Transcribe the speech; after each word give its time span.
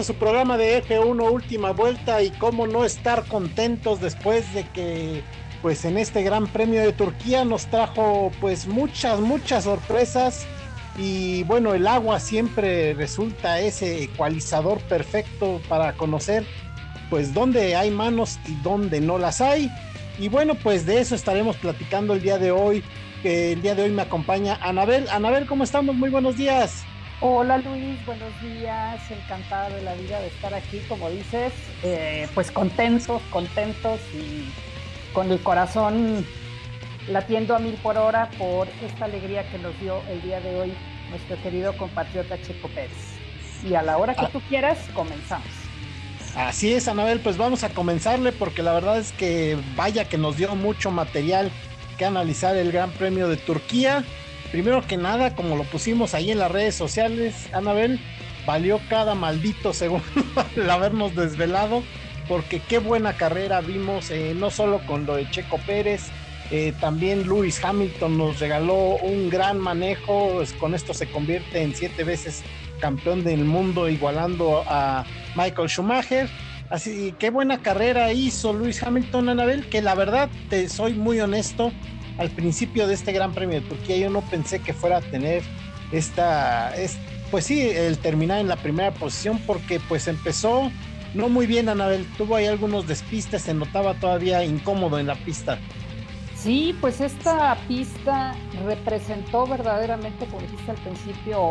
a 0.00 0.04
su 0.04 0.14
programa 0.14 0.56
de 0.56 0.82
F1 0.82 1.30
Última 1.30 1.72
Vuelta 1.72 2.22
y 2.22 2.30
cómo 2.30 2.66
no 2.66 2.86
estar 2.86 3.26
contentos 3.26 4.00
después 4.00 4.54
de 4.54 4.66
que 4.68 5.22
pues 5.60 5.84
en 5.84 5.98
este 5.98 6.22
Gran 6.22 6.46
Premio 6.46 6.80
de 6.80 6.94
Turquía 6.94 7.44
nos 7.44 7.66
trajo 7.66 8.32
pues 8.40 8.66
muchas, 8.66 9.20
muchas 9.20 9.64
sorpresas 9.64 10.46
y 10.96 11.42
bueno, 11.42 11.74
el 11.74 11.86
agua 11.86 12.18
siempre 12.18 12.94
resulta 12.94 13.60
ese 13.60 14.04
ecualizador 14.04 14.80
perfecto 14.82 15.60
para 15.68 15.92
conocer 15.92 16.46
pues 17.10 17.34
dónde 17.34 17.76
hay 17.76 17.90
manos 17.90 18.38
y 18.48 18.54
dónde 18.62 19.02
no 19.02 19.18
las 19.18 19.42
hay. 19.42 19.70
Y 20.18 20.28
bueno, 20.28 20.54
pues 20.54 20.86
de 20.86 21.00
eso 21.00 21.14
estaremos 21.14 21.56
platicando 21.56 22.14
el 22.14 22.22
día 22.22 22.38
de 22.38 22.52
hoy. 22.52 22.82
El 23.22 23.60
día 23.60 23.74
de 23.74 23.82
hoy 23.82 23.90
me 23.90 24.02
acompaña 24.02 24.58
Anabel. 24.62 25.08
Anabel, 25.10 25.44
¿cómo 25.46 25.64
estamos? 25.64 25.94
Muy 25.94 26.08
buenos 26.08 26.38
días. 26.38 26.84
Hola 27.22 27.58
Luis, 27.58 28.02
buenos 28.06 28.32
días, 28.40 28.98
encantada 29.10 29.68
de 29.68 29.82
la 29.82 29.92
vida 29.92 30.18
de 30.20 30.28
estar 30.28 30.54
aquí, 30.54 30.80
como 30.88 31.10
dices, 31.10 31.52
eh, 31.82 32.26
pues 32.34 32.50
contentos, 32.50 33.20
contentos 33.28 34.00
y 34.14 34.48
con 35.12 35.30
el 35.30 35.38
corazón 35.42 36.24
latiendo 37.08 37.54
a 37.54 37.58
mil 37.58 37.74
por 37.74 37.98
hora 37.98 38.30
por 38.38 38.68
esta 38.82 39.04
alegría 39.04 39.46
que 39.50 39.58
nos 39.58 39.78
dio 39.80 40.00
el 40.08 40.22
día 40.22 40.40
de 40.40 40.58
hoy 40.58 40.72
nuestro 41.10 41.36
querido 41.42 41.76
compatriota 41.76 42.40
Checo 42.40 42.68
Pérez. 42.68 42.90
Y 43.68 43.74
a 43.74 43.82
la 43.82 43.98
hora 43.98 44.14
que 44.14 44.24
ah. 44.24 44.30
tú 44.32 44.40
quieras, 44.48 44.78
comenzamos. 44.94 45.46
Así 46.34 46.72
es, 46.72 46.88
Anabel, 46.88 47.20
pues 47.20 47.36
vamos 47.36 47.64
a 47.64 47.68
comenzarle 47.68 48.32
porque 48.32 48.62
la 48.62 48.72
verdad 48.72 48.96
es 48.96 49.12
que 49.12 49.58
vaya 49.76 50.06
que 50.06 50.16
nos 50.16 50.38
dio 50.38 50.54
mucho 50.56 50.90
material 50.90 51.50
que 51.98 52.06
analizar 52.06 52.56
el 52.56 52.72
Gran 52.72 52.90
Premio 52.92 53.28
de 53.28 53.36
Turquía 53.36 54.04
primero 54.50 54.86
que 54.86 54.96
nada, 54.96 55.34
como 55.34 55.56
lo 55.56 55.64
pusimos 55.64 56.14
ahí 56.14 56.30
en 56.30 56.38
las 56.38 56.50
redes 56.50 56.74
sociales, 56.74 57.48
Anabel, 57.52 58.00
valió 58.46 58.80
cada 58.88 59.14
maldito 59.14 59.72
segundo 59.72 60.04
el 60.56 60.68
habernos 60.68 61.14
desvelado, 61.14 61.82
porque 62.28 62.60
qué 62.60 62.78
buena 62.78 63.16
carrera 63.16 63.60
vimos, 63.60 64.10
eh, 64.10 64.34
no 64.36 64.50
solo 64.50 64.80
con 64.86 65.06
lo 65.06 65.16
de 65.16 65.30
Checo 65.30 65.58
Pérez, 65.58 66.10
eh, 66.50 66.72
también 66.80 67.28
Lewis 67.28 67.64
Hamilton 67.64 68.18
nos 68.18 68.40
regaló 68.40 68.96
un 68.96 69.30
gran 69.30 69.58
manejo, 69.58 70.32
pues, 70.34 70.52
con 70.54 70.74
esto 70.74 70.94
se 70.94 71.06
convierte 71.06 71.62
en 71.62 71.74
siete 71.74 72.02
veces 72.02 72.42
campeón 72.80 73.22
del 73.22 73.44
mundo, 73.44 73.88
igualando 73.88 74.64
a 74.66 75.04
Michael 75.36 75.68
Schumacher. 75.68 76.28
Así, 76.68 77.14
qué 77.18 77.30
buena 77.30 77.62
carrera 77.62 78.12
hizo 78.12 78.52
Lewis 78.52 78.82
Hamilton, 78.82 79.28
Anabel, 79.28 79.68
que 79.68 79.80
la 79.80 79.94
verdad, 79.94 80.28
te 80.48 80.68
soy 80.68 80.94
muy 80.94 81.20
honesto, 81.20 81.72
al 82.18 82.30
principio 82.30 82.86
de 82.86 82.94
este 82.94 83.12
Gran 83.12 83.32
Premio 83.32 83.60
de 83.60 83.66
Turquía 83.66 83.96
yo 83.96 84.10
no 84.10 84.22
pensé 84.22 84.60
que 84.60 84.72
fuera 84.72 84.98
a 84.98 85.00
tener 85.00 85.42
esta, 85.92 86.72
pues 87.30 87.46
sí, 87.46 87.60
el 87.60 87.98
terminar 87.98 88.40
en 88.40 88.48
la 88.48 88.56
primera 88.56 88.92
posición 88.92 89.40
porque 89.46 89.80
pues 89.88 90.08
empezó 90.08 90.70
no 91.14 91.28
muy 91.28 91.46
bien 91.46 91.68
Anabel, 91.68 92.06
tuvo 92.16 92.36
ahí 92.36 92.46
algunos 92.46 92.86
despistes, 92.86 93.42
se 93.42 93.54
notaba 93.54 93.94
todavía 93.94 94.44
incómodo 94.44 94.98
en 94.98 95.06
la 95.06 95.16
pista. 95.16 95.58
Sí, 96.36 96.74
pues 96.80 97.00
esta 97.02 97.54
pista 97.68 98.34
representó 98.64 99.46
verdaderamente, 99.46 100.24
como 100.26 100.40
dijiste 100.40 100.70
al 100.70 100.78
principio, 100.78 101.50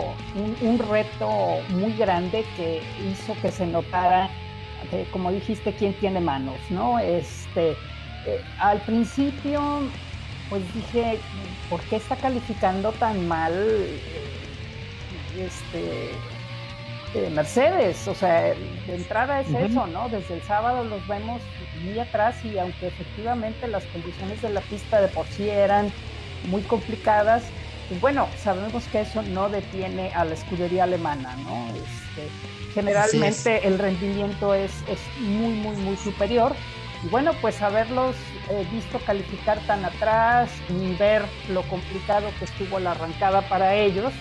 un, 0.62 0.80
reto 0.80 1.60
muy 1.70 1.94
grande 1.94 2.44
que 2.56 2.82
hizo 3.12 3.40
que 3.40 3.52
se 3.52 3.68
notara, 3.68 4.32
eh, 4.92 5.08
como 5.12 5.32
dijiste, 5.32 5.74
quién 5.74 5.94
tiene 6.00 6.20
manos, 6.20 6.58
¿no? 6.72 6.98
Este, 6.98 7.72
eh, 8.26 8.42
al 8.58 8.82
principio 8.82 9.82
pues 10.50 10.62
dije, 10.74 11.20
¿por 11.70 11.80
qué 11.82 11.98
está 11.98 12.16
calificando 12.16 12.92
tan 12.94 13.28
mal 13.28 13.54
este, 15.38 16.12
eh, 17.14 17.30
Mercedes? 17.32 18.08
O 18.08 18.16
sea, 18.16 18.42
de 18.42 18.96
entrada 18.96 19.42
es 19.42 19.50
eso, 19.50 19.88
¿no? 19.88 20.10
Desde 20.10 20.36
el 20.36 20.44
sábado 20.44 20.84
los 20.84 21.06
vemos 21.08 21.42
muy 21.84 22.00
atrás 22.00 22.44
y 22.44 22.58
aunque 22.58 22.88
efectivamente 22.88 23.68
las 23.68 23.86
condiciones 23.86 24.42
de 24.42 24.50
la 24.50 24.62
pista 24.62 25.02
de 25.02 25.08
por 25.08 25.26
sí 25.28 25.50
eran 25.50 25.92
muy 26.46 26.62
complicadas, 26.64 27.44
pues 27.88 28.02
bueno, 28.02 28.28
sabemos 28.38 28.84
que 28.86 29.02
eso 29.02 29.22
no 29.22 29.50
detiene 29.50 30.12
a 30.14 30.26
la 30.26 30.34
escudería 30.34 30.84
alemana, 30.84 31.36
¿no? 31.38 31.68
Este, 31.70 32.30
generalmente 32.74 33.68
el 33.68 33.80
rendimiento 33.80 34.54
es, 34.54 34.72
es 34.88 35.00
muy, 35.20 35.54
muy, 35.54 35.76
muy 35.78 35.98
superior 35.98 36.54
y 37.04 37.08
bueno, 37.08 37.34
pues 37.42 37.62
haberlos 37.62 38.16
eh, 38.50 38.66
visto 38.72 39.00
calificar 39.00 39.60
tan 39.68 39.86
atrás 39.86 40.50
y 40.70 40.96
ver 40.96 41.24
lo 41.50 41.62
complicado 41.64 42.30
que 42.40 42.46
estuvo 42.46 42.80
la 42.80 42.92
arrancada 42.92 43.42
para 43.42 43.76
ellos 43.76 44.12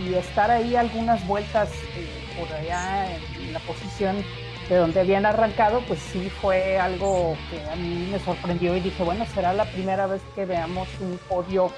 y, 0.00 0.14
estar 0.14 0.50
ahí 0.50 0.76
algunas 0.76 1.26
vueltas 1.26 1.70
eh, 1.96 2.08
por 2.38 2.50
allá 2.56 3.14
en, 3.14 3.52
la 3.52 3.58
posición 3.60 4.24
de 4.68 4.76
donde 4.76 5.00
habían 5.00 5.26
arrancado, 5.26 5.80
pues 5.82 6.00
sí 6.00 6.30
fue 6.30 6.78
algo 6.78 7.36
que 7.50 7.60
a 7.70 7.76
mí 7.76 8.08
me 8.10 8.18
sorprendió 8.18 8.76
y 8.76 8.80
dije, 8.80 9.02
bueno, 9.02 9.26
será 9.26 9.52
la 9.52 9.64
primera 9.66 10.06
vez 10.06 10.22
que 10.34 10.44
veamos 10.44 10.88
un 11.00 11.18
podio 11.28 11.70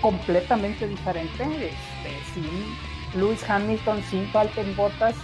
completamente 0.00 0.88
diferente, 0.88 1.44
este, 1.44 2.32
sin 2.34 3.20
Lewis 3.20 3.48
Hamilton, 3.48 4.02
sin 4.02 4.30
Valtteri 4.32 4.74
Bottas 4.74 5.14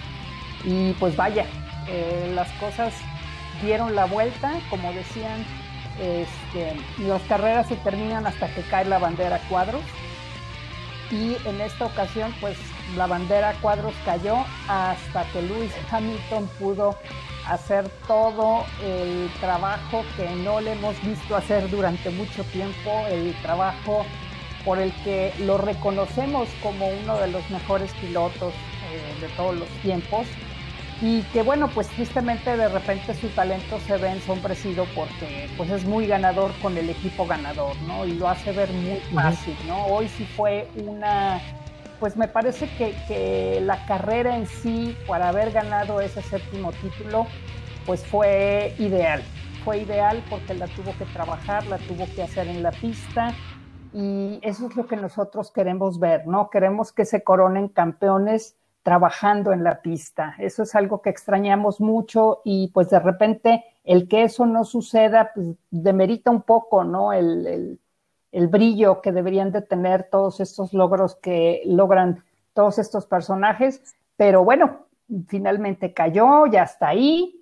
y 0.64 0.92
pues 0.94 1.16
vaya, 1.16 1.46
eh, 1.88 2.31
las 2.34 2.50
cosas 2.52 2.94
dieron 3.62 3.94
la 3.94 4.06
vuelta, 4.06 4.52
como 4.70 4.92
decían, 4.92 5.44
este, 6.00 6.76
las 6.99 7.23
carreras 7.23 7.69
se 7.69 7.76
terminan 7.76 8.26
hasta 8.26 8.52
que 8.55 8.62
cae 8.62 8.85
la 8.87 8.99
bandera 8.99 9.38
cuadros. 9.49 9.82
Y 11.11 11.37
en 11.44 11.61
esta 11.61 11.87
ocasión, 11.87 12.32
pues 12.41 12.56
la 12.97 13.06
bandera 13.06 13.55
cuadros 13.61 13.94
cayó 14.05 14.37
hasta 14.69 15.25
que 15.32 15.43
Lewis 15.43 15.73
Hamilton 15.91 16.49
pudo 16.58 16.97
hacer 17.49 17.88
todo 18.06 18.64
el 18.85 19.29
trabajo 19.41 20.05
que 20.17 20.29
no 20.37 20.61
le 20.61 20.73
hemos 20.73 21.00
visto 21.02 21.37
hacer 21.37 21.69
durante 21.69 22.11
mucho 22.11 22.44
tiempo, 22.44 23.05
el 23.08 23.35
trabajo 23.43 24.06
por 24.64 24.79
el 24.79 24.93
que 25.02 25.32
lo 25.41 25.58
reconocemos 25.58 26.49
como 26.62 26.87
uno 26.88 27.19
de 27.19 27.29
los 27.29 27.49
mejores 27.50 27.93
pilotos 27.94 28.52
eh, 28.52 29.20
de 29.20 29.29
todos 29.29 29.56
los 29.56 29.69
tiempos 29.82 30.26
y 31.02 31.23
que 31.32 31.43
bueno, 31.43 31.69
pues 31.69 31.88
tristemente 31.88 32.56
de 32.56 32.69
repente 32.69 33.14
su 33.14 33.29
talento 33.29 33.79
se 33.81 33.97
ve 33.97 34.11
ensombrecido 34.11 34.85
porque 34.94 35.49
pues 35.56 35.70
es 35.70 35.85
muy 35.85 36.06
ganador 36.06 36.52
con 36.61 36.76
el 36.76 36.91
equipo 36.91 37.26
ganador, 37.26 37.75
¿no? 37.87 38.05
Y 38.05 38.12
lo 38.12 38.29
hace 38.29 38.52
ver 38.52 38.70
muy 38.70 38.99
fácil, 39.14 39.56
¿no? 39.67 39.87
Hoy 39.87 40.08
sí 40.08 40.26
fue 40.37 40.69
una, 40.76 41.41
pues 41.99 42.17
me 42.17 42.29
parece 42.29 42.69
que, 42.76 42.94
que 43.08 43.61
la 43.62 43.87
carrera 43.87 44.37
en 44.37 44.47
sí, 44.47 44.94
para 45.06 45.29
haber 45.29 45.52
ganado 45.52 46.02
ese 46.02 46.20
séptimo 46.20 46.70
título, 46.73 47.26
pues 47.87 48.06
fue 48.06 48.75
ideal, 48.79 49.23
fue 49.64 49.79
ideal 49.79 50.23
porque 50.29 50.52
la 50.52 50.67
tuvo 50.67 50.93
que 50.99 51.06
trabajar, 51.06 51.67
la 51.67 51.79
tuvo 51.79 52.06
que 52.14 52.23
hacer 52.23 52.47
en 52.47 52.62
la 52.62 52.73
pista 52.73 53.35
y 53.94 54.38
eso 54.43 54.69
es 54.69 54.76
lo 54.76 54.87
que 54.87 54.97
nosotros 54.97 55.50
queremos 55.50 55.99
ver, 55.99 56.26
¿no? 56.26 56.50
Queremos 56.50 56.93
que 56.93 57.06
se 57.06 57.25
coronen 57.25 57.69
campeones 57.69 58.59
trabajando 58.82 59.52
en 59.52 59.64
la 59.64 59.82
pista. 59.82 60.34
Eso 60.38 60.62
es 60.62 60.74
algo 60.74 61.02
que 61.02 61.10
extrañamos 61.10 61.80
mucho 61.80 62.40
y 62.44 62.68
pues 62.72 62.90
de 62.90 62.98
repente 62.98 63.64
el 63.84 64.08
que 64.08 64.24
eso 64.24 64.46
no 64.46 64.64
suceda, 64.64 65.32
pues 65.34 65.48
demerita 65.70 66.30
un 66.30 66.42
poco, 66.42 66.84
¿no? 66.84 67.12
El, 67.12 67.78
brillo 68.32 69.00
que 69.00 69.12
deberían 69.12 69.50
de 69.50 69.62
tener 69.62 70.08
todos 70.10 70.38
estos 70.40 70.72
logros 70.72 71.16
que 71.16 71.62
logran 71.66 72.22
todos 72.54 72.78
estos 72.78 73.06
personajes. 73.06 73.82
Pero 74.16 74.44
bueno, 74.44 74.86
finalmente 75.26 75.92
cayó, 75.92 76.46
ya 76.46 76.62
está 76.62 76.88
ahí. 76.88 77.36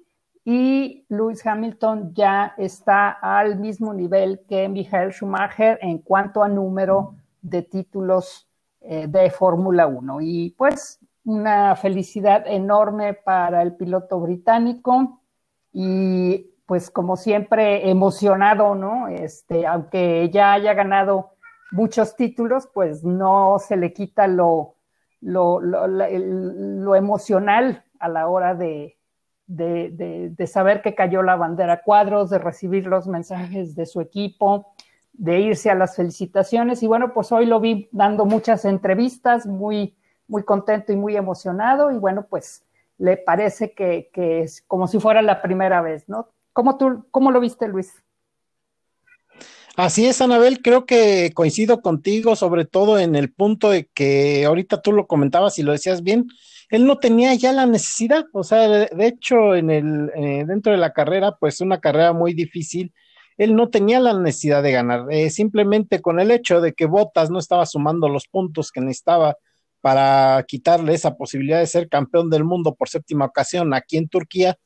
Y 0.45 1.05
Lewis 1.11 1.47
Hamilton 1.47 2.15
ya 2.15 2.55
está 2.57 3.11
al 3.11 3.59
mismo 3.59 3.93
nivel 3.93 4.41
que 4.49 4.67
Michael 4.69 5.13
Schumacher 5.13 5.79
en 5.83 5.99
cuanto 5.99 6.43
a 6.43 6.49
número 6.49 7.15
de 7.43 7.63
títulos 7.63 8.49
eh, 8.81 9.07
de 9.07 9.31
Fórmula 9.31 9.87
1. 9.87 10.21
Y 10.23 10.55
pues 10.57 10.98
una 11.29 11.77
felicidad 11.77 12.47
enorme 12.47 13.13
para 13.13 13.61
el 13.61 13.77
piloto 13.77 14.19
británico 14.19 15.21
y 15.75 16.55
pues 16.65 16.91
como 16.91 17.19
siempre 17.19 17.91
emocionado, 17.91 18.75
¿no? 18.75 19.09
Este, 19.09 19.67
aunque 19.67 20.31
ya 20.33 20.55
haya 20.55 20.73
ganado 20.73 21.33
muchos 21.71 22.17
títulos, 22.17 22.67
pues 22.73 23.05
no 23.05 23.59
se 23.59 23.77
le 23.77 23.93
quita 23.93 24.27
lo, 24.27 24.77
lo, 25.21 25.61
lo, 25.61 26.95
emocional 26.95 27.85
a 28.01 28.09
la 28.09 28.27
hora 28.29 28.55
de, 28.55 28.97
de, 29.47 30.31
de, 30.35 30.47
saber 30.47 30.81
que 30.81 30.95
cayó 30.95 31.23
la 31.23 31.37
bandera 31.37 31.83
cuadros, 31.83 32.31
de 32.31 32.39
recibir 32.39 32.87
los 32.87 33.07
mensajes 33.07 33.75
de 33.75 33.85
su 33.85 34.01
equipo, 34.01 34.73
de 35.13 35.41
irse 35.41 35.69
a 35.69 35.75
las 35.75 35.95
felicitaciones. 35.95 36.83
Y 36.83 36.87
bueno, 36.87 37.13
pues 37.13 37.33
hoy 37.33 37.45
lo 37.45 37.61
vi 37.61 37.91
dando 37.93 38.25
muchas 38.25 38.65
entrevistas, 38.65 39.47
muy 39.47 39.98
muy 40.29 40.45
contento 40.45 40.93
y 40.93 40.97
muy 40.97 41.17
emocionado 41.17 41.91
y 41.91 41.97
bueno, 41.97 42.27
pues 42.29 42.63
le 42.99 43.17
parece 43.17 43.73
que, 43.73 44.11
es 44.15 44.63
como 44.67 44.87
si 44.87 45.01
fuera 45.01 45.23
la 45.23 45.41
primera 45.41 45.81
vez, 45.83 46.09
¿no? 46.09 46.29
¿Cómo, 46.53 46.77
tú, 46.77 47.07
¿Cómo 47.11 47.31
lo 47.31 47.41
viste, 47.41 47.69
Luis? 47.69 47.93
Así 49.77 50.07
es, 50.07 50.21
Anabel, 50.21 50.61
creo 50.61 50.87
que 50.87 51.31
coincido 51.35 51.81
contigo, 51.81 52.35
sobre 52.35 52.65
todo 52.65 52.99
en 52.99 53.15
el 53.15 53.33
punto 53.33 53.71
de 53.71 53.87
que 53.95 54.45
ahorita 54.45 54.83
tú 54.83 54.93
lo 54.93 55.07
comentabas 55.07 55.59
y 55.59 55.63
lo 55.63 55.71
decías 55.71 56.03
bien, 56.03 56.27
él 56.69 56.85
no 56.85 56.99
tenía 56.99 57.33
ya 57.35 57.53
la 57.53 57.65
necesidad, 57.65 58.27
o 58.33 58.43
sea, 58.43 58.69
de, 58.69 59.07
hecho, 59.07 59.55
en 59.55 59.71
el, 59.71 60.11
eh, 60.17 60.45
dentro 60.47 60.73
de 60.73 60.79
la 60.79 60.93
carrera, 60.93 61.37
pues 61.39 61.61
una 61.61 61.79
carrera 61.79 62.13
muy 62.13 62.35
difícil, 62.35 62.93
él 63.37 63.55
no 63.55 63.71
tenía 63.71 64.01
la 64.01 64.19
necesidad 64.19 64.65
de 64.65 64.73
ganar, 64.73 65.07
eh, 65.11 65.31
simplemente 65.31 66.03
con 66.03 66.19
el 66.19 66.33
hecho 66.33 66.61
de 66.61 66.73
que 66.73 66.87
Botas 66.87 67.31
no 67.31 67.39
estaba 67.39 67.65
sumando 67.65 68.09
los 68.09 68.27
puntos 68.27 68.73
que 68.73 68.81
necesitaba 68.81 69.37
para 69.81 70.45
quitarle 70.47 70.95
esa 70.95 71.17
posibilidad 71.17 71.61
de 71.61 71.67
ser 71.67 71.89
campeón 71.89 72.31
del 72.31 72.45
mundo 72.45 72.75
por 72.75 72.89
séptima 72.89 73.27
ocasión 73.27 73.75
aquí 73.75 73.97
en 73.97 74.09
Turquía, 74.09 74.57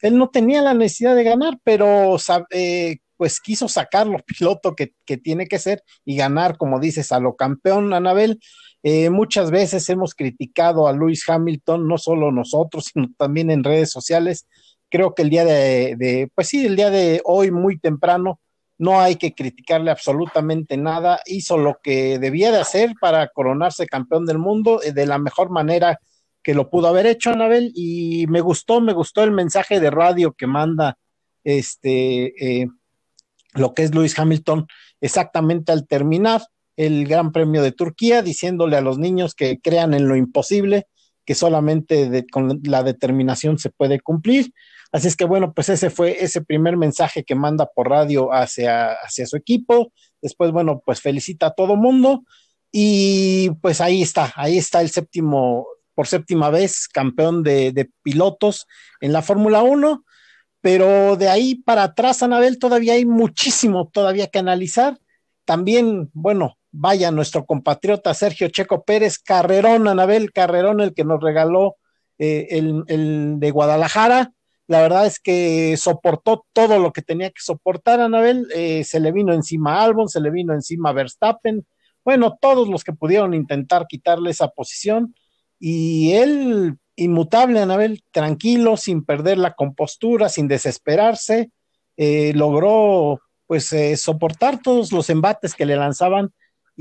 él 0.00 0.16
no 0.16 0.30
tenía 0.30 0.62
la 0.62 0.74
necesidad 0.74 1.14
de 1.14 1.24
ganar, 1.24 1.58
pero 1.62 2.16
eh, 2.50 2.98
pues 3.16 3.40
quiso 3.40 3.68
sacar 3.68 4.06
lo 4.06 4.18
piloto 4.26 4.74
que, 4.74 4.94
que, 5.04 5.16
tiene 5.16 5.46
que 5.46 5.58
ser 5.58 5.82
y 6.04 6.16
ganar, 6.16 6.56
como 6.56 6.80
dices, 6.80 7.12
a 7.12 7.20
lo 7.20 7.36
campeón, 7.36 7.92
Anabel. 7.92 8.40
Eh, 8.82 9.10
muchas 9.10 9.50
veces 9.50 9.88
hemos 9.90 10.14
criticado 10.14 10.88
a 10.88 10.92
Lewis 10.92 11.28
Hamilton, 11.28 11.86
no 11.86 11.98
solo 11.98 12.32
nosotros, 12.32 12.90
sino 12.92 13.08
también 13.16 13.50
en 13.50 13.64
redes 13.64 13.90
sociales. 13.90 14.46
Creo 14.88 15.14
que 15.14 15.22
el 15.22 15.30
día 15.30 15.44
de, 15.44 16.30
pues 16.34 16.48
sí, 16.48 16.66
el 16.66 16.76
día 16.76 16.90
de 16.90 17.20
hoy, 17.24 17.50
muy 17.50 17.78
temprano, 17.78 18.40
no 18.80 18.98
hay 18.98 19.16
que 19.16 19.34
criticarle 19.34 19.90
absolutamente 19.90 20.78
nada. 20.78 21.20
Hizo 21.26 21.58
lo 21.58 21.80
que 21.82 22.18
debía 22.18 22.50
de 22.50 22.60
hacer 22.60 22.94
para 22.98 23.28
coronarse 23.28 23.86
campeón 23.86 24.24
del 24.24 24.38
mundo 24.38 24.80
eh, 24.82 24.92
de 24.92 25.04
la 25.04 25.18
mejor 25.18 25.50
manera 25.50 26.00
que 26.42 26.54
lo 26.54 26.70
pudo 26.70 26.88
haber 26.88 27.04
hecho, 27.04 27.28
Anabel. 27.28 27.72
Y 27.74 28.26
me 28.28 28.40
gustó, 28.40 28.80
me 28.80 28.94
gustó 28.94 29.22
el 29.22 29.32
mensaje 29.32 29.80
de 29.80 29.90
radio 29.90 30.32
que 30.32 30.46
manda 30.46 30.96
este, 31.44 32.62
eh, 32.62 32.68
lo 33.52 33.74
que 33.74 33.82
es 33.82 33.94
Lewis 33.94 34.18
Hamilton 34.18 34.66
exactamente 35.02 35.72
al 35.72 35.86
terminar 35.86 36.40
el 36.74 37.06
Gran 37.06 37.32
Premio 37.32 37.62
de 37.62 37.72
Turquía, 37.72 38.22
diciéndole 38.22 38.78
a 38.78 38.80
los 38.80 38.96
niños 38.98 39.34
que 39.34 39.60
crean 39.60 39.92
en 39.92 40.08
lo 40.08 40.16
imposible, 40.16 40.86
que 41.26 41.34
solamente 41.34 42.24
con 42.32 42.62
la 42.64 42.82
determinación 42.82 43.58
se 43.58 43.68
puede 43.68 44.00
cumplir. 44.00 44.54
Así 44.92 45.08
es 45.08 45.16
que 45.16 45.24
bueno, 45.24 45.52
pues 45.52 45.68
ese 45.68 45.90
fue 45.90 46.22
ese 46.22 46.42
primer 46.42 46.76
mensaje 46.76 47.24
que 47.24 47.34
manda 47.34 47.66
por 47.66 47.88
radio 47.88 48.32
hacia, 48.32 48.92
hacia 48.92 49.26
su 49.26 49.36
equipo. 49.36 49.92
Después, 50.20 50.50
bueno, 50.50 50.82
pues 50.84 51.00
felicita 51.00 51.46
a 51.46 51.54
todo 51.54 51.76
mundo 51.76 52.24
y 52.72 53.50
pues 53.62 53.80
ahí 53.80 54.02
está, 54.02 54.32
ahí 54.36 54.58
está 54.58 54.80
el 54.80 54.90
séptimo, 54.90 55.66
por 55.94 56.06
séptima 56.06 56.50
vez, 56.50 56.88
campeón 56.88 57.42
de, 57.42 57.90
pilotos 58.02 58.66
en 59.00 59.12
la 59.12 59.22
Fórmula 59.22 59.62
1. 59.62 60.04
Pero 60.60 61.16
de 61.16 61.28
ahí 61.28 61.54
para 61.54 61.84
atrás, 61.84 62.22
Anabel, 62.22 62.58
todavía 62.58 62.92
hay 62.92 63.06
muchísimo 63.06 63.88
todavía 63.92 64.26
que 64.26 64.38
analizar. 64.38 64.98
También, 65.44 66.10
bueno, 66.12 66.58
vaya 66.70 67.10
nuestro 67.10 67.46
compatriota 67.46 68.12
Sergio 68.14 68.48
Checo 68.48 68.84
Pérez, 68.84 69.18
Carrerón, 69.18 69.88
Anabel 69.88 70.32
Carrerón, 70.32 70.80
el 70.80 70.94
que 70.94 71.04
nos 71.04 71.20
regaló 71.20 71.76
eh, 72.18 72.46
el, 72.50 73.40
de 73.40 73.50
Guadalajara. 73.50 74.32
La 74.70 74.82
verdad 74.82 75.04
es 75.04 75.18
que 75.18 75.76
soportó 75.76 76.46
todo 76.52 76.78
lo 76.78 76.92
que 76.92 77.02
tenía 77.02 77.30
que 77.30 77.42
soportar, 77.42 77.98
Anabel. 77.98 78.46
Eh, 78.54 78.84
se 78.84 79.00
le 79.00 79.10
vino 79.10 79.34
encima 79.34 79.82
Albon, 79.82 80.08
se 80.08 80.20
le 80.20 80.30
vino 80.30 80.54
encima 80.54 80.92
Verstappen. 80.92 81.66
Bueno, 82.04 82.38
todos 82.40 82.68
los 82.68 82.84
que 82.84 82.92
pudieron 82.92 83.34
intentar 83.34 83.88
quitarle 83.88 84.30
esa 84.30 84.46
posición. 84.46 85.12
Y 85.58 86.12
él, 86.12 86.78
inmutable, 86.94 87.58
Anabel, 87.58 88.04
tranquilo, 88.12 88.76
sin 88.76 89.04
perder 89.04 89.38
la 89.38 89.54
compostura, 89.54 90.28
sin 90.28 90.46
desesperarse, 90.46 91.50
eh, 91.96 92.32
logró 92.36 93.18
pues 93.48 93.74
soportar 93.96 94.62
todos 94.62 94.92
los 94.92 95.10
embates 95.10 95.56
que 95.56 95.66
le 95.66 95.74
lanzaban 95.74 96.32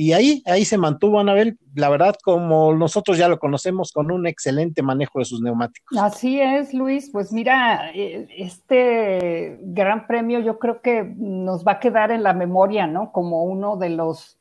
y 0.01 0.13
ahí, 0.13 0.41
ahí 0.46 0.63
se 0.63 0.77
mantuvo 0.77 1.20
Anabel, 1.20 1.60
la 1.75 1.89
verdad, 1.89 2.15
como 2.24 2.74
nosotros 2.74 3.18
ya 3.18 3.27
lo 3.27 3.38
conocemos, 3.38 3.91
con 3.91 4.12
un 4.12 4.27
excelente 4.27 4.82
manejo 4.82 5.20
de 5.20 5.25
sus 5.25 5.41
neumáticos. 5.41 5.98
Así 5.98 6.39
es, 6.39 6.74
Luis. 6.74 7.10
Pues 7.12 7.34
mira, 7.34 7.91
eh, 7.94 8.25
este 8.38 9.60
gran 9.62 10.08
premio 10.08 10.39
yo 10.39 10.58
creo 10.58 10.82
que 10.82 11.03
nos 11.03 11.68
va 11.68 11.74
a 11.74 11.79
quedar 11.82 12.12
en 12.12 12.24
la 12.24 12.32
memoria, 12.32 12.88
¿no? 12.88 13.12
Como 13.12 13.44
uno 13.44 13.75
de 13.75 13.89
los 13.89 14.39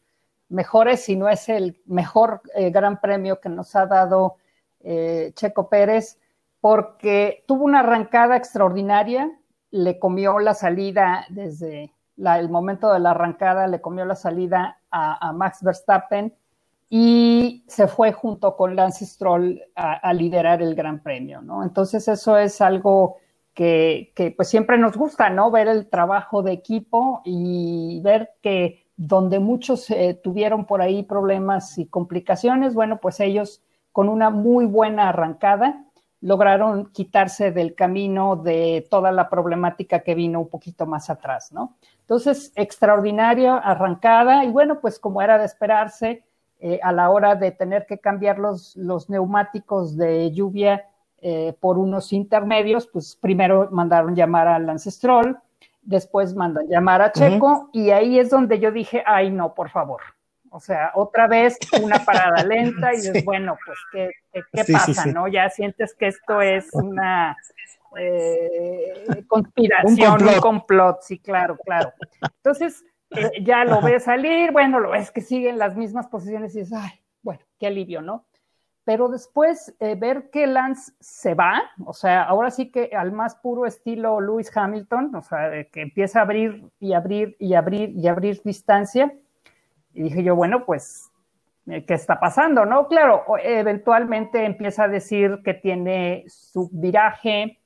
mejores, 0.49 1.03
si 1.03 1.17
no 1.17 1.29
es 1.29 1.49
el 1.49 1.83
mejor 1.87 2.41
eh, 2.55 2.71
gran 2.71 3.01
premio 3.01 3.41
que 3.41 3.49
nos 3.49 3.75
ha 3.75 3.87
dado 3.87 4.37
eh, 4.85 5.33
Checo 5.35 5.69
Pérez, 5.69 6.21
porque 6.61 7.43
tuvo 7.49 7.65
una 7.65 7.81
arrancada 7.81 8.37
extraordinaria, 8.37 9.29
le 9.73 9.99
comió 9.99 10.39
la 10.39 10.55
salida 10.55 11.27
desde 11.31 11.93
el 12.17 12.49
momento 12.49 12.93
de 12.93 13.01
la 13.01 13.11
arrancada, 13.11 13.67
le 13.67 13.81
comió 13.81 14.05
la 14.05 14.15
salida 14.15 14.78
a, 14.91 15.33
Max 15.33 15.63
Verstappen 15.63 16.33
y 16.91 17.65
se 17.69 17.87
fue 17.87 18.13
junto 18.13 18.57
con 18.57 18.75
Lance 18.75 19.05
Stroll 19.05 19.61
a, 19.75 20.13
liderar 20.13 20.63
el 20.63 20.75
Gran 20.75 21.03
Premio, 21.03 21.43
¿no? 21.43 21.63
Entonces 21.63 22.09
eso 22.09 22.39
es 22.39 22.61
algo 22.61 23.17
que, 23.53 24.35
pues 24.37 24.49
siempre 24.49 24.79
nos 24.79 24.97
gusta, 24.97 25.31
¿no? 25.31 25.51
Ver 25.51 25.69
el 25.69 25.89
trabajo 25.89 26.43
de 26.43 26.53
equipo 26.53 27.23
y 27.25 28.01
ver 28.03 28.31
que 28.41 28.87
donde 28.97 29.39
muchos 29.39 29.91
eh, 29.91 30.19
tuvieron 30.23 30.65
por 30.65 30.81
ahí 30.81 31.03
problemas 31.03 31.77
y 31.79 31.87
complicaciones, 31.87 32.75
bueno, 32.75 32.99
pues 33.01 33.21
ellos 33.21 33.63
con 33.93 34.09
una 34.09 34.31
muy 34.31 34.65
buena 34.65 35.09
arrancada 35.09 35.85
lograron 36.21 36.87
quitarse 36.87 37.53
del 37.53 37.75
camino 37.75 38.37
de 38.37 38.87
toda 38.91 39.13
la 39.13 39.29
problemática 39.29 40.01
que 40.01 40.15
vino 40.15 40.41
un 40.41 40.49
poquito 40.49 40.87
más 40.87 41.11
atrás, 41.11 41.53
¿no? 41.53 41.77
Entonces, 42.09 42.53
extraordinaria 42.57 43.59
arrancada 43.59 44.43
y 44.43 44.51
bueno, 44.51 44.81
pues 44.81 44.99
como 44.99 45.21
era 45.21 45.37
de 45.37 45.45
esperarse, 45.45 46.25
eh, 46.59 46.81
a 46.83 46.91
la 46.91 47.11
hora 47.11 47.35
de 47.35 47.51
tener 47.53 47.85
que 47.85 47.99
cambiar 47.99 48.39
los, 48.39 48.75
los 48.77 49.11
neumáticos 49.11 49.95
de 49.95 50.33
lluvia 50.33 50.87
eh, 51.21 51.55
por 51.61 51.77
unos 51.77 52.15
intermedios, 52.15 52.87
pues 52.87 53.15
primero 53.15 53.69
mandaron 53.73 54.17
llamar 54.17 54.49
al 54.49 54.81
Stroll, 54.81 55.39
después 55.83 56.35
mandan 56.35 56.67
llamar 56.67 57.03
a 57.03 57.13
Checo 57.13 57.69
y 57.75 57.91
ahí 57.91 58.19
es 58.19 58.31
donde 58.31 58.59
yo 58.59 58.73
dije, 58.73 59.05
ay 59.07 59.31
no, 59.31 59.53
por 59.53 59.69
favor, 59.69 60.01
o 60.51 60.61
sea, 60.61 60.93
otra 60.95 61.27
vez 61.27 61.59
una 61.83 61.99
parada 62.07 62.43
lenta 62.43 62.95
y 62.95 62.97
dices, 63.03 63.23
bueno, 63.23 63.59
pues, 63.67 63.79
¿qué, 63.93 64.43
qué, 64.51 64.73
pasa? 64.73 65.05
¿No? 65.05 65.29
Ya 65.29 65.51
sientes 65.51 65.95
que 65.95 66.07
esto 66.07 66.41
es 66.41 66.71
una 66.73 67.37
eh, 67.97 69.25
conspiración, 69.27 70.23
un 70.23 70.41
complot. 70.41 70.99
sí, 71.03 71.19
claro, 71.19 71.57
claro. 71.65 71.93
Entonces, 72.37 72.85
eh, 73.11 73.43
ya 73.43 73.65
lo 73.65 73.81
ves 73.81 74.05
salir, 74.05 74.53
bueno, 74.53 74.81
lo 74.81 74.91
ves 74.91 75.11
que 75.11 75.21
siguen 75.21 75.59
las 75.59 75.77
mismas 75.77 76.09
posiciones 76.09 76.55
y 76.55 76.61
dices, 76.61 76.79
ay, 76.79 77.01
bueno, 77.23 77.41
qué 77.59 77.69
alivio, 77.69 78.03
¿no? 78.03 78.27
Pero 78.85 79.09
después 79.09 79.75
eh, 79.81 79.97
ver 79.97 80.31
que 80.31 80.47
Lance 80.47 80.93
se 81.01 81.35
va, 81.35 81.63
o 81.85 81.93
sea, 81.93 82.23
ahora 82.23 82.51
sí 82.51 82.71
que 82.71 82.91
al 82.97 83.13
más 83.13 83.37
puro 83.37 83.67
estilo 83.67 84.21
Lewis 84.21 84.55
Hamilton, 84.55 85.15
o 85.15 85.23
sea, 85.23 85.65
que 85.65 85.83
empieza 85.83 86.21
a 86.21 86.23
abrir 86.23 86.65
y 86.81 86.95
abrir 86.95 87.37
y 87.39 87.55
abrir 87.55 87.91
y 87.95 88.09
abrir 88.09 88.41
distancia, 88.43 89.15
y 89.93 90.03
dije 90.03 90.23
yo, 90.23 90.37
bueno, 90.37 90.65
pues, 90.65 91.11
¿qué 91.67 91.95
está 91.95 92.21
pasando? 92.21 92.65
No, 92.65 92.89
claro, 92.89 93.25
eventualmente 93.43 94.45
empieza 94.45 94.85
a 94.85 94.89
decir 94.89 95.41
que 95.45 95.55
tiene 95.55 96.25
su 96.29 96.71
viraje, 96.73 97.58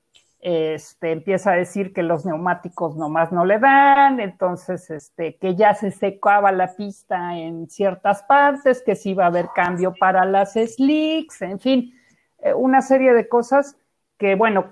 este, 0.42 1.12
empieza 1.12 1.52
a 1.52 1.56
decir 1.56 1.92
que 1.92 2.02
los 2.02 2.26
neumáticos 2.26 2.96
nomás 2.96 3.30
no 3.30 3.44
le 3.44 3.60
dan, 3.60 4.18
entonces, 4.18 4.90
este, 4.90 5.36
que 5.36 5.54
ya 5.54 5.72
se 5.74 5.92
secaba 5.92 6.50
la 6.50 6.74
pista 6.74 7.38
en 7.38 7.70
ciertas 7.70 8.24
partes, 8.24 8.82
que 8.84 8.96
sí 8.96 9.10
iba 9.10 9.22
a 9.22 9.28
haber 9.28 9.50
cambio 9.54 9.94
para 9.94 10.24
las 10.24 10.54
slicks, 10.54 11.42
en 11.42 11.60
fin, 11.60 11.94
eh, 12.40 12.52
una 12.54 12.82
serie 12.82 13.14
de 13.14 13.28
cosas 13.28 13.76
que, 14.18 14.34
bueno, 14.34 14.66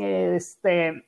este, 0.00 1.06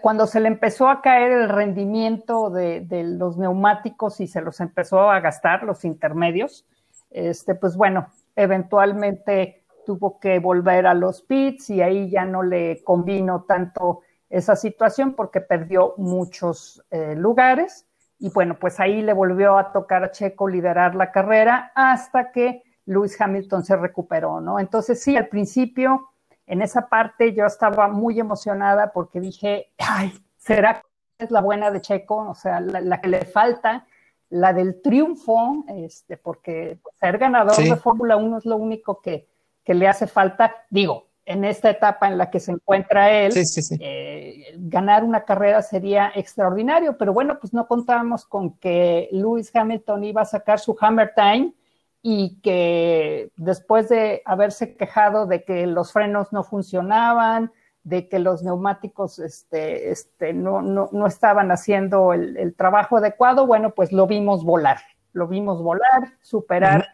cuando 0.00 0.26
se 0.26 0.40
le 0.40 0.48
empezó 0.48 0.88
a 0.88 1.02
caer 1.02 1.32
el 1.32 1.48
rendimiento 1.50 2.48
de, 2.48 2.86
los 3.18 3.36
neumáticos 3.36 4.20
y 4.20 4.26
se 4.26 4.40
los 4.40 4.60
empezó 4.60 5.10
a 5.10 5.20
gastar, 5.20 5.64
los 5.64 5.84
intermedios, 5.84 6.64
este, 7.10 7.54
pues 7.54 7.76
bueno, 7.76 8.08
eventualmente 8.36 9.63
tuvo 9.84 10.18
que 10.18 10.38
volver 10.38 10.86
a 10.86 10.94
los 10.94 11.22
pits 11.22 11.70
y 11.70 11.82
ahí 11.82 12.10
ya 12.10 12.24
no 12.24 12.42
le 12.42 12.82
convino 12.82 13.44
tanto 13.44 14.00
esa 14.28 14.56
situación 14.56 15.14
porque 15.14 15.40
perdió 15.40 15.94
muchos 15.96 16.84
eh, 16.90 17.14
lugares 17.16 17.86
y 18.18 18.30
bueno, 18.30 18.58
pues 18.58 18.80
ahí 18.80 19.02
le 19.02 19.12
volvió 19.12 19.58
a 19.58 19.72
tocar 19.72 20.04
a 20.04 20.10
Checo 20.10 20.48
liderar 20.48 20.94
la 20.94 21.12
carrera 21.12 21.72
hasta 21.74 22.32
que 22.32 22.62
Lewis 22.86 23.20
Hamilton 23.20 23.64
se 23.64 23.76
recuperó, 23.76 24.40
¿no? 24.40 24.58
Entonces 24.58 25.02
sí, 25.02 25.16
al 25.16 25.28
principio 25.28 26.10
en 26.46 26.62
esa 26.62 26.88
parte 26.88 27.32
yo 27.32 27.46
estaba 27.46 27.88
muy 27.88 28.20
emocionada 28.20 28.92
porque 28.92 29.20
dije, 29.20 29.72
ay, 29.78 30.12
¿será 30.36 30.82
que 31.16 31.24
es 31.24 31.30
la 31.30 31.40
buena 31.40 31.70
de 31.70 31.80
Checo? 31.80 32.28
O 32.28 32.34
sea, 32.34 32.60
la, 32.60 33.00
que 33.00 33.08
le 33.08 33.24
falta, 33.24 33.86
la 34.30 34.52
del 34.52 34.82
triunfo, 34.82 35.64
este, 35.68 36.16
porque 36.16 36.78
ser 36.94 37.18
ganador 37.18 37.56
de 37.56 37.76
Fórmula 37.76 38.16
1 38.16 38.38
es 38.38 38.44
lo 38.44 38.56
único 38.56 39.00
que, 39.00 39.28
le 39.72 39.88
hace 39.88 40.06
falta. 40.06 40.54
Digo, 40.68 41.06
en 41.26 41.44
esta 41.44 41.70
etapa 41.70 42.08
en 42.08 42.18
la 42.18 42.30
que 42.30 42.40
se 42.40 42.52
encuentra 42.52 43.10
él, 43.10 43.32
eh, 43.80 44.54
ganar 44.58 45.04
una 45.04 45.24
carrera 45.24 45.62
sería 45.62 46.12
extraordinario, 46.14 46.98
pero 46.98 47.12
bueno, 47.12 47.38
pues 47.40 47.54
no 47.54 47.66
contábamos 47.66 48.26
con 48.26 48.58
que 48.58 49.08
Lewis 49.10 49.50
Hamilton 49.54 50.04
iba 50.04 50.22
a 50.22 50.26
sacar 50.26 50.60
su 50.60 50.76
Hammer 50.80 51.12
Time 51.14 51.54
y 52.02 52.40
que 52.42 53.30
después 53.36 53.88
de 53.88 54.20
haberse 54.26 54.76
quejado 54.76 55.26
de 55.26 55.44
que 55.44 55.66
los 55.66 55.92
frenos 55.92 56.32
no 56.32 56.44
funcionaban, 56.44 57.50
de 57.82 58.08
que 58.08 58.18
los 58.18 58.42
neumáticos 58.42 59.18
este, 59.18 59.90
este, 59.90 60.34
no, 60.34 60.60
no, 60.60 60.90
no, 60.92 61.06
estaban 61.06 61.50
haciendo 61.50 62.12
el, 62.12 62.54
trabajo 62.54 62.98
adecuado, 62.98 63.46
bueno, 63.46 63.74
pues 63.74 63.92
lo 63.92 64.06
vimos 64.06 64.44
volar, 64.44 64.78
lo 65.12 65.28
vimos 65.28 65.62
volar, 65.62 66.14
superar 66.20 66.88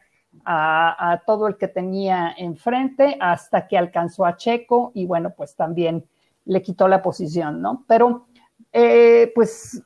a, 0.45 1.23
todo 1.27 1.47
el 1.47 1.57
que 1.57 1.69
tenía 1.69 2.35
enfrente 2.37 3.17
hasta 3.21 3.67
que 3.69 3.79
alcanzó 3.79 4.25
a 4.25 4.37
Checo 4.37 4.93
y 4.95 5.07
bueno, 5.07 5.31
pues 5.37 5.55
también 5.55 6.05
le 6.45 6.63
quitó 6.63 6.89
la 6.89 7.03
posición, 7.03 7.61
¿no? 7.61 7.85
Pero 7.87 8.27
eh, 8.73 9.33
pues 9.35 9.83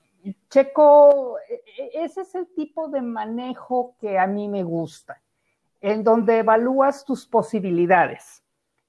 Checo, 0.48 1.36
e, 1.48 1.54
e, 1.82 2.04
ese 2.04 2.22
es 2.22 2.34
el 2.34 2.46
tipo 2.54 2.88
de 2.88 3.02
manejo 3.02 3.96
que 4.00 4.18
a 4.18 4.26
mí 4.26 4.48
me 4.48 4.62
gusta, 4.62 5.20
en 5.80 6.02
donde 6.02 6.38
evalúas 6.38 7.04
tus 7.04 7.26
posibilidades 7.26 8.44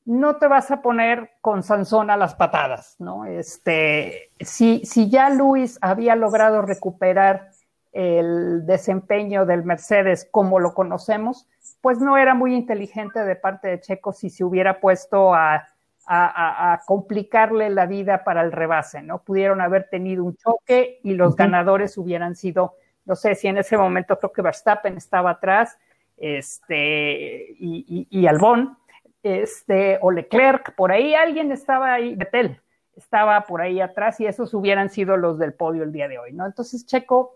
no 0.05 0.38
te 0.38 0.48
vas 0.48 0.69
a 0.69 0.81
poner 0.81 1.31
con 1.41 1.63
Sansón 1.63 2.12
a 2.12 2.17
las 2.17 2.36
patadas, 2.36 2.95
¿no? 3.00 3.25
Este, 3.25 4.31
si, 4.39 4.86
si 4.86 5.10
ya 5.10 5.31
Luis 5.31 5.79
había 5.81 6.15
logrado 6.15 6.62
recuperar 6.62 7.50
el 7.91 8.65
desempeño 8.67 9.45
del 9.45 9.63
Mercedes 9.63 10.27
como 10.29 10.60
lo 10.60 10.74
conocemos, 10.74 11.48
pues 11.85 11.99
no 11.99 12.17
era 12.17 12.33
muy 12.33 12.55
inteligente 12.55 13.23
de 13.23 13.35
parte 13.35 13.67
de 13.67 13.79
Checo 13.79 14.11
si 14.11 14.31
se 14.31 14.43
hubiera 14.43 14.79
puesto 14.79 15.35
a, 15.35 15.67
a, 16.07 16.81
complicarle 16.87 17.69
la 17.69 17.85
vida 17.85 18.23
para 18.23 18.41
el 18.41 18.51
rebase, 18.51 19.03
¿no? 19.03 19.21
Pudieron 19.21 19.61
haber 19.61 19.87
tenido 19.87 20.23
un 20.23 20.35
choque 20.35 20.99
y 21.03 21.13
los 21.13 21.35
ganadores 21.35 21.95
hubieran 21.99 22.35
sido, 22.35 22.73
no 23.05 23.15
sé 23.15 23.35
si 23.35 23.49
en 23.49 23.59
ese 23.59 23.77
momento 23.77 24.17
creo 24.17 24.31
que 24.31 24.41
Verstappen 24.41 24.97
estaba 24.97 25.29
atrás, 25.29 25.77
este, 26.17 27.51
y, 27.59 28.07
y, 28.09 28.19
y 28.19 28.25
Albón, 28.25 28.79
este, 29.21 29.99
o 30.01 30.09
Leclerc, 30.09 30.73
por 30.73 30.91
ahí 30.91 31.13
alguien 31.13 31.51
estaba 31.51 31.93
ahí, 31.93 32.15
Betel, 32.15 32.59
estaba 32.95 33.41
por 33.41 33.61
ahí 33.61 33.79
atrás 33.79 34.19
y 34.19 34.25
esos 34.25 34.55
hubieran 34.55 34.89
sido 34.89 35.17
los 35.17 35.37
del 35.37 35.53
podio 35.53 35.83
el 35.83 35.91
día 35.91 36.07
de 36.07 36.17
hoy, 36.17 36.33
¿no? 36.33 36.47
Entonces 36.47 36.87
Checo 36.87 37.35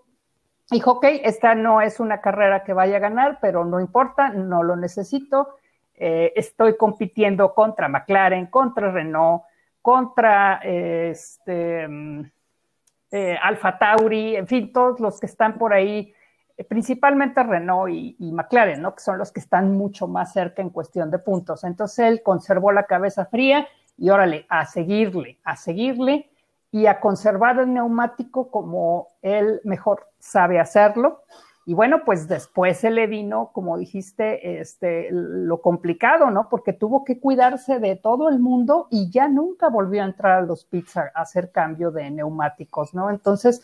dijo, 0.71 0.91
ok, 0.91 1.05
esta 1.23 1.55
no 1.55 1.81
es 1.81 1.99
una 1.99 2.21
carrera 2.21 2.63
que 2.63 2.73
vaya 2.73 2.97
a 2.97 2.99
ganar, 2.99 3.39
pero 3.41 3.65
no 3.65 3.79
importa, 3.79 4.29
no 4.29 4.63
lo 4.63 4.75
necesito, 4.75 5.55
eh, 5.95 6.31
estoy 6.35 6.77
compitiendo 6.77 7.53
contra 7.53 7.89
McLaren, 7.89 8.47
contra 8.47 8.91
Renault, 8.91 9.43
contra 9.81 10.59
este, 10.63 11.87
mm, 11.87 12.31
eh, 13.11 13.37
Alfa 13.41 13.77
Tauri, 13.77 14.35
en 14.35 14.47
fin, 14.47 14.71
todos 14.71 14.99
los 14.99 15.19
que 15.19 15.25
están 15.25 15.57
por 15.57 15.73
ahí 15.73 16.13
principalmente 16.67 17.41
Renault 17.41 17.93
y, 17.93 18.31
McLaren, 18.31 18.81
¿no? 18.81 18.93
Que 18.95 19.01
son 19.01 19.17
los 19.17 19.31
que 19.31 19.39
están 19.39 19.71
mucho 19.77 20.07
más 20.07 20.33
cerca 20.33 20.61
en 20.61 20.69
cuestión 20.69 21.09
de 21.09 21.19
puntos. 21.19 21.63
Entonces 21.63 21.99
él 21.99 22.21
conservó 22.23 22.71
la 22.71 22.83
cabeza 22.83 23.25
fría 23.25 23.67
y 23.97 24.09
órale, 24.09 24.45
a 24.49 24.65
seguirle, 24.65 25.39
a 25.43 25.55
seguirle 25.55 26.29
y 26.71 26.85
a 26.85 26.99
conservar 26.99 27.59
el 27.59 27.73
neumático 27.73 28.51
como 28.51 29.07
él 29.21 29.61
mejor 29.63 30.07
sabe 30.19 30.59
hacerlo. 30.59 31.23
Y 31.65 31.75
bueno, 31.75 32.03
pues 32.03 32.27
después 32.27 32.77
se 32.79 32.89
le 32.89 33.05
vino, 33.05 33.51
como 33.53 33.77
dijiste, 33.77 34.59
este, 34.59 35.09
lo 35.11 35.61
complicado, 35.61 36.31
¿no? 36.31 36.49
Porque 36.49 36.73
tuvo 36.73 37.03
que 37.03 37.19
cuidarse 37.19 37.79
de 37.79 37.95
todo 37.95 38.29
el 38.29 38.39
mundo 38.39 38.87
y 38.89 39.11
ya 39.11 39.27
nunca 39.27 39.69
volvió 39.69 40.01
a 40.01 40.05
entrar 40.05 40.39
a 40.39 40.41
los 40.41 40.65
pits 40.65 40.97
a 40.97 41.11
hacer 41.13 41.51
cambio 41.51 41.91
de 41.91 42.09
neumáticos, 42.09 42.95
¿no? 42.95 43.11
Entonces, 43.11 43.61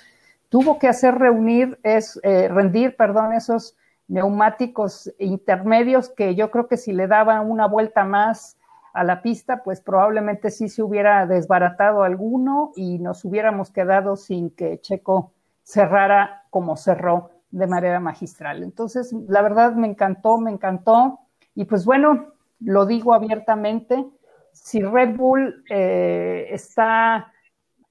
tuvo 0.49 0.77
que 0.77 0.87
hacer 0.87 1.15
reunir, 1.15 1.79
es, 1.81 2.19
eh, 2.21 2.47
rendir, 2.47 2.95
perdón, 2.95 3.33
esos 3.33 3.75
neumáticos 4.07 5.11
intermedios 5.17 6.09
que 6.09 6.35
yo 6.35 6.51
creo 6.51 6.67
que 6.67 6.77
si 6.77 6.93
le 6.93 7.07
daban 7.07 7.49
una 7.49 7.67
vuelta 7.67 8.03
más 8.03 8.57
a 8.95 9.03
la 9.03 9.21
pista, 9.21 9.61
pues 9.61 9.81
probablemente 9.81 10.49
sí 10.49 10.69
se 10.69 10.81
hubiera 10.81 11.25
desbaratado 11.25 12.03
alguno 12.03 12.71
y 12.77 12.97
nos 12.97 13.25
hubiéramos 13.25 13.69
quedado 13.69 14.15
sin 14.15 14.51
que 14.51 14.79
Checo 14.79 15.33
cerrara 15.63 16.45
como 16.49 16.77
cerró 16.77 17.31
de 17.51 17.67
manera 17.67 17.99
magistral. 17.99 18.63
Entonces, 18.63 19.11
la 19.27 19.41
verdad 19.41 19.73
me 19.73 19.87
encantó, 19.87 20.37
me 20.37 20.49
encantó. 20.49 21.19
Y 21.55 21.65
pues 21.65 21.83
bueno, 21.83 22.35
lo 22.61 22.85
digo 22.85 23.13
abiertamente, 23.13 24.05
si 24.53 24.81
Red 24.81 25.17
Bull 25.17 25.65
eh, 25.69 26.47
está 26.51 27.33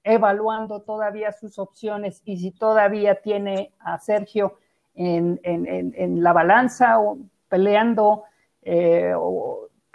evaluando 0.03 0.81
todavía 0.81 1.31
sus 1.31 1.59
opciones 1.59 2.23
y 2.25 2.37
si 2.37 2.49
todavía 2.49 3.21
tiene 3.21 3.73
a 3.77 3.99
Sergio 3.99 4.57
en, 4.95 5.39
la 6.23 6.33
balanza 6.33 6.99
o 6.99 7.19
peleando 7.47 8.23
eh, 8.63 9.13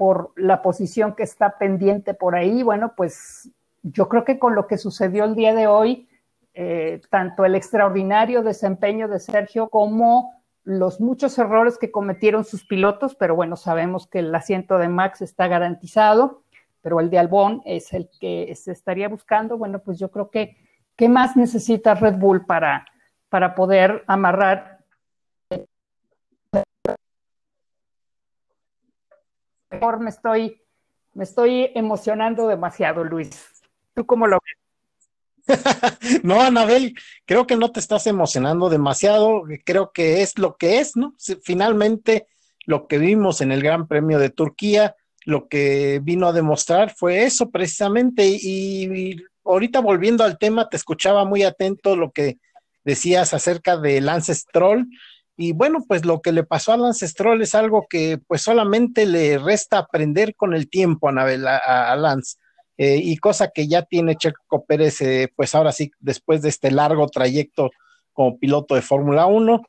por 0.01 0.33
la 0.37 0.63
posición 0.63 1.15
que 1.15 1.25
está 1.25 1.59
pendiente 1.59 2.15
por 2.15 2.35
ahí, 2.35 2.63
bueno, 2.63 2.95
pues 2.97 3.51
yo 3.83 4.09
creo 4.09 4.25
que 4.25 4.39
con 4.39 4.55
lo 4.55 4.67
que 4.67 4.79
sucedió 4.79 5.25
el 5.27 5.35
día 5.35 5.55
de 5.55 5.67
hoy, 5.67 6.09
eh, 6.55 7.03
tanto 7.11 7.45
el 7.45 7.55
extraordinario 7.55 8.43
desempeño 8.43 9.09
de 9.09 9.19
Sergio 9.19 9.69
como 9.69 10.33
los 10.65 11.03
muchos 11.03 11.39
errores 11.39 11.77
que 11.77 11.91
cometieron 11.91 12.45
sus 12.45 12.65
pilotos, 12.65 13.15
pero 13.15 13.35
bueno, 13.35 13.57
sabemos 13.57 14.07
que 14.07 14.21
el 14.21 14.35
asiento 14.35 14.79
de 14.79 14.89
Max 14.89 15.21
está 15.21 15.49
garantizado 15.49 16.45
pero 16.83 17.01
el 17.01 17.11
de 17.11 17.19
Albón 17.19 17.63
es 17.65 17.93
el 17.93 18.09
que 18.21 18.55
se 18.55 18.73
estaría 18.73 19.09
buscando. 19.09 19.59
Bueno, 19.59 19.81
pues 19.81 19.99
yo 19.99 20.11
creo 20.11 20.31
que, 20.31 20.57
¿qué 20.97 21.09
más 21.09 21.37
necesita 21.37 21.95
Red 21.95 22.17
Bull 22.17 22.47
para, 22.47 22.87
para 23.29 23.55
poder 23.55 24.05
amarrar? 24.07 24.80
Mejor 29.71 30.01
me 30.01 30.11
estoy, 30.11 30.61
me 31.15 31.25
estoy 31.25 31.71
emocionando 31.75 32.47
demasiado, 32.49 33.05
Luis. 33.05 33.63
¿Tú 33.95 34.07
cómo 34.07 34.27
lo 34.27 34.39
ves? 34.45 34.61
no, 36.23 36.41
Anabel, 36.41 36.95
creo 37.25 37.47
que 37.47 37.57
no 37.57 37.73
te 37.73 37.81
estás 37.81 38.07
emocionando 38.07 38.69
demasiado, 38.69 39.43
creo 39.65 39.93
que 39.93 40.23
es 40.23 40.39
lo 40.39 40.57
que 40.57 40.79
es, 40.79 40.97
¿no? 40.97 41.15
Finalmente, 41.43 42.27
lo 42.67 42.87
que 42.87 42.99
vimos 42.99 43.41
en 43.41 43.53
el 43.53 43.63
Gran 43.63 43.87
Premio 43.87 44.19
de 44.19 44.31
Turquía, 44.31 44.97
lo 45.25 45.49
que 45.49 46.01
vino 46.03 46.27
a 46.27 46.33
demostrar 46.33 46.95
fue 46.95 47.25
eso 47.25 47.51
precisamente. 47.51 48.27
Y, 48.27 49.17
ahorita 49.45 49.81
volviendo 49.81 50.25
al 50.25 50.39
tema, 50.39 50.69
te 50.69 50.77
escuchaba 50.77 51.25
muy 51.25 51.43
atento 51.43 51.97
lo 51.97 52.13
que 52.13 52.39
decías 52.85 53.35
acerca 53.35 53.77
de 53.77 54.01
Lance 54.01 54.35
Stroll. 54.35 54.87
Y 55.41 55.53
bueno, 55.53 55.83
pues 55.89 56.05
lo 56.05 56.21
que 56.21 56.33
le 56.33 56.45
pasó 56.45 56.75
a 56.75 56.77
Lance 56.77 57.09
Stroll 57.09 57.41
es 57.41 57.55
algo 57.55 57.87
que 57.89 58.19
pues 58.27 58.43
solamente 58.43 59.07
le 59.07 59.39
resta 59.39 59.79
aprender 59.79 60.35
con 60.37 60.53
el 60.53 60.69
tiempo, 60.69 61.09
Anabel, 61.09 61.47
a, 61.47 61.57
a 61.91 61.97
Lance. 61.97 62.37
Eh, 62.77 63.01
y 63.03 63.17
cosa 63.17 63.49
que 63.49 63.67
ya 63.67 63.81
tiene 63.83 64.17
Checo 64.17 64.67
Pérez, 64.67 65.01
eh, 65.01 65.33
pues 65.35 65.55
ahora 65.55 65.73
sí, 65.73 65.93
después 65.99 66.43
de 66.43 66.51
este 66.51 66.71
largo 66.71 67.07
trayecto 67.09 67.71
como 68.13 68.39
piloto 68.39 68.75
de 68.75 68.83
Fórmula 68.83 69.25
1, 69.25 69.63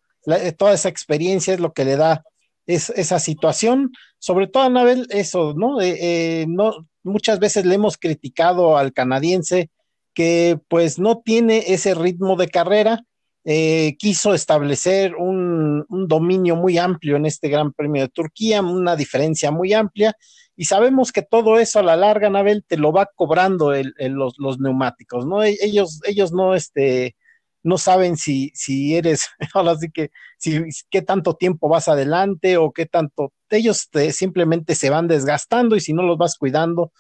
toda 0.57 0.73
esa 0.73 0.89
experiencia 0.89 1.53
es 1.53 1.61
lo 1.61 1.71
que 1.71 1.85
le 1.85 1.95
da 1.95 2.25
es, 2.65 2.89
esa 2.89 3.19
situación, 3.19 3.93
sobre 4.19 4.47
todo, 4.47 4.63
Anabel, 4.63 5.07
eso, 5.09 5.53
¿no? 5.55 5.79
Eh, 5.79 6.47
no 6.49 6.85
muchas 7.03 7.39
veces 7.39 7.65
le 7.65 7.75
hemos 7.75 7.97
criticado 7.97 8.77
al 8.77 8.91
canadiense 8.91 9.69
que 10.13 10.59
pues 10.67 10.99
no 10.99 11.21
tiene 11.23 11.63
ese 11.67 11.95
ritmo 11.95 12.35
de 12.35 12.49
carrera, 12.49 13.05
eh, 13.43 13.95
quiso 13.97 14.33
establecer 14.33 15.15
un, 15.15 15.85
dominio 15.89 16.55
muy 16.55 16.77
amplio 16.77 17.15
en 17.15 17.25
este 17.25 17.49
Gran 17.49 17.73
Premio 17.73 18.03
de 18.03 18.09
Turquía, 18.09 18.61
una 18.61 18.95
diferencia 18.95 19.51
muy 19.51 19.73
amplia, 19.73 20.15
y 20.55 20.65
sabemos 20.65 21.11
que 21.11 21.23
todo 21.23 21.59
eso 21.59 21.79
a 21.79 21.83
la 21.83 21.95
larga, 21.95 22.27
Anabel, 22.27 22.63
te 22.67 22.77
lo 22.77 22.91
va 22.91 23.09
cobrando 23.15 23.73
los, 23.73 24.35
los, 24.37 24.59
neumáticos, 24.59 25.25
¿no? 25.25 25.43
E, 25.43 25.57
ellos, 25.61 26.01
ellos 26.05 26.33
no, 26.33 26.53
este, 26.53 27.15
no 27.63 27.77
saben 27.77 28.17
si, 28.17 28.51
si 28.53 28.95
eres, 28.95 29.27
ahora 29.53 29.75
sí 29.77 29.89
que, 29.91 30.11
si, 30.37 30.61
qué 30.89 31.01
tanto 31.01 31.35
tiempo 31.35 31.69
vas 31.69 31.87
adelante 31.87 32.57
o 32.57 32.71
qué 32.71 32.85
tanto, 32.85 33.33
ellos 33.49 33.89
te, 33.89 34.11
simplemente 34.11 34.75
se 34.75 34.89
van 34.89 35.07
desgastando 35.07 35.75
y 35.75 35.81
si 35.81 35.93
no 35.93 36.03
los 36.03 36.17
vas 36.17 36.37
cuidando, 36.37 36.91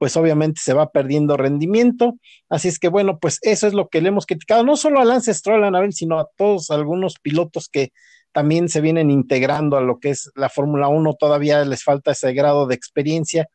pues 0.00 0.16
obviamente 0.16 0.62
se 0.64 0.72
va 0.72 0.90
perdiendo 0.90 1.36
rendimiento. 1.36 2.16
Así 2.48 2.68
es 2.68 2.78
que 2.78 2.88
bueno, 2.88 3.18
pues 3.18 3.38
eso 3.42 3.66
es 3.66 3.74
lo 3.74 3.88
que 3.88 4.00
le 4.00 4.08
hemos 4.08 4.24
criticado, 4.24 4.64
no 4.64 4.78
solo 4.78 4.98
a 4.98 5.04
Lance 5.04 5.34
Stroll, 5.34 5.62
Anabel, 5.62 5.92
sino 5.92 6.18
a 6.18 6.26
todos 6.36 6.70
algunos 6.70 7.18
pilotos 7.18 7.68
que 7.68 7.92
también 8.32 8.70
se 8.70 8.80
vienen 8.80 9.10
integrando 9.10 9.76
a 9.76 9.82
lo 9.82 10.00
que 10.00 10.08
es 10.08 10.30
la 10.36 10.48
Fórmula 10.48 10.88
1, 10.88 11.16
todavía 11.20 11.66
les 11.66 11.84
falta 11.84 12.12
ese 12.12 12.32
grado 12.32 12.66
de 12.66 12.76
experiencia 12.76 13.46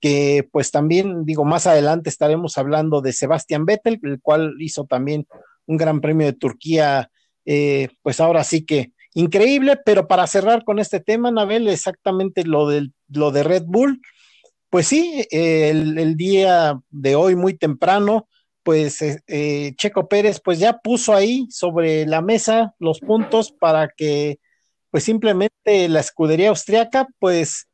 que 0.00 0.48
pues 0.50 0.72
también 0.72 1.24
digo 1.24 1.44
más 1.44 1.68
adelante 1.68 2.10
estaremos 2.10 2.58
hablando 2.58 3.00
de 3.00 3.12
Sebastián 3.12 3.64
Vettel, 3.64 4.00
el 4.02 4.20
cual 4.20 4.56
hizo 4.58 4.84
también 4.84 5.28
un 5.66 5.76
gran 5.76 6.00
premio 6.00 6.26
de 6.26 6.32
Turquía, 6.32 7.12
eh, 7.44 7.90
pues 8.02 8.18
ahora 8.18 8.42
sí 8.42 8.66
que 8.66 8.90
increíble, 9.14 9.78
pero 9.84 10.08
para 10.08 10.26
cerrar 10.26 10.64
con 10.64 10.80
este 10.80 10.98
tema, 10.98 11.30
Nabel, 11.30 11.68
exactamente 11.68 12.42
lo, 12.42 12.66
del, 12.66 12.92
lo 13.06 13.30
de 13.30 13.44
Red 13.44 13.62
Bull, 13.66 14.02
pues 14.72 14.86
sí, 14.88 15.26
el, 15.30 16.16
día 16.16 16.80
de 16.88 17.14
hoy 17.14 17.36
muy 17.36 17.52
temprano, 17.52 18.26
pues 18.62 19.02
eh, 19.02 19.22
eh, 19.26 19.74
Checo 19.76 20.08
Pérez 20.08 20.40
pues 20.42 20.58
ya 20.60 20.78
puso 20.78 21.14
ahí 21.14 21.46
sobre 21.50 22.06
la 22.06 22.22
mesa 22.22 22.74
los 22.78 23.00
puntos 23.00 23.52
para 23.52 23.90
que 23.94 24.40
pues 24.90 25.04
simplemente 25.04 25.90
la 25.90 26.00
escudería 26.00 26.48
austriaca 26.48 27.06
pues 27.18 27.68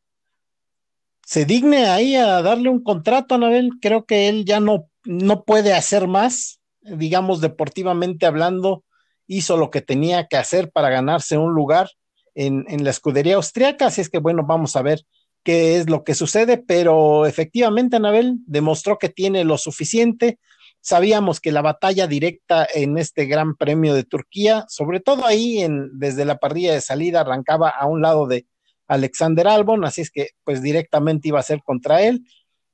se 1.24 1.44
digne 1.44 1.86
ahí 1.86 2.16
a 2.16 2.42
darle 2.42 2.68
un 2.68 2.82
contrato 2.82 3.32
a 3.32 3.36
Anabel. 3.36 3.70
Creo 3.80 4.04
que 4.04 4.28
él 4.28 4.44
ya 4.44 4.58
no, 4.58 4.90
no 5.04 5.44
puede 5.44 5.74
hacer 5.74 6.08
más, 6.08 6.58
digamos 6.80 7.40
deportivamente 7.40 8.26
hablando, 8.26 8.82
hizo 9.28 9.56
lo 9.56 9.70
que 9.70 9.82
tenía 9.82 10.26
que 10.26 10.36
hacer 10.36 10.72
para 10.72 10.90
ganarse 10.90 11.38
un 11.38 11.54
lugar 11.54 11.90
en, 12.34 12.64
en 12.66 12.82
la 12.82 12.90
escudería 12.90 13.36
austriaca, 13.36 13.86
así 13.86 14.00
es 14.00 14.10
que 14.10 14.18
bueno, 14.18 14.42
vamos 14.44 14.74
a 14.74 14.82
ver 14.82 15.04
qué 15.42 15.76
es 15.76 15.88
lo 15.88 16.04
que 16.04 16.14
sucede, 16.14 16.58
pero 16.58 17.26
efectivamente 17.26 17.96
Anabel 17.96 18.36
demostró 18.46 18.98
que 18.98 19.08
tiene 19.08 19.44
lo 19.44 19.58
suficiente. 19.58 20.38
Sabíamos 20.80 21.40
que 21.40 21.52
la 21.52 21.62
batalla 21.62 22.06
directa 22.06 22.66
en 22.72 22.98
este 22.98 23.26
Gran 23.26 23.56
Premio 23.56 23.94
de 23.94 24.04
Turquía, 24.04 24.64
sobre 24.68 25.00
todo 25.00 25.26
ahí 25.26 25.58
en, 25.58 25.98
desde 25.98 26.24
la 26.24 26.38
parrilla 26.38 26.72
de 26.72 26.80
salida, 26.80 27.20
arrancaba 27.20 27.68
a 27.68 27.86
un 27.86 28.02
lado 28.02 28.26
de 28.26 28.46
Alexander 28.86 29.46
Albon, 29.48 29.84
así 29.84 30.00
es 30.00 30.10
que 30.10 30.30
pues 30.44 30.62
directamente 30.62 31.28
iba 31.28 31.38
a 31.40 31.42
ser 31.44 31.62
contra 31.62 32.02
él. 32.02 32.24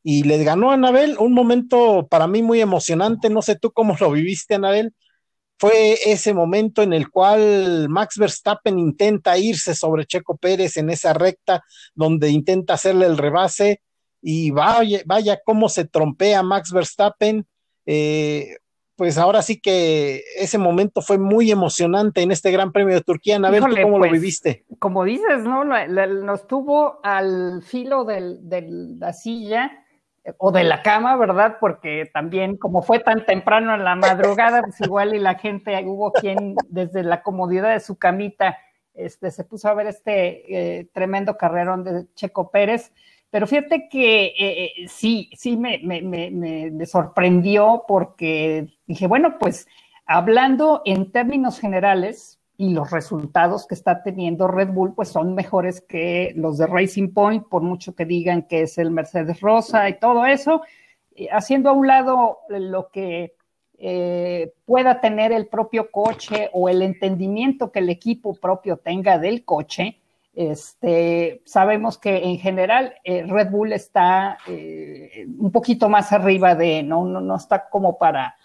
Y 0.03 0.23
les 0.25 0.45
ganó 0.45 0.71
a 0.71 0.75
Anabel, 0.75 1.17
un 1.19 1.33
momento 1.33 2.07
para 2.09 2.27
mí 2.27 2.43
muy 2.43 2.61
emocionante, 2.61 3.31
no 3.31 3.41
sé 3.41 3.57
tú 3.57 3.73
cómo 3.73 3.97
lo 4.01 4.11
viviste, 4.11 4.55
Anabel, 4.55 4.95
fue 5.65 5.97
ese 6.05 6.35
momento 6.35 6.83
en 6.83 6.93
el 6.93 7.09
cual 7.11 7.89
Max 7.89 8.19
Verstappen 8.19 8.79
intenta 8.79 9.39
irse 9.39 9.75
sobre 9.75 10.05
Checo 10.05 10.37
Pérez 10.37 10.77
en 10.77 10.91
esa 10.91 11.15
recta 11.15 11.65
donde 11.95 12.29
intenta 12.29 12.75
hacerle 12.75 13.07
el 13.07 13.17
rebase 13.17 13.81
y 14.21 14.51
vaya, 14.51 15.01
vaya 15.07 15.41
cómo 15.43 15.71
se 15.71 15.87
trompea 15.87 16.43
Max 16.43 16.71
Verstappen. 16.71 17.47
Eh, 17.87 18.57
pues 18.97 19.17
ahora 19.17 19.41
sí 19.41 19.59
que 19.59 20.23
ese 20.37 20.59
momento 20.59 21.01
fue 21.01 21.17
muy 21.17 21.51
emocionante 21.51 22.21
en 22.21 22.31
este 22.31 22.51
Gran 22.51 22.71
Premio 22.71 22.95
de 22.95 23.01
Turquía. 23.01 23.37
A 23.37 23.51
ver, 23.51 23.63
cómo 23.63 23.99
lo 23.99 24.01
pues, 24.01 24.13
viviste? 24.13 24.67
Como 24.79 25.05
dices, 25.05 25.45
¿no? 25.45 25.65
Nos 25.65 26.47
tuvo 26.47 27.01
al 27.03 27.63
filo 27.63 28.05
de 28.05 28.67
la 28.99 29.15
silla 29.15 29.84
o 30.39 30.53
de 30.53 30.65
la 30.65 30.83
cama, 30.83 31.17
¿verdad? 31.17 31.57
Porque 31.61 32.11
también 32.13 32.57
como 32.57 32.83
fue 32.83 32.99
tan 32.99 33.27
temprano 33.27 33.75
en 33.75 33.85
la 33.85 33.95
madrugada, 33.95 34.63
pues 34.63 34.81
igual 34.81 35.15
y 35.15 35.19
la 35.19 35.35
gente, 35.35 35.83
hubo 35.85 36.13
quien 36.13 36.55
desde 36.69 37.03
la 37.03 37.23
comodidad 37.23 37.73
de 37.73 37.81
su 37.81 37.97
camita 37.99 38.59
este, 38.95 39.31
se 39.31 39.45
puso 39.45 39.69
a 39.69 39.75
ver 39.75 39.89
este 39.89 40.79
eh, 40.79 40.89
tremendo 40.93 41.37
carrerón 41.37 41.85
de 41.85 42.07
Checo 42.15 42.51
Pérez. 42.51 42.93
Pero 43.31 43.47
fíjate 43.47 43.89
que 43.89 44.27
eh, 44.27 44.35
eh, 44.39 44.89
sí, 44.89 45.29
sí 45.35 45.57
me, 45.57 45.81
me, 45.83 46.01
me, 46.03 46.31
me 46.31 46.87
sorprendió 46.87 47.85
porque 47.89 48.69
dije, 48.87 49.09
bueno, 49.09 49.39
pues 49.39 49.67
hablando 50.07 50.83
en 50.85 51.11
términos 51.11 51.59
generales, 51.59 52.39
y 52.57 52.73
los 52.73 52.91
resultados 52.91 53.67
que 53.67 53.75
está 53.75 54.03
teniendo 54.03 54.47
Red 54.47 54.69
Bull 54.69 54.95
pues 54.95 55.09
son 55.09 55.35
mejores 55.35 55.81
que 55.81 56.33
los 56.37 56.59
de 56.59 56.67
Racing 56.67 57.13
Point, 57.13 57.49
por 57.49 57.63
mucho 57.63 57.95
que 57.95 58.05
digan 58.05 58.43
que 58.43 58.63
es 58.63 58.79
el 58.79 58.91
Mercedes 58.91 59.41
Rosa 59.41 59.89
y 59.89 59.99
todo 59.99 60.25
eso, 60.25 60.63
haciendo 61.33 61.71
a 61.71 61.73
un 61.73 61.87
lado 61.87 62.39
lo 62.49 62.89
que 62.91 63.35
eh, 63.79 64.53
pueda 64.65 65.01
tener 65.01 65.33
el 65.33 65.49
propio 65.49 65.91
coche 65.91 66.49
o 66.53 66.69
el 66.69 66.83
entendimiento 66.83 67.73
que 67.73 67.81
el 67.81 67.91
equipo 67.91 68.35
propio 68.35 68.77
tenga 68.77 69.19
del 69.19 69.45
coche, 69.45 69.99
este, 70.35 71.43
sabemos 71.45 71.99
que 71.99 72.25
en 72.25 72.39
general 72.39 72.95
eh, 73.05 73.25
Red 73.27 73.51
Bull 73.51 73.73
está 73.73 74.39
eh, 74.49 75.27
un 75.39 75.51
poquito 75.51 75.89
más 75.89 76.13
arriba 76.13 76.55
de, 76.55 76.83
no, 76.83 77.05
no, 77.05 77.21
no 77.21 77.37
está 77.37 77.69
como 77.69 77.99
para 77.99 78.37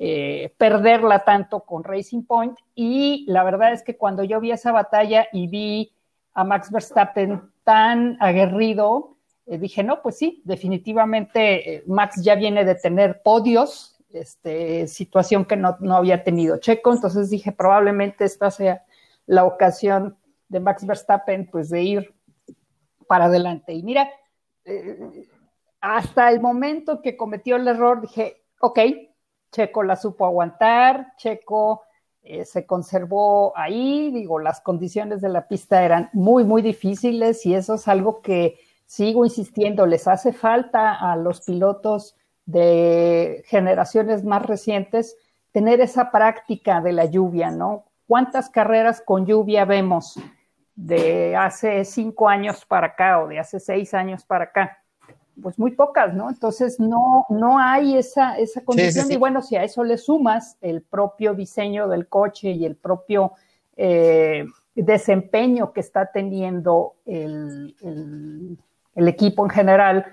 eh, 0.00 0.54
perderla 0.56 1.24
tanto 1.24 1.64
con 1.64 1.82
Racing 1.82 2.22
Point. 2.22 2.56
Y 2.76 3.24
la 3.26 3.42
verdad 3.42 3.72
es 3.72 3.82
que 3.82 3.96
cuando 3.96 4.22
yo 4.22 4.38
vi 4.38 4.52
esa 4.52 4.70
batalla 4.70 5.26
y 5.32 5.48
vi 5.48 5.92
a 6.34 6.44
Max 6.44 6.70
Verstappen 6.70 7.50
tan 7.64 8.16
aguerrido, 8.20 9.16
eh, 9.46 9.58
dije, 9.58 9.82
no, 9.82 10.00
pues 10.00 10.16
sí, 10.16 10.40
definitivamente 10.44 11.74
eh, 11.74 11.84
Max 11.88 12.22
ya 12.22 12.36
viene 12.36 12.64
de 12.64 12.76
tener 12.76 13.22
podios, 13.24 13.98
este, 14.10 14.86
situación 14.86 15.44
que 15.44 15.56
no, 15.56 15.76
no, 15.80 15.96
había 15.96 16.22
tenido 16.22 16.58
Checo, 16.58 16.92
entonces 16.92 17.28
dije, 17.28 17.50
probablemente 17.50 18.24
esta 18.24 18.52
sea 18.52 18.84
la 19.26 19.44
ocasión 19.46 20.16
de 20.48 20.60
Max 20.60 20.86
Verstappen, 20.86 21.48
pues 21.50 21.70
de 21.70 21.82
ir 21.82 22.14
para 23.08 23.24
adelante. 23.24 23.72
Y 23.72 23.82
mira, 23.82 24.08
hasta 25.80 26.30
el 26.30 26.40
momento 26.40 27.02
que 27.02 27.16
cometió 27.16 27.56
el 27.56 27.66
error, 27.66 28.00
dije, 28.00 28.44
ok, 28.60 28.78
Checo 29.50 29.82
la 29.82 29.96
supo 29.96 30.26
aguantar, 30.26 31.14
Checo 31.16 31.82
eh, 32.22 32.44
se 32.44 32.66
conservó 32.66 33.56
ahí, 33.56 34.10
digo, 34.10 34.38
las 34.38 34.60
condiciones 34.60 35.20
de 35.20 35.30
la 35.30 35.48
pista 35.48 35.82
eran 35.82 36.10
muy, 36.12 36.44
muy 36.44 36.60
difíciles 36.62 37.46
y 37.46 37.54
eso 37.54 37.74
es 37.74 37.88
algo 37.88 38.20
que 38.20 38.58
sigo 38.84 39.24
insistiendo, 39.24 39.86
les 39.86 40.08
hace 40.08 40.32
falta 40.32 40.94
a 40.94 41.16
los 41.16 41.40
pilotos 41.42 42.16
de 42.44 43.44
generaciones 43.46 44.24
más 44.24 44.44
recientes 44.44 45.16
tener 45.52 45.80
esa 45.80 46.10
práctica 46.10 46.80
de 46.80 46.92
la 46.92 47.04
lluvia, 47.04 47.50
¿no? 47.50 47.84
¿Cuántas 48.06 48.48
carreras 48.48 49.02
con 49.04 49.26
lluvia 49.26 49.64
vemos 49.64 50.18
de 50.74 51.36
hace 51.36 51.84
cinco 51.84 52.28
años 52.28 52.64
para 52.64 52.88
acá 52.88 53.20
o 53.20 53.28
de 53.28 53.38
hace 53.38 53.60
seis 53.60 53.92
años 53.92 54.24
para 54.24 54.44
acá? 54.44 54.77
Pues 55.42 55.58
muy 55.58 55.72
pocas, 55.72 56.14
¿no? 56.14 56.28
Entonces 56.28 56.80
no, 56.80 57.26
no 57.28 57.58
hay 57.58 57.96
esa, 57.96 58.38
esa 58.38 58.64
condición 58.64 59.10
y 59.10 59.16
bueno, 59.16 59.42
si 59.42 59.56
a 59.56 59.64
eso 59.64 59.84
le 59.84 59.98
sumas 59.98 60.56
el 60.60 60.82
propio 60.82 61.34
diseño 61.34 61.88
del 61.88 62.08
coche 62.08 62.50
y 62.50 62.64
el 62.64 62.76
propio 62.76 63.32
eh, 63.76 64.44
desempeño 64.74 65.72
que 65.72 65.80
está 65.80 66.10
teniendo 66.12 66.96
el, 67.04 67.74
equipo 68.94 69.44
en 69.44 69.50
general, 69.50 70.06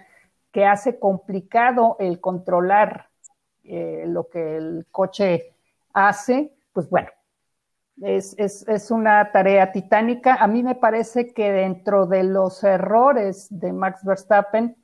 que 0.51 0.65
hace 0.65 0.99
complicado 0.99 1.97
el 1.99 2.19
controlar 2.19 3.09
eh, 3.63 4.05
lo 4.07 4.29
que 4.29 4.57
el 4.57 4.85
coche 4.91 5.55
hace, 5.93 6.53
pues 6.71 6.89
bueno, 6.89 7.09
es, 8.01 8.35
es, 8.37 8.67
es, 8.67 8.91
una 8.91 9.31
tarea 9.31 9.71
titánica. 9.71 10.35
A 10.35 10.47
mí 10.47 10.61
me 10.61 10.75
parece 10.75 11.33
que 11.33 11.51
dentro 11.51 12.05
de 12.05 12.23
los 12.23 12.63
errores 12.63 13.47
de 13.49 13.73
Max 13.73 14.03
Verstappen, 14.03 14.75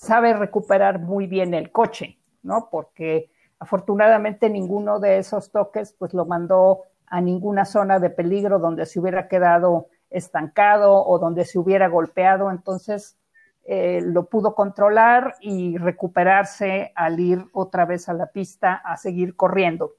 sabe 0.00 0.32
recuperar 0.32 0.98
muy 0.98 1.26
bien 1.26 1.52
el 1.52 1.70
coche, 1.70 2.18
¿no? 2.42 2.68
Porque 2.70 3.30
afortunadamente 3.58 4.48
ninguno 4.48 4.98
de 4.98 5.18
esos 5.18 5.50
toques 5.50 5.92
pues 5.92 6.14
lo 6.14 6.24
mandó 6.24 6.84
a 7.06 7.20
ninguna 7.20 7.66
zona 7.66 7.98
de 7.98 8.08
peligro 8.08 8.58
donde 8.58 8.86
se 8.86 8.98
hubiera 8.98 9.28
quedado 9.28 9.88
estancado 10.08 11.04
o 11.04 11.18
donde 11.18 11.44
se 11.44 11.58
hubiera 11.58 11.88
golpeado, 11.88 12.50
entonces 12.50 13.18
eh, 13.66 14.00
lo 14.02 14.24
pudo 14.24 14.54
controlar 14.54 15.34
y 15.40 15.76
recuperarse 15.76 16.92
al 16.94 17.20
ir 17.20 17.44
otra 17.52 17.84
vez 17.84 18.08
a 18.08 18.14
la 18.14 18.26
pista 18.28 18.76
a 18.76 18.96
seguir 18.96 19.36
corriendo. 19.36 19.96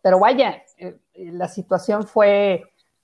Pero 0.00 0.20
vaya, 0.20 0.62
eh, 0.76 0.96
la 1.14 1.48
situación 1.48 2.06
fue, 2.06 2.62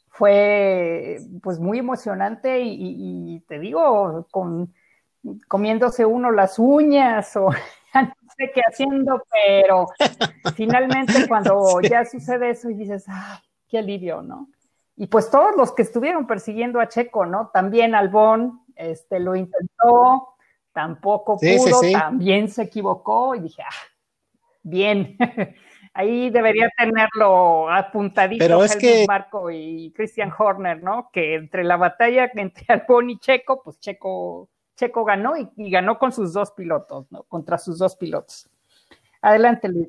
fue 0.09 1.19
pues 1.43 1.59
muy 1.59 1.81
emocionante 1.81 2.61
y 2.63 3.41
te 3.49 3.59
digo, 3.59 4.29
con 4.31 4.73
comiéndose 5.49 6.05
uno 6.05 6.31
las 6.31 6.59
uñas 6.59 7.37
o 7.37 7.51
no 7.95 8.31
sé 8.37 8.51
qué 8.55 8.63
haciendo, 8.67 9.23
pero 9.31 9.87
finalmente 10.55 11.13
cuando 11.29 11.81
ya 11.81 12.05
sucede 12.05 12.51
eso 12.51 12.71
y 12.71 12.75
dices, 12.75 13.05
ah, 13.09 13.43
qué 13.69 13.79
alivio, 13.79 14.23
¿no? 14.23 14.49
Y 14.97 15.07
pues 15.07 15.31
todos 15.31 15.57
los 15.57 15.73
que 15.73 15.83
estuvieron 15.83 16.27
persiguiendo 16.27 16.81
a 16.81 16.89
Checo, 16.89 17.27
¿no? 17.27 17.51
También 17.53 17.95
Albón, 17.95 18.61
este, 18.77 19.19
lo 19.19 19.35
intentó, 19.35 20.35
tampoco 20.73 21.37
pudo, 21.39 21.81
también 21.93 22.49
se 22.49 22.63
equivocó 22.63 23.35
y 23.35 23.41
dije, 23.41 23.63
ah, 23.63 23.89
bien, 24.63 25.17
ahí 25.95 26.31
debería 26.31 26.71
tenerlo 26.77 27.69
apuntadito 27.71 28.45
Pero 28.45 28.63
es 28.63 28.77
que... 28.77 29.05
Marco 29.09 29.51
y 29.51 29.93
Christian 29.97 30.33
Horner, 30.37 30.83
¿no? 30.83 31.11
Que 31.13 31.35
entre 31.35 31.65
la 31.65 31.77
batalla 31.77 32.31
entre 32.35 32.65
Albón 32.69 33.11
y 33.11 33.19
Checo, 33.19 33.63
pues 33.63 33.81
Checo 33.81 34.49
Checo 34.77 35.05
ganó 35.05 35.35
y, 35.37 35.71
ganó 35.71 35.99
con 35.99 36.13
sus 36.13 36.33
dos 36.33 36.53
pilotos, 36.53 37.07
¿no? 37.11 37.23
Contra 37.25 37.59
sus 37.59 37.79
dos 37.79 37.97
pilotos. 37.97 38.49
Adelante, 39.23 39.69
Luis. 39.69 39.89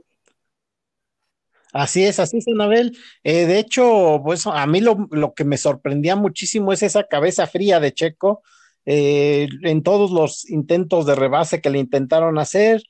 Así 1.74 2.06
es, 2.06 2.20
así 2.20 2.38
es, 2.38 2.48
Anabel. 2.48 2.98
Eh, 3.24 3.46
de 3.46 3.60
hecho, 3.60 4.22
pues 4.24 4.48
a 4.48 4.66
mí 4.66 4.80
lo, 4.80 5.34
que 5.36 5.44
me 5.44 5.58
sorprendía 5.58 6.16
muchísimo 6.16 6.72
es 6.72 6.84
esa 6.84 7.04
cabeza 7.04 7.48
fría 7.48 7.82
de 7.82 7.94
Checo 7.94 8.44
eh, 8.86 9.50
en 9.64 9.84
todos 9.84 10.12
los 10.12 10.50
intentos 10.50 11.06
de 11.06 11.16
rebase 11.16 11.60
que 11.60 11.70
le 11.70 11.80
intentaron 11.80 12.40
hacer. 12.40 12.82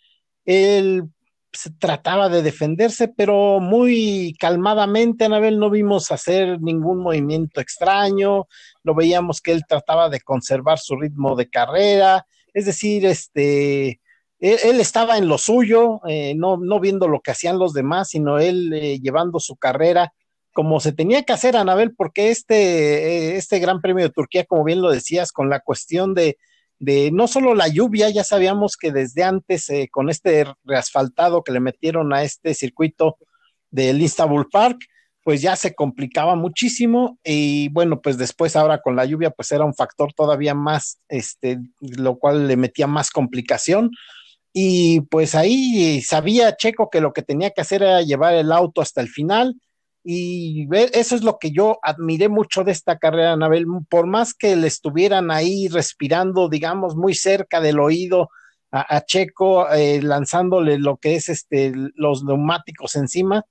Él 0.46 1.06
se 1.56 1.72
trataba 1.72 2.30
de 2.30 2.42
defenderse, 2.42 3.08
pero 3.08 3.60
muy 3.60 4.36
calmadamente, 4.40 5.26
Anabel, 5.26 5.60
no 5.60 5.70
vimos 5.70 6.12
hacer 6.12 6.62
ningún 6.62 7.00
movimiento 7.00 7.62
extraño, 7.62 8.48
lo 8.84 8.96
veíamos 8.96 9.42
que 9.42 9.52
él 9.52 9.64
trataba 9.68 10.10
de 10.10 10.22
conservar 10.22 10.80
su 10.80 10.96
ritmo 10.96 11.36
de 11.36 11.50
carrera, 11.50 12.26
es 12.54 12.66
decir, 12.66 13.06
este, 13.06 14.00
él, 14.40 14.80
estaba 14.80 15.18
en 15.18 15.28
lo 15.28 15.38
suyo, 15.38 16.02
eh, 16.08 16.34
no, 16.36 16.58
no 16.58 16.80
viendo 16.80 17.08
lo 17.08 17.22
que 17.22 17.32
hacían 17.32 17.58
los 17.58 17.74
demás, 17.74 18.10
sino 18.10 18.40
él 18.40 18.72
eh, 18.74 19.00
llevando 19.00 19.40
su 19.40 19.56
carrera 19.56 20.14
como 20.56 20.80
se 20.80 20.94
tenía 20.94 21.24
que 21.24 21.34
hacer, 21.34 21.58
Anabel, 21.58 21.94
porque 21.94 22.30
este, 22.30 22.56
eh, 22.56 23.36
este 23.36 23.60
Gran 23.60 23.82
Premio 23.82 24.06
de 24.06 24.10
Turquía, 24.10 24.46
como 24.46 24.64
bien 24.64 24.82
lo 24.82 24.90
decías, 24.90 25.34
con 25.34 25.50
la 25.50 25.60
cuestión 25.60 26.14
de, 26.14 26.38
de 26.80 27.12
no 27.12 27.28
solo 27.28 27.56
la 27.56 27.68
lluvia, 27.68 28.10
ya 28.10 28.24
sabíamos 28.24 28.78
que 28.78 28.92
desde 28.92 29.24
antes, 29.24 29.68
con 29.92 30.10
este 30.10 30.46
reasfaltado 30.64 31.44
que 31.44 31.52
le 31.52 31.60
metieron 31.60 32.14
a 32.14 32.24
este 32.24 32.54
circuito 32.54 33.18
del 33.72 34.02
Istanbul 34.02 34.50
Park, 34.50 34.80
pues 35.26 35.42
ya 35.42 35.56
se 35.56 35.74
complicaba 35.74 36.36
muchísimo 36.36 37.18
y 37.24 37.70
bueno, 37.70 38.00
pues 38.00 38.20
después 38.20 38.56
ahora 38.56 38.82
con 38.84 38.96
la 38.96 39.06
lluvia 39.06 39.32
pues 39.32 39.52
era 39.52 39.66
un 39.66 39.74
factor 39.74 40.14
todavía 40.14 40.54
más, 40.54 41.00
este, 41.10 41.58
lo 41.80 42.20
cual 42.20 42.48
le 42.48 42.58
metía 42.58 42.86
más 42.86 43.10
complicación. 43.10 43.90
Y 44.54 45.02
pues 45.02 45.34
ahí 45.34 46.02
sabía 46.02 46.56
Checo 46.56 46.90
que 46.92 47.02
lo 47.02 47.12
que 47.12 47.24
tenía 47.24 47.50
que 47.50 47.62
hacer 47.62 47.82
era 47.82 48.04
llevar 48.04 48.36
el 48.36 48.52
auto 48.52 48.82
hasta 48.82 49.02
el 49.02 49.10
final 49.10 49.56
y 50.08 50.68
eso 50.72 51.16
es 51.16 51.24
lo 51.24 51.40
que 51.40 51.50
yo 51.50 51.80
admiré 51.82 52.30
mucho 52.30 52.64
de 52.64 52.72
esta 52.72 53.00
carrera, 53.00 53.34
Anabel, 53.34 53.66
por 53.90 54.06
más 54.06 54.36
que 54.36 54.56
le 54.56 54.68
estuvieran 54.68 55.32
ahí 55.32 55.68
respirando, 55.68 56.48
digamos, 56.48 56.96
muy 56.96 57.16
cerca 57.16 57.60
del 57.60 57.80
oído 57.80 58.30
a, 58.72 59.04
Checo, 59.04 59.68
eh, 59.72 60.04
lanzándole 60.04 60.78
lo 60.78 60.98
que 60.98 61.16
es 61.16 61.30
este, 61.30 61.74
los 61.96 62.24
neumáticos 62.24 62.96
encima, 62.96 63.46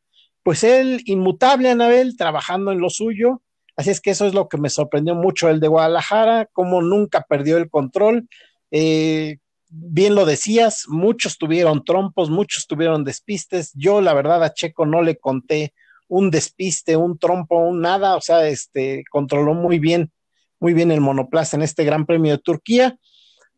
pues 0.44 0.62
él 0.62 1.02
inmutable, 1.06 1.70
Anabel, 1.70 2.16
trabajando 2.16 2.70
en 2.70 2.78
lo 2.78 2.88
suyo. 2.88 3.42
Así 3.74 3.90
es 3.90 4.00
que 4.00 4.10
eso 4.10 4.24
es 4.26 4.34
lo 4.34 4.48
que 4.48 4.58
me 4.58 4.70
sorprendió 4.70 5.16
mucho 5.16 5.48
el 5.48 5.58
de 5.58 5.66
Guadalajara, 5.66 6.46
como 6.52 6.82
nunca 6.82 7.24
perdió 7.28 7.56
el 7.56 7.68
control. 7.68 8.28
Eh, 8.70 9.38
bien 9.70 10.14
lo 10.14 10.24
decías, 10.24 10.84
muchos 10.86 11.36
tuvieron 11.36 11.84
trompos, 11.84 12.30
muchos 12.30 12.68
tuvieron 12.68 13.02
despistes. 13.02 13.72
Yo, 13.74 14.00
la 14.00 14.14
verdad, 14.14 14.44
a 14.44 14.54
Checo 14.54 14.86
no 14.86 15.02
le 15.02 15.16
conté 15.16 15.74
un 16.08 16.30
despiste, 16.30 16.96
un 16.96 17.18
trompo, 17.18 17.56
un 17.58 17.80
nada, 17.80 18.16
o 18.16 18.20
sea, 18.20 18.46
este 18.48 19.04
controló 19.10 19.54
muy 19.54 19.78
bien, 19.78 20.12
muy 20.60 20.74
bien 20.74 20.90
el 20.90 21.00
monoplaza 21.00 21.56
en 21.56 21.62
este 21.62 21.84
Gran 21.84 22.06
Premio 22.06 22.32
de 22.32 22.42
Turquía. 22.42 22.98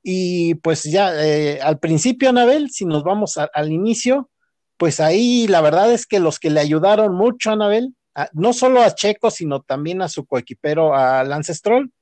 Y 0.02 0.54
pues 0.56 0.84
ya 0.84 1.12
eh, 1.24 1.60
al 1.60 1.78
principio, 1.78 2.28
Anabel, 2.28 2.70
si 2.70 2.84
nos 2.84 3.02
vamos 3.02 3.36
al 3.38 3.72
inicio, 3.72 4.30
pues 4.76 5.00
ahí 5.00 5.48
la 5.48 5.60
verdad 5.60 5.92
es 5.92 6.06
que 6.06 6.20
los 6.20 6.38
que 6.38 6.50
le 6.50 6.60
ayudaron 6.60 7.14
mucho 7.14 7.50
a 7.50 7.54
Anabel, 7.54 7.94
no 8.32 8.52
solo 8.52 8.82
a 8.82 8.94
Checo, 8.94 9.30
sino 9.30 9.62
también 9.62 10.02
a 10.02 10.08
su 10.08 10.24
coequipero, 10.24 10.94
a 10.94 11.24
Lance 11.24 11.54
Stroll, 11.54 11.92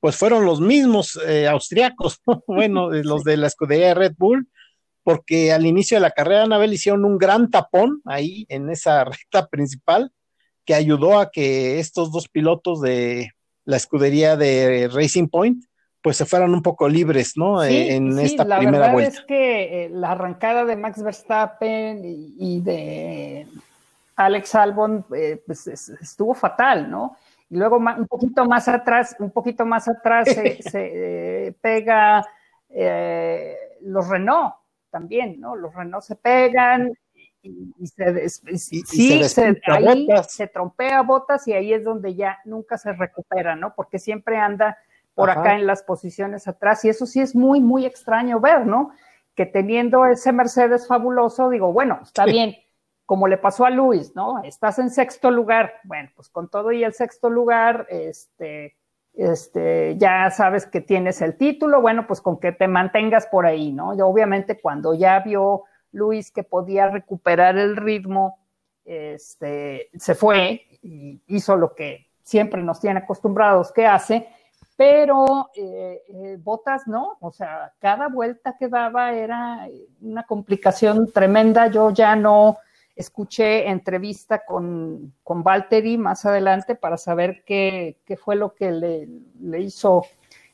pues 0.00 0.16
fueron 0.16 0.44
los 0.44 0.60
mismos 0.60 1.18
eh, 1.26 1.46
austriacos, 1.46 2.20
bueno, 2.46 2.90
los 2.90 3.24
de 3.24 3.36
la 3.36 3.46
escudería 3.46 3.94
Red 3.94 4.14
Bull, 4.18 4.48
porque 5.02 5.52
al 5.52 5.66
inicio 5.66 5.96
de 5.96 6.02
la 6.02 6.10
carrera 6.10 6.44
Anabel 6.44 6.72
hicieron 6.72 7.04
un 7.04 7.18
gran 7.18 7.50
tapón 7.50 8.00
ahí 8.04 8.46
en 8.48 8.70
esa 8.70 9.04
recta 9.04 9.46
principal 9.48 10.12
que 10.64 10.74
ayudó 10.74 11.18
a 11.18 11.30
que 11.30 11.80
estos 11.80 12.12
dos 12.12 12.28
pilotos 12.28 12.80
de 12.80 13.30
la 13.64 13.76
escudería 13.76 14.36
de 14.36 14.88
Racing 14.92 15.28
Point 15.28 15.64
pues 16.02 16.16
se 16.16 16.26
fueran 16.26 16.52
un 16.52 16.62
poco 16.62 16.88
libres, 16.88 17.34
¿no? 17.36 17.62
Eh, 17.62 17.94
en 17.94 18.18
esta 18.18 18.44
la 18.44 18.58
verdad 18.58 19.00
es 19.00 19.20
que 19.20 19.84
eh, 19.84 19.88
la 19.90 20.12
arrancada 20.12 20.64
de 20.64 20.76
Max 20.76 21.00
Verstappen 21.00 22.02
y, 22.04 22.60
de 22.60 23.46
Alex 24.16 24.54
Albon 24.56 25.06
eh, 25.14 25.40
pues 25.46 25.68
estuvo 25.68 26.34
fatal, 26.34 26.90
¿no? 26.90 27.16
Y 27.48 27.56
luego 27.56 27.76
un 27.76 28.08
poquito 28.08 28.44
más 28.46 28.66
atrás, 28.66 29.14
un 29.20 29.30
poquito 29.30 29.64
más 29.64 29.86
atrás 29.86 30.28
se, 30.28 31.54
pega 31.62 32.26
los 33.82 34.08
Renault 34.08 34.54
también, 34.92 35.40
¿no? 35.40 35.56
Los 35.56 35.74
Renault 35.74 36.04
se 36.04 36.14
pegan 36.14 36.92
y, 37.42 37.86
se, 37.88 38.28
sí, 38.28 38.84
se, 39.24 39.60
ahí 39.66 40.06
se 40.28 40.46
trompea 40.46 41.02
botas 41.02 41.48
y 41.48 41.54
ahí 41.54 41.72
es 41.72 41.82
donde 41.82 42.14
ya 42.14 42.38
nunca 42.44 42.78
se 42.78 42.92
recupera, 42.92 43.56
¿no? 43.56 43.74
Porque 43.74 43.98
siempre 43.98 44.36
anda 44.36 44.78
por 45.14 45.30
acá 45.30 45.56
en 45.56 45.66
las 45.66 45.82
posiciones 45.82 46.46
atrás. 46.46 46.84
Y 46.84 46.88
eso 46.88 47.04
sí 47.04 47.20
es 47.20 47.34
muy, 47.34 47.60
muy 47.60 47.84
extraño 47.84 48.38
ver, 48.38 48.66
¿no? 48.66 48.92
Que 49.34 49.46
teniendo 49.46 50.06
ese 50.06 50.32
Mercedes 50.32 50.86
fabuloso, 50.86 51.50
digo, 51.50 51.72
bueno, 51.72 51.98
está 52.02 52.24
bien, 52.24 52.54
como 53.06 53.26
le 53.26 53.38
pasó 53.38 53.64
a 53.64 53.70
Luis, 53.70 54.14
¿no? 54.14 54.42
Estás 54.44 54.78
en 54.78 54.90
sexto 54.90 55.30
lugar. 55.30 55.74
Bueno, 55.84 56.10
pues 56.14 56.28
con 56.28 56.48
todo 56.48 56.70
y 56.70 56.84
el 56.84 56.92
sexto 56.92 57.28
lugar, 57.28 57.86
este, 57.90 58.76
este, 59.14 59.96
ya 59.98 60.30
sabes 60.30 60.66
que 60.66 60.80
tienes 60.80 61.20
el 61.20 61.36
título, 61.36 61.80
bueno, 61.80 62.06
pues 62.06 62.20
con 62.20 62.38
que 62.40 62.52
te 62.52 62.68
mantengas 62.68 63.26
por 63.26 63.46
ahí, 63.46 63.72
¿no? 63.72 63.94
Y 63.94 64.00
obviamente 64.00 64.60
cuando 64.60 64.94
ya 64.94 65.20
vio 65.20 65.64
Luis 65.92 66.30
que 66.30 66.42
podía 66.42 66.88
recuperar 66.88 67.58
el 67.58 67.76
ritmo, 67.76 68.38
este, 68.84 69.90
se 69.96 70.14
fue 70.14 70.62
y 70.82 71.20
hizo 71.26 71.56
lo 71.56 71.74
que 71.74 72.06
siempre 72.22 72.62
nos 72.62 72.80
tiene 72.80 73.00
acostumbrados 73.00 73.72
que 73.72 73.86
hace, 73.86 74.28
pero 74.76 75.50
eh, 75.54 76.02
eh, 76.08 76.38
Botas 76.42 76.86
no, 76.86 77.16
o 77.20 77.30
sea, 77.30 77.72
cada 77.78 78.08
vuelta 78.08 78.56
que 78.58 78.68
daba 78.68 79.12
era 79.12 79.68
una 80.00 80.24
complicación 80.24 81.12
tremenda. 81.12 81.66
Yo 81.68 81.90
ya 81.90 82.16
no 82.16 82.58
escuché 82.94 83.68
entrevista 83.68 84.44
con, 84.44 85.14
con 85.22 85.42
Valtteri 85.42 85.96
más 85.98 86.24
adelante 86.26 86.74
para 86.74 86.96
saber 86.96 87.42
qué, 87.44 87.98
qué 88.04 88.16
fue 88.16 88.36
lo 88.36 88.54
que 88.54 88.70
le, 88.70 89.08
le, 89.40 89.60
hizo 89.60 90.04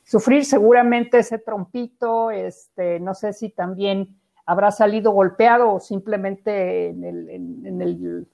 sufrir. 0.03 0.45
Seguramente 0.45 1.19
ese 1.19 1.37
trompito, 1.37 2.31
este, 2.31 2.99
no 2.99 3.13
sé 3.13 3.33
si 3.33 3.49
también 3.49 4.17
habrá 4.45 4.71
salido 4.71 5.11
golpeado 5.11 5.73
o 5.73 5.79
simplemente 5.79 6.87
en 6.89 7.03
el, 7.03 7.29
en 7.29 7.81
el 7.81 8.27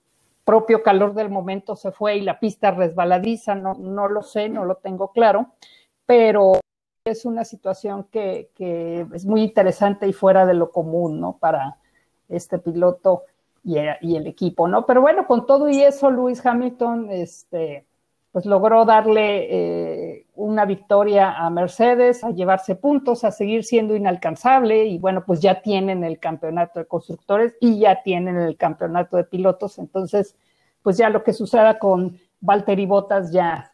propio 0.45 0.83
calor 0.83 1.15
del 1.15 1.29
momento 1.29 1.75
se 1.75 1.91
fue 1.91 2.17
y 2.17 2.21
la 2.21 2.39
pista 2.39 2.71
resbaladiza, 2.71 3.55
no, 3.55 3.73
no 3.73 4.07
lo 4.07 4.21
sé, 4.21 4.47
no 4.47 4.63
lo 4.63 4.75
tengo 4.75 5.11
claro, 5.11 5.53
pero 6.05 6.59
es 7.03 7.25
una 7.25 7.43
situación 7.43 8.07
que, 8.11 8.51
que, 8.55 9.07
es 9.13 9.25
muy 9.25 9.41
interesante 9.41 10.07
y 10.07 10.13
fuera 10.13 10.45
de 10.45 10.53
lo 10.53 10.71
común, 10.71 11.19
¿no? 11.19 11.37
Para 11.37 11.77
este 12.29 12.59
piloto 12.59 13.23
y, 13.65 13.77
y, 14.01 14.15
el 14.15 14.27
equipo, 14.27 14.67
¿no? 14.67 14.85
Pero 14.85 15.01
bueno, 15.01 15.27
con 15.27 15.45
todo 15.45 15.69
y 15.69 15.81
eso, 15.81 16.11
Luis 16.11 16.45
Hamilton, 16.45 17.09
este, 17.09 17.85
pues 18.35 18.45
logró 18.45 18.83
darle 18.83 19.47
eh, 19.49 20.25
una 20.35 20.65
victoria 20.65 21.37
a 21.37 21.49
Mercedes, 21.49 22.21
a 22.21 22.31
llevarse 22.31 22.75
puntos, 22.75 23.23
a 23.23 23.31
seguir 23.31 23.63
siendo 23.63 23.95
inalcanzable 23.95 24.87
y 24.87 24.97
bueno, 24.97 25.23
pues 25.25 25.39
ya 25.39 25.61
tienen 25.61 26.03
el 26.03 26.19
campeonato 26.19 26.79
de 26.79 26.85
constructores 26.85 27.55
y 27.61 27.79
ya 27.79 28.03
tienen 28.03 28.35
el 28.35 28.57
campeonato 28.57 29.15
de 29.15 29.23
pilotos, 29.23 29.79
entonces, 29.79 30.35
pues 30.83 30.97
ya 30.97 31.09
lo 31.09 31.23
que 31.23 31.31
suceda 31.31 31.79
con 31.79 32.19
Valtteri 32.41 32.85
Bottas 32.85 33.31
ya 33.31 33.71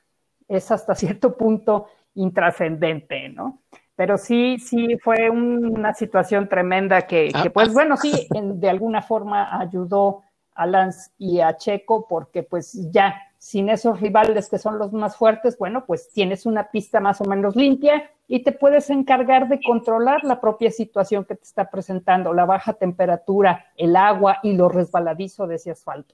es 0.47 0.69
hasta 0.69 0.93
cierto 1.04 1.36
punto 1.36 1.88
intrascendente, 2.13 3.30
¿no? 3.30 3.63
Pero 3.95 4.17
sí, 4.17 4.58
sí 4.58 4.97
fue 5.04 5.30
una 5.30 5.93
situación 5.93 6.47
tremenda 6.47 7.01
que, 7.04 7.30
que 7.30 7.47
ah, 7.47 7.51
pues 7.54 7.69
ah. 7.69 7.73
bueno, 7.73 7.97
sí, 7.97 8.27
de 8.32 8.69
alguna 8.69 9.01
forma 9.01 9.60
ayudó 9.60 10.23
a 10.54 10.65
Lance 10.65 11.12
y 11.17 11.39
a 11.39 11.58
Checo 11.58 12.08
porque 12.08 12.43
pues 12.43 12.91
ya 12.91 13.15
sin 13.41 13.69
esos 13.69 13.99
rivales 13.99 14.49
que 14.49 14.60
son 14.60 14.77
los 14.77 14.93
más 14.93 15.15
fuertes, 15.15 15.58
bueno, 15.58 15.86
pues 15.88 16.12
tienes 16.12 16.45
una 16.45 16.69
pista 16.69 16.99
más 16.99 17.21
o 17.21 17.25
menos 17.25 17.56
limpia 17.56 18.12
y 18.27 18.43
te 18.43 18.51
puedes 18.51 18.91
encargar 18.91 19.47
de 19.47 19.60
controlar 19.60 20.23
la 20.23 20.39
propia 20.39 20.69
situación 20.69 21.25
que 21.25 21.36
te 21.36 21.43
está 21.43 21.71
presentando, 21.71 22.34
la 22.34 22.45
baja 22.45 22.73
temperatura, 22.73 23.65
el 23.75 23.95
agua 23.95 24.38
y 24.43 24.54
lo 24.54 24.69
resbaladizo 24.69 25.47
de 25.47 25.56
ese 25.56 25.71
asfalto. 25.71 26.13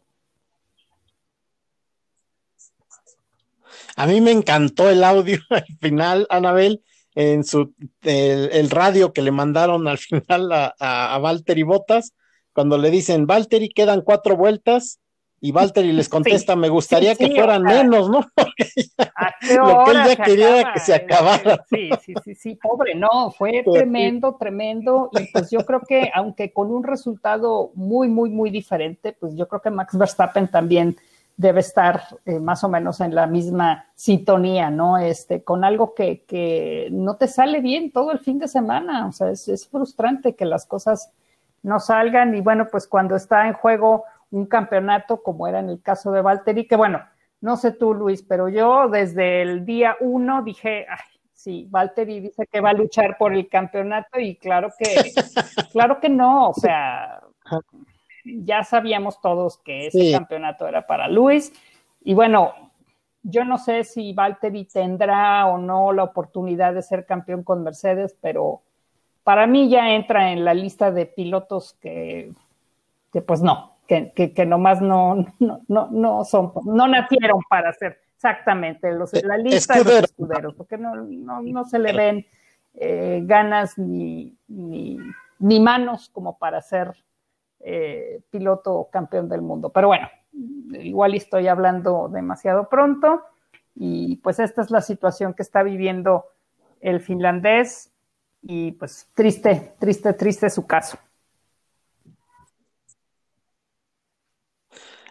A 3.98 4.08
mí 4.08 4.22
me 4.22 4.32
encantó 4.32 4.90
el 4.90 5.04
audio 5.04 5.40
al 5.50 5.66
final, 5.82 6.28
Anabel, 6.30 6.82
en 7.18 7.44
su 7.44 7.74
el, 8.04 8.70
radio 8.70 9.12
que 9.12 9.24
le 9.24 9.32
mandaron 9.32 9.88
al 9.88 9.98
final 9.98 10.52
a, 10.52 10.76
a, 10.80 11.18
Valtteri 11.18 11.64
Botas, 11.64 12.14
cuando 12.54 12.78
le 12.78 12.92
dicen, 12.92 13.26
Valtteri, 13.26 13.70
quedan 13.70 14.02
cuatro 14.02 14.38
vueltas, 14.38 15.00
y 15.42 15.52
Valtteri 15.52 15.94
les 15.94 16.10
contesta, 16.10 16.56
me 16.56 16.70
gustaría 16.70 17.16
que 17.16 17.32
fueran 17.32 17.64
menos, 17.64 18.08
¿no? 18.12 18.20
lo 18.38 19.84
que 19.84 19.92
él 19.92 19.98
ya 20.06 20.16
quería 20.16 20.74
que 20.74 20.80
se 20.80 20.94
acabara. 20.94 21.66
Sí, 21.68 21.90
sí, 22.06 22.14
sí, 22.24 22.36
sí, 22.36 22.60
pobre, 22.62 22.94
no, 22.94 23.32
fue 23.32 23.64
tremendo, 23.64 24.38
tremendo, 24.40 25.10
y 25.14 25.32
pues 25.32 25.50
yo 25.50 25.66
creo 25.66 25.82
que, 25.82 26.12
aunque 26.14 26.54
con 26.54 26.70
un 26.70 26.84
resultado 26.84 27.72
muy, 27.74 28.10
muy, 28.10 28.30
muy 28.30 28.52
diferente, 28.52 29.18
pues 29.20 29.36
yo 29.36 29.48
creo 29.48 29.62
que 29.62 29.72
Max 29.72 29.98
Verstappen 29.98 30.50
también 30.50 30.96
debe 31.38 31.60
estar 31.60 32.02
eh, 32.26 32.40
más 32.40 32.64
o 32.64 32.70
menos 32.70 33.00
en 33.00 33.16
la 33.16 33.28
misma 33.28 33.86
sintonía, 33.96 34.70
¿no? 34.70 34.98
Este, 34.98 35.44
con 35.44 35.64
algo 35.64 35.94
que, 35.94 36.24
que, 36.26 36.90
no 36.92 37.16
te 37.16 37.28
sale 37.28 37.62
bien 37.62 37.92
todo 37.92 38.12
el 38.12 38.20
fin 38.20 38.40
de 38.40 38.48
semana, 38.48 39.08
o 39.08 39.12
sea, 39.12 39.30
es, 39.30 39.48
es, 39.48 39.68
frustrante 39.68 40.36
que 40.36 40.46
las 40.46 40.66
cosas 40.66 41.14
no 41.62 41.80
salgan. 41.80 42.36
Y 42.36 42.42
bueno, 42.42 42.68
pues 42.72 42.88
cuando 42.88 43.16
está 43.16 43.48
en 43.48 43.54
juego 43.54 44.04
un 44.32 44.48
campeonato, 44.48 45.22
como 45.22 45.48
era 45.48 45.60
en 45.60 45.70
el 45.70 45.82
caso 45.82 46.12
de 46.12 46.22
Valtteri, 46.22 46.68
que 46.68 46.76
bueno, 46.76 47.02
no 47.40 47.56
sé 47.56 47.72
tú, 47.72 47.94
Luis, 47.94 48.24
pero 48.24 48.50
yo 48.50 48.90
desde 48.90 49.44
el 49.44 49.64
día 49.64 49.96
uno 50.02 50.42
dije, 50.42 50.88
ay, 50.90 51.18
Sí, 51.38 51.68
Valtteri 51.70 52.20
dice 52.20 52.48
que 52.48 52.62
va 52.62 52.72
a 52.72 52.74
luchar 52.74 53.16
por 53.16 53.32
el 53.32 53.48
campeonato 53.48 54.20
y 54.20 54.38
claro 54.38 54.70
que, 54.78 54.86
claro 55.72 56.00
que 56.00 56.10
no, 56.10 56.50
o 56.50 56.54
sea, 56.56 57.22
ya 58.44 58.64
sabíamos 58.64 59.22
todos 59.22 59.58
que 59.60 59.88
ese 59.88 60.12
campeonato 60.12 60.68
era 60.68 60.88
para 60.88 61.08
Luis. 61.08 61.54
Y 62.04 62.14
bueno, 62.14 62.54
yo 63.24 63.44
no 63.44 63.58
sé 63.58 63.84
si 63.84 64.14
Valtteri 64.14 64.66
tendrá 64.66 65.48
o 65.48 65.58
no 65.58 65.92
la 65.92 66.04
oportunidad 66.04 66.74
de 66.74 66.82
ser 66.82 67.06
campeón 67.06 67.44
con 67.44 67.64
Mercedes, 67.64 68.16
pero 68.22 68.62
para 69.24 69.48
mí 69.48 69.70
ya 69.70 69.92
entra 69.92 70.32
en 70.32 70.46
la 70.46 70.54
lista 70.54 70.92
de 70.92 71.06
pilotos 71.06 71.74
que, 71.82 72.32
que 73.12 73.22
pues 73.22 73.42
no, 73.42 73.74
que, 73.88 74.12
que, 74.14 74.46
nomás 74.46 74.82
no, 74.82 75.26
no, 75.40 75.62
no, 75.68 75.88
no, 75.92 76.24
son, 76.24 76.54
no 76.66 76.88
nacieron 76.88 77.42
para 77.50 77.74
ser 77.74 78.00
exactamente 78.16 78.92
los, 78.94 79.12
la 79.24 79.36
eh, 79.36 79.44
lista 79.44 79.76
de 79.76 79.84
los 79.84 80.04
escuderos, 80.04 80.54
porque 80.56 80.78
no, 80.78 80.96
no, 80.96 81.42
no 81.42 81.66
se 81.66 81.80
le 81.80 81.94
ven 81.94 82.26
eh, 82.74 83.22
ganas 83.24 83.78
ni, 83.78 84.36
ni, 84.48 84.98
ni, 85.40 85.60
manos 85.60 86.10
como 86.10 86.38
para 86.38 86.62
ser 86.62 86.94
eh, 87.60 88.22
piloto 88.30 88.90
campeón 88.92 89.30
del 89.30 89.42
mundo. 89.42 89.70
Pero 89.70 89.88
bueno, 89.88 90.10
igual 90.80 91.16
estoy 91.16 91.48
hablando 91.48 92.10
demasiado 92.10 92.70
pronto 92.70 93.24
y 93.76 94.18
pues 94.18 94.40
esta 94.40 94.62
es 94.62 94.72
la 94.72 94.82
situación 94.82 95.34
que 95.34 95.44
está 95.44 95.64
viviendo 95.64 96.26
el 96.82 97.02
finlandés 97.02 97.92
y 98.42 98.72
pues 98.74 99.10
triste, 99.14 99.74
triste, 99.80 100.14
triste 100.14 100.50
su 100.50 100.66
caso. 100.66 100.98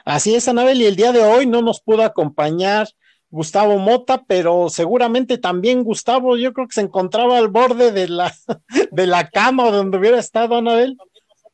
Así 0.04 0.36
es, 0.36 0.46
Anabel, 0.46 0.80
y 0.80 0.86
el 0.86 0.94
día 0.94 1.10
de 1.10 1.24
hoy 1.24 1.46
no 1.46 1.62
nos 1.62 1.80
pudo 1.80 2.04
acompañar 2.04 2.86
Gustavo 3.28 3.76
Mota, 3.78 4.24
pero 4.24 4.68
seguramente 4.68 5.36
también 5.36 5.82
Gustavo, 5.82 6.36
yo 6.36 6.52
creo 6.52 6.68
que 6.68 6.74
se 6.74 6.80
encontraba 6.80 7.38
al 7.38 7.48
borde 7.48 7.90
de 7.90 8.08
la, 8.08 8.32
de 8.92 9.06
la 9.06 9.28
cama 9.30 9.70
donde 9.70 9.98
hubiera 9.98 10.18
estado 10.18 10.56
Anabel 10.56 10.96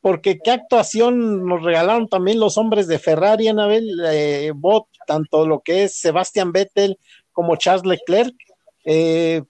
porque 0.02 0.40
qué 0.40 0.50
actuación 0.50 1.46
nos 1.46 1.62
regalaron 1.62 2.08
también 2.08 2.40
los 2.40 2.58
hombres 2.58 2.88
de 2.88 2.98
Ferrari, 2.98 3.46
Anabel, 3.46 3.88
eh, 4.04 4.52
Bot, 4.54 4.88
tanto 5.06 5.46
lo 5.46 5.60
que 5.60 5.84
es 5.84 5.94
Sebastian 5.94 6.50
Vettel 6.50 6.98
como 7.30 7.54
Charles 7.54 7.86
Leclerc. 7.86 8.34
Eh, 8.84 9.42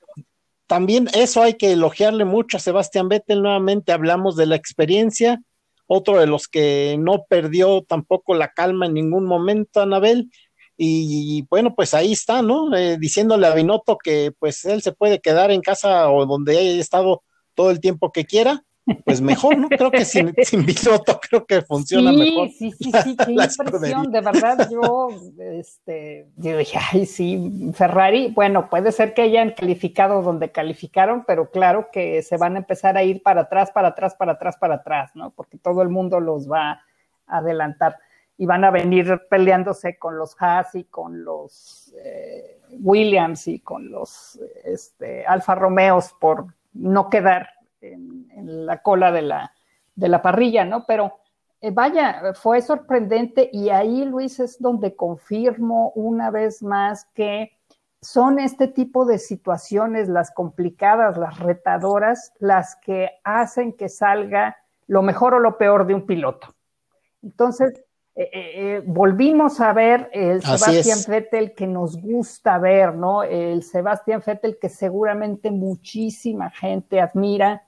también 0.67 1.09
eso 1.15 1.43
hay 1.43 1.55
que 1.55 1.73
elogiarle 1.73 2.27
mucho 2.27 2.59
a 2.59 2.61
Sebastian 2.61 3.09
Vettel. 3.09 3.43
Nuevamente 3.43 3.93
hablamos 3.93 4.37
de 4.37 4.45
la 4.45 4.57
experiencia, 4.57 5.41
otro 5.87 6.21
de 6.21 6.27
los 6.27 6.49
que 6.49 6.97
no 6.99 7.25
perdió 7.27 7.83
tampoco 7.83 8.35
la 8.35 8.53
calma 8.53 8.85
en 8.85 8.93
ningún 8.93 9.25
momento, 9.25 9.81
Anabel. 9.81 10.31
Y 10.77 11.47
bueno, 11.49 11.75
pues 11.75 11.95
ahí 11.95 12.13
está, 12.13 12.43
¿no? 12.43 12.77
Eh, 12.77 12.99
diciéndole 12.99 13.47
a 13.47 13.55
Binotto 13.55 13.97
que 13.97 14.33
pues 14.39 14.67
él 14.67 14.83
se 14.83 14.93
puede 14.93 15.21
quedar 15.21 15.51
en 15.51 15.63
casa 15.63 16.11
o 16.11 16.27
donde 16.27 16.59
haya 16.59 16.79
estado 16.79 17.23
todo 17.55 17.71
el 17.71 17.81
tiempo 17.81 18.13
que 18.13 18.27
quiera 18.27 18.65
pues 19.05 19.21
mejor, 19.21 19.57
¿no? 19.57 19.69
Creo 19.69 19.91
que 19.91 20.05
sin, 20.05 20.35
sin 20.45 20.65
creo 20.65 21.47
que 21.47 21.63
funciona 21.63 22.13
mejor. 22.13 22.49
Sí, 22.51 22.73
sí, 22.73 22.91
sí, 23.05 23.17
qué 23.17 23.33
impresión, 23.33 24.11
de 24.11 24.21
verdad, 24.21 24.69
yo, 24.71 25.09
este, 25.39 26.29
yo 26.37 26.57
dije, 26.57 26.79
ay, 26.93 27.07
sí, 27.07 27.73
Ferrari, 27.75 28.33
bueno, 28.35 28.69
puede 28.69 28.93
ser 28.93 29.15
que 29.15 29.23
hayan 29.23 29.51
calificado 29.53 30.23
donde 30.23 30.51
calificaron, 30.51 31.25
pero 31.27 31.51
claro 31.51 31.89
que 31.93 32.23
se 32.23 32.37
van 32.37 32.57
a 32.57 32.59
empezar 32.59 32.97
a 32.97 33.03
ir 33.03 33.23
para 33.23 33.43
atrás, 33.43 33.71
para 33.71 33.89
atrás, 33.89 34.15
para 34.15 34.33
atrás, 34.33 34.57
para 34.57 34.75
atrás, 34.77 35.11
¿no? 35.15 35.31
Porque 35.31 35.59
todo 35.59 35.83
el 35.83 35.89
mundo 35.89 36.21
los 36.21 36.51
va 36.51 36.83
a 37.27 37.39
adelantar 37.39 37.99
y 38.37 38.47
van 38.47 38.65
a 38.65 38.71
venir 38.71 39.23
peleándose 39.31 39.99
con 39.99 40.19
los 40.19 40.35
Haas 40.41 40.75
y 40.75 40.85
con 40.85 41.23
los 41.23 41.95
eh, 42.03 42.61
Williams 42.81 43.47
y 43.47 43.61
con 43.61 43.91
los 43.91 44.41
este, 44.65 45.25
Alfa 45.27 45.55
Romeos 45.55 46.15
por 46.19 46.47
no 46.73 47.09
quedar 47.11 47.51
en, 47.83 48.67
la 48.67 48.83
cola 48.83 49.13
de 49.13 49.23
la, 49.23 49.53
de 49.95 50.09
la 50.09 50.23
parrilla, 50.23 50.65
¿no? 50.65 50.85
Pero 50.87 51.19
eh, 51.61 51.71
vaya, 51.71 52.33
fue 52.35 52.63
sorprendente 52.63 53.51
y 53.53 53.69
ahí, 53.71 54.05
Luis, 54.05 54.41
es 54.41 54.61
donde 54.61 54.97
confirmo 54.97 55.93
una 55.95 56.31
vez 56.31 56.63
más 56.63 57.05
que 57.15 57.53
son 58.01 58.41
este 58.41 58.67
tipo 58.67 59.05
de 59.05 59.19
situaciones, 59.19 60.09
las 60.09 60.33
complicadas, 60.33 61.17
las 61.17 61.39
retadoras, 61.39 62.33
las 62.41 62.75
que 62.77 63.11
hacen 63.23 63.73
que 63.73 63.89
salga 63.89 64.57
lo 64.89 65.03
mejor 65.03 65.35
o 65.35 65.39
lo 65.39 65.57
peor 65.57 65.87
de 65.87 65.95
un 65.95 66.05
piloto. 66.05 66.55
Entonces, 67.23 67.85
eh, 68.15 68.29
eh, 68.33 68.83
volvimos 68.85 69.61
a 69.61 69.73
ver 69.73 70.11
el 70.13 70.43
Sebastián 70.43 70.99
Vettel 71.09 71.55
que 71.55 71.67
nos 71.67 71.97
gusta 71.97 72.59
ver, 72.59 72.95
¿no? 72.95 73.23
El 73.23 73.63
Sebastián 73.63 74.23
Vettel 74.27 74.59
que 74.61 74.69
seguramente 74.69 75.51
muchísima 75.51 76.51
gente 76.51 77.01
admira, 77.01 77.63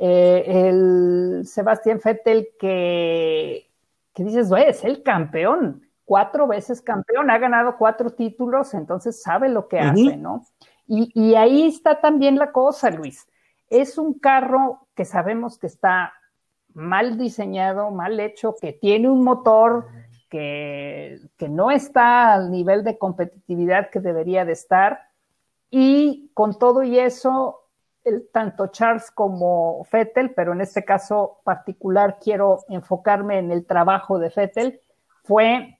eh, 0.00 0.44
el 0.68 1.42
Sebastián 1.44 2.00
Vettel 2.02 2.50
que, 2.58 3.68
que 4.14 4.24
dices, 4.24 4.48
es 4.66 4.84
el 4.84 5.02
campeón, 5.02 5.82
cuatro 6.04 6.46
veces 6.46 6.80
campeón, 6.80 7.30
ha 7.30 7.38
ganado 7.38 7.76
cuatro 7.76 8.10
títulos, 8.10 8.74
entonces 8.74 9.20
sabe 9.20 9.48
lo 9.48 9.66
que 9.66 9.80
hace, 9.80 10.16
¿no? 10.16 10.44
Y, 10.86 11.10
y, 11.14 11.34
ahí 11.34 11.66
está 11.66 12.00
también 12.00 12.38
la 12.38 12.52
cosa, 12.52 12.90
Luis. 12.90 13.28
Es 13.68 13.98
un 13.98 14.14
carro 14.14 14.86
que 14.94 15.04
sabemos 15.04 15.58
que 15.58 15.66
está 15.66 16.14
mal 16.72 17.18
diseñado, 17.18 17.90
mal 17.90 18.18
hecho, 18.20 18.54
que 18.58 18.72
tiene 18.72 19.10
un 19.10 19.22
motor 19.22 19.86
que, 20.30 21.20
que 21.36 21.48
no 21.48 21.70
está 21.70 22.32
al 22.32 22.50
nivel 22.50 22.84
de 22.84 22.96
competitividad 22.96 23.90
que 23.90 24.00
debería 24.00 24.44
de 24.44 24.52
estar. 24.52 25.08
Y 25.70 26.30
con 26.32 26.58
todo 26.58 26.82
y 26.84 26.98
eso, 26.98 27.67
tanto 28.32 28.68
Charles 28.68 29.10
como 29.10 29.84
Fettel, 29.84 30.34
pero 30.34 30.52
en 30.52 30.60
este 30.60 30.84
caso 30.84 31.40
particular 31.44 32.18
quiero 32.20 32.64
enfocarme 32.68 33.38
en 33.38 33.50
el 33.50 33.66
trabajo 33.66 34.18
de 34.18 34.30
Fettel, 34.30 34.80
fue 35.22 35.78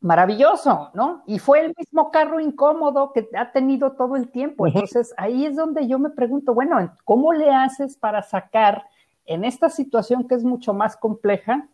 maravilloso, 0.00 0.90
¿no? 0.94 1.22
Y 1.26 1.38
fue 1.38 1.60
el 1.60 1.74
mismo 1.76 2.10
carro 2.10 2.40
incómodo 2.40 3.12
que 3.12 3.28
ha 3.36 3.52
tenido 3.52 3.92
todo 3.92 4.16
el 4.16 4.30
tiempo. 4.30 4.66
Entonces 4.66 5.12
ahí 5.16 5.44
es 5.44 5.56
donde 5.56 5.86
yo 5.86 5.98
me 5.98 6.10
pregunto, 6.10 6.54
bueno, 6.54 6.92
¿cómo 7.04 7.32
le 7.32 7.50
haces 7.50 7.96
para 7.96 8.22
sacar 8.22 8.84
en 9.26 9.44
esta 9.44 9.68
situación 9.68 10.26
que 10.26 10.34
es 10.34 10.44
mucho 10.44 10.72
más 10.72 10.96
compleja 10.96 11.68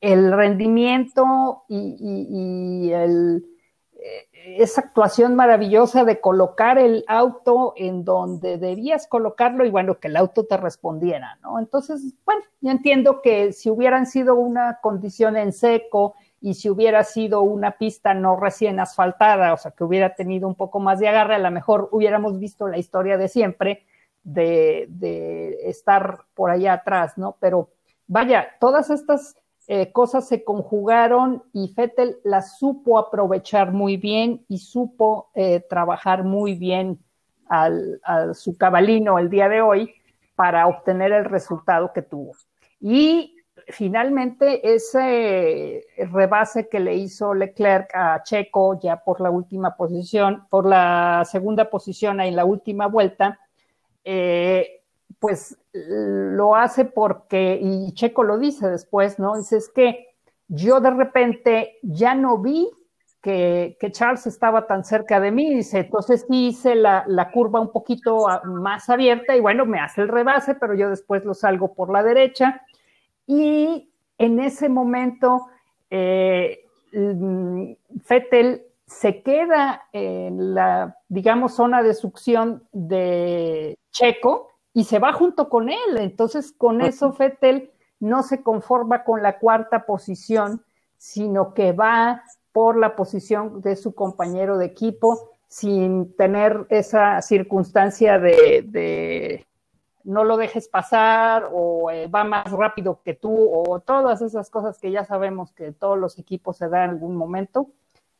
el 0.00 0.32
rendimiento 0.32 1.64
y 1.68 2.90
el 2.92 3.44
esa 4.46 4.80
actuación 4.80 5.34
maravillosa 5.34 6.04
de 6.04 6.20
colocar 6.20 6.78
el 6.78 7.04
auto 7.08 7.74
en 7.76 8.04
donde 8.04 8.58
debías 8.58 9.06
colocarlo 9.08 9.64
y 9.64 9.70
bueno, 9.70 9.98
que 9.98 10.08
el 10.08 10.16
auto 10.16 10.44
te 10.44 10.56
respondiera, 10.56 11.38
¿no? 11.42 11.58
Entonces, 11.58 12.14
bueno, 12.24 12.42
yo 12.60 12.70
entiendo 12.70 13.20
que 13.22 13.52
si 13.52 13.70
hubieran 13.70 14.06
sido 14.06 14.36
una 14.36 14.78
condición 14.80 15.36
en 15.36 15.52
seco 15.52 16.14
y 16.40 16.54
si 16.54 16.70
hubiera 16.70 17.02
sido 17.02 17.42
una 17.42 17.72
pista 17.72 18.14
no 18.14 18.36
recién 18.36 18.78
asfaltada, 18.78 19.52
o 19.52 19.56
sea, 19.56 19.72
que 19.72 19.84
hubiera 19.84 20.14
tenido 20.14 20.46
un 20.46 20.54
poco 20.54 20.78
más 20.78 21.00
de 21.00 21.08
agarre, 21.08 21.34
a 21.34 21.38
lo 21.38 21.50
mejor 21.50 21.88
hubiéramos 21.90 22.38
visto 22.38 22.68
la 22.68 22.78
historia 22.78 23.18
de 23.18 23.28
siempre 23.28 23.84
de, 24.22 24.86
de 24.90 25.68
estar 25.68 26.20
por 26.34 26.50
allá 26.50 26.74
atrás, 26.74 27.18
¿no? 27.18 27.36
Pero 27.40 27.70
vaya, 28.06 28.48
todas 28.60 28.90
estas 28.90 29.36
eh, 29.68 29.90
cosas 29.92 30.28
se 30.28 30.44
conjugaron 30.44 31.42
y 31.52 31.68
Fettel 31.68 32.18
las 32.24 32.58
supo 32.58 32.98
aprovechar 32.98 33.72
muy 33.72 33.96
bien 33.96 34.44
y 34.48 34.58
supo 34.58 35.30
eh, 35.34 35.60
trabajar 35.68 36.22
muy 36.22 36.54
bien 36.54 36.98
al, 37.48 38.00
a 38.04 38.32
su 38.34 38.56
cabalino 38.56 39.18
el 39.18 39.28
día 39.28 39.48
de 39.48 39.60
hoy 39.60 39.92
para 40.36 40.66
obtener 40.68 41.12
el 41.12 41.24
resultado 41.24 41.92
que 41.92 42.02
tuvo. 42.02 42.32
Y 42.80 43.36
finalmente 43.68 44.74
ese 44.74 45.84
rebase 46.12 46.68
que 46.68 46.78
le 46.78 46.94
hizo 46.94 47.34
Leclerc 47.34 47.90
a 47.94 48.22
Checo 48.22 48.78
ya 48.80 49.02
por 49.02 49.20
la 49.20 49.30
última 49.30 49.76
posición, 49.76 50.46
por 50.48 50.66
la 50.66 51.24
segunda 51.24 51.68
posición 51.70 52.20
en 52.20 52.36
la 52.36 52.44
última 52.44 52.86
vuelta, 52.86 53.40
eh, 54.04 54.82
pues 55.18 55.56
lo 55.72 56.54
hace 56.54 56.84
porque, 56.84 57.58
y 57.60 57.92
Checo 57.94 58.22
lo 58.22 58.38
dice 58.38 58.68
después, 58.68 59.18
¿no? 59.18 59.36
Dice, 59.36 59.56
es 59.56 59.68
que 59.68 60.08
yo 60.48 60.80
de 60.80 60.90
repente 60.90 61.78
ya 61.82 62.14
no 62.14 62.38
vi 62.38 62.68
que, 63.26 63.76
Charles 63.90 64.26
estaba 64.28 64.68
tan 64.68 64.84
cerca 64.84 65.18
de 65.18 65.32
mí, 65.32 65.52
dice, 65.52 65.80
entonces 65.80 66.24
hice 66.30 66.76
la, 66.76 67.30
curva 67.32 67.60
un 67.60 67.72
poquito 67.72 68.26
más 68.44 68.88
abierta 68.88 69.34
y 69.34 69.40
bueno, 69.40 69.66
me 69.66 69.80
hace 69.80 70.02
el 70.02 70.08
rebase, 70.08 70.54
pero 70.54 70.74
yo 70.74 70.90
después 70.90 71.24
lo 71.24 71.34
salgo 71.34 71.74
por 71.74 71.90
la 71.90 72.04
derecha 72.04 72.62
y 73.26 73.90
en 74.18 74.38
ese 74.38 74.68
momento 74.68 75.46
eh, 75.90 76.66
mm, 76.92 77.72
Fettel 78.04 78.62
se 78.86 79.22
queda 79.22 79.88
en 79.92 80.54
la, 80.54 80.96
digamos, 81.08 81.56
zona 81.56 81.82
de 81.82 81.94
succión 81.94 82.62
de 82.70 83.76
Checo 83.90 84.52
y 84.76 84.84
se 84.84 84.98
va 84.98 85.14
junto 85.14 85.48
con 85.48 85.70
él. 85.70 85.96
Entonces, 85.96 86.52
con 86.52 86.82
eso 86.82 87.14
Fettel 87.14 87.70
no 87.98 88.22
se 88.22 88.42
conforma 88.42 89.04
con 89.04 89.22
la 89.22 89.38
cuarta 89.38 89.86
posición, 89.86 90.62
sino 90.98 91.54
que 91.54 91.72
va 91.72 92.22
por 92.52 92.76
la 92.76 92.94
posición 92.94 93.62
de 93.62 93.74
su 93.74 93.94
compañero 93.94 94.58
de 94.58 94.66
equipo 94.66 95.30
sin 95.48 96.14
tener 96.14 96.66
esa 96.68 97.22
circunstancia 97.22 98.18
de, 98.18 99.46
no 100.04 100.24
lo 100.24 100.36
dejes 100.36 100.68
pasar 100.68 101.48
o 101.54 101.90
eh, 101.90 102.06
va 102.08 102.24
más 102.24 102.52
rápido 102.52 103.00
que 103.02 103.14
tú 103.14 103.34
o 103.34 103.80
todas 103.80 104.20
esas 104.20 104.50
cosas 104.50 104.78
que 104.78 104.90
ya 104.90 105.06
sabemos 105.06 105.52
que 105.52 105.72
todos 105.72 105.98
los 105.98 106.18
equipos 106.18 106.58
se 106.58 106.68
dan 106.68 106.82
en 106.82 106.90
algún 106.90 107.16
momento 107.16 107.70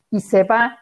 y 0.09 0.21
se 0.21 0.43
va 0.43 0.79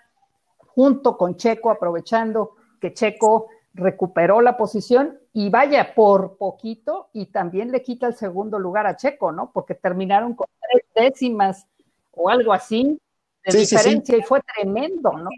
junto 0.57 1.17
con 1.17 1.35
Checo 1.35 1.69
aprovechando 1.69 2.55
que 2.79 2.93
Checo 2.93 3.47
recuperó 3.75 4.41
la 4.41 4.57
posición 4.57 5.19
y 5.33 5.49
vaya 5.49 5.93
por 5.93 6.37
poquito 6.37 7.09
y 7.13 7.27
también 7.27 7.71
le 7.71 7.83
quita 7.83 8.07
el 8.07 8.15
segundo 8.15 8.57
lugar 8.57 8.87
a 8.87 8.95
Checo, 8.95 9.31
¿no? 9.31 9.51
Porque 9.51 9.75
terminaron 9.75 10.33
con 10.33 10.47
tres 10.61 10.83
décimas 10.95 11.67
o 12.11 12.29
algo 12.29 12.53
así 12.53 12.97
de 13.45 13.59
diferencia 13.59 14.17
y 14.17 14.21
fue 14.21 14.41
tremendo, 14.41 15.11
¿no? 15.11 15.29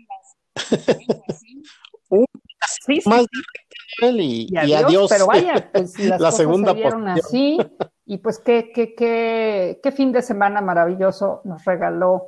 sí, 2.86 3.02
más 3.06 3.26
y, 4.00 4.48
y, 4.52 4.74
adiós, 4.74 5.10
Pero 5.10 5.28
vaya, 5.28 5.70
pues 5.74 5.98
las 6.00 6.22
la 6.22 6.32
segunda 6.32 6.74
se 6.74 6.86
así 7.20 7.58
y 8.06 8.18
pues 8.18 8.40
qué, 8.40 8.72
qué, 8.74 8.94
qué, 8.94 9.80
qué 9.82 9.92
fin 9.92 10.12
de 10.12 10.22
semana 10.22 10.62
maravilloso 10.62 11.42
nos 11.44 11.66
regaló 11.66 12.28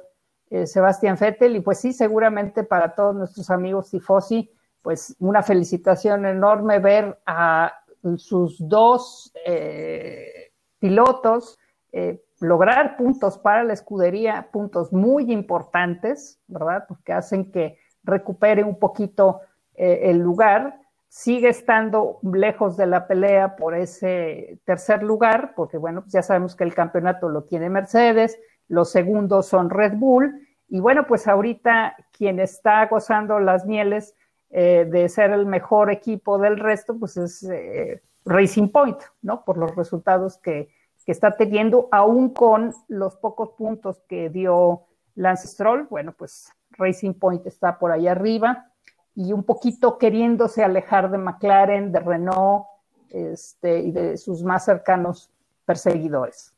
eh, 0.49 0.65
Sebastián 0.65 1.17
Vettel 1.19 1.55
y 1.55 1.61
pues 1.61 1.79
sí, 1.79 1.93
seguramente 1.93 2.63
para 2.63 2.95
todos 2.95 3.15
nuestros 3.15 3.49
amigos 3.51 3.91
tifosi, 3.91 4.51
pues 4.81 5.15
una 5.19 5.43
felicitación 5.43 6.25
enorme 6.25 6.79
ver 6.79 7.19
a 7.25 7.73
sus 8.17 8.57
dos 8.59 9.31
eh, 9.45 10.51
pilotos 10.79 11.57
eh, 11.91 12.21
lograr 12.39 12.95
puntos 12.95 13.37
para 13.37 13.63
la 13.63 13.73
escudería, 13.73 14.49
puntos 14.51 14.93
muy 14.93 15.31
importantes, 15.31 16.39
¿verdad? 16.47 16.85
Porque 16.87 17.11
hacen 17.11 17.51
que 17.51 17.77
recupere 18.03 18.63
un 18.63 18.79
poquito 18.79 19.41
el 19.75 20.19
lugar. 20.19 20.79
Sigue 21.09 21.49
estando 21.49 22.19
lejos 22.21 22.77
de 22.77 22.85
la 22.85 23.07
pelea 23.07 23.55
por 23.55 23.75
ese 23.75 24.59
tercer 24.63 25.03
lugar, 25.03 25.53
porque 25.55 25.77
bueno, 25.77 26.01
pues 26.01 26.13
ya 26.13 26.21
sabemos 26.21 26.55
que 26.55 26.63
el 26.63 26.73
campeonato 26.73 27.27
lo 27.27 27.43
tiene 27.43 27.69
Mercedes, 27.69 28.39
los 28.67 28.91
segundos 28.91 29.47
son 29.47 29.69
Red 29.69 29.93
Bull, 29.95 30.47
y 30.69 30.79
bueno, 30.79 31.07
pues 31.07 31.27
ahorita 31.27 31.95
quien 32.11 32.39
está 32.39 32.85
gozando 32.85 33.39
las 33.39 33.65
mieles 33.65 34.15
eh, 34.51 34.87
de 34.89 35.09
ser 35.09 35.31
el 35.31 35.45
mejor 35.45 35.91
equipo 35.91 36.37
del 36.37 36.57
resto, 36.57 36.97
pues 36.97 37.17
es 37.17 37.43
eh, 37.43 38.01
Racing 38.25 38.69
Point, 38.69 38.97
¿no? 39.21 39.43
Por 39.43 39.57
los 39.57 39.75
resultados 39.75 40.37
que, 40.37 40.69
que, 41.05 41.11
está 41.11 41.37
teniendo, 41.37 41.87
aún 41.91 42.33
con 42.33 42.73
los 42.87 43.15
pocos 43.17 43.51
puntos 43.51 44.01
que 44.07 44.29
dio 44.29 44.85
Lance 45.15 45.47
Stroll, 45.47 45.87
bueno, 45.89 46.13
pues 46.17 46.51
Racing 46.71 47.13
Point 47.13 47.45
está 47.45 47.77
por 47.77 47.91
ahí 47.91 48.07
arriba 48.07 48.71
y 49.15 49.33
un 49.33 49.43
poquito 49.43 49.97
queriéndose 49.97 50.63
alejar 50.63 51.11
de 51.11 51.17
McLaren, 51.17 51.91
de 51.91 51.99
Renault 51.99 52.65
este, 53.09 53.79
y 53.79 53.91
de 53.91 54.17
sus 54.17 54.43
más 54.43 54.65
cercanos 54.65 55.31
perseguidores. 55.65 56.55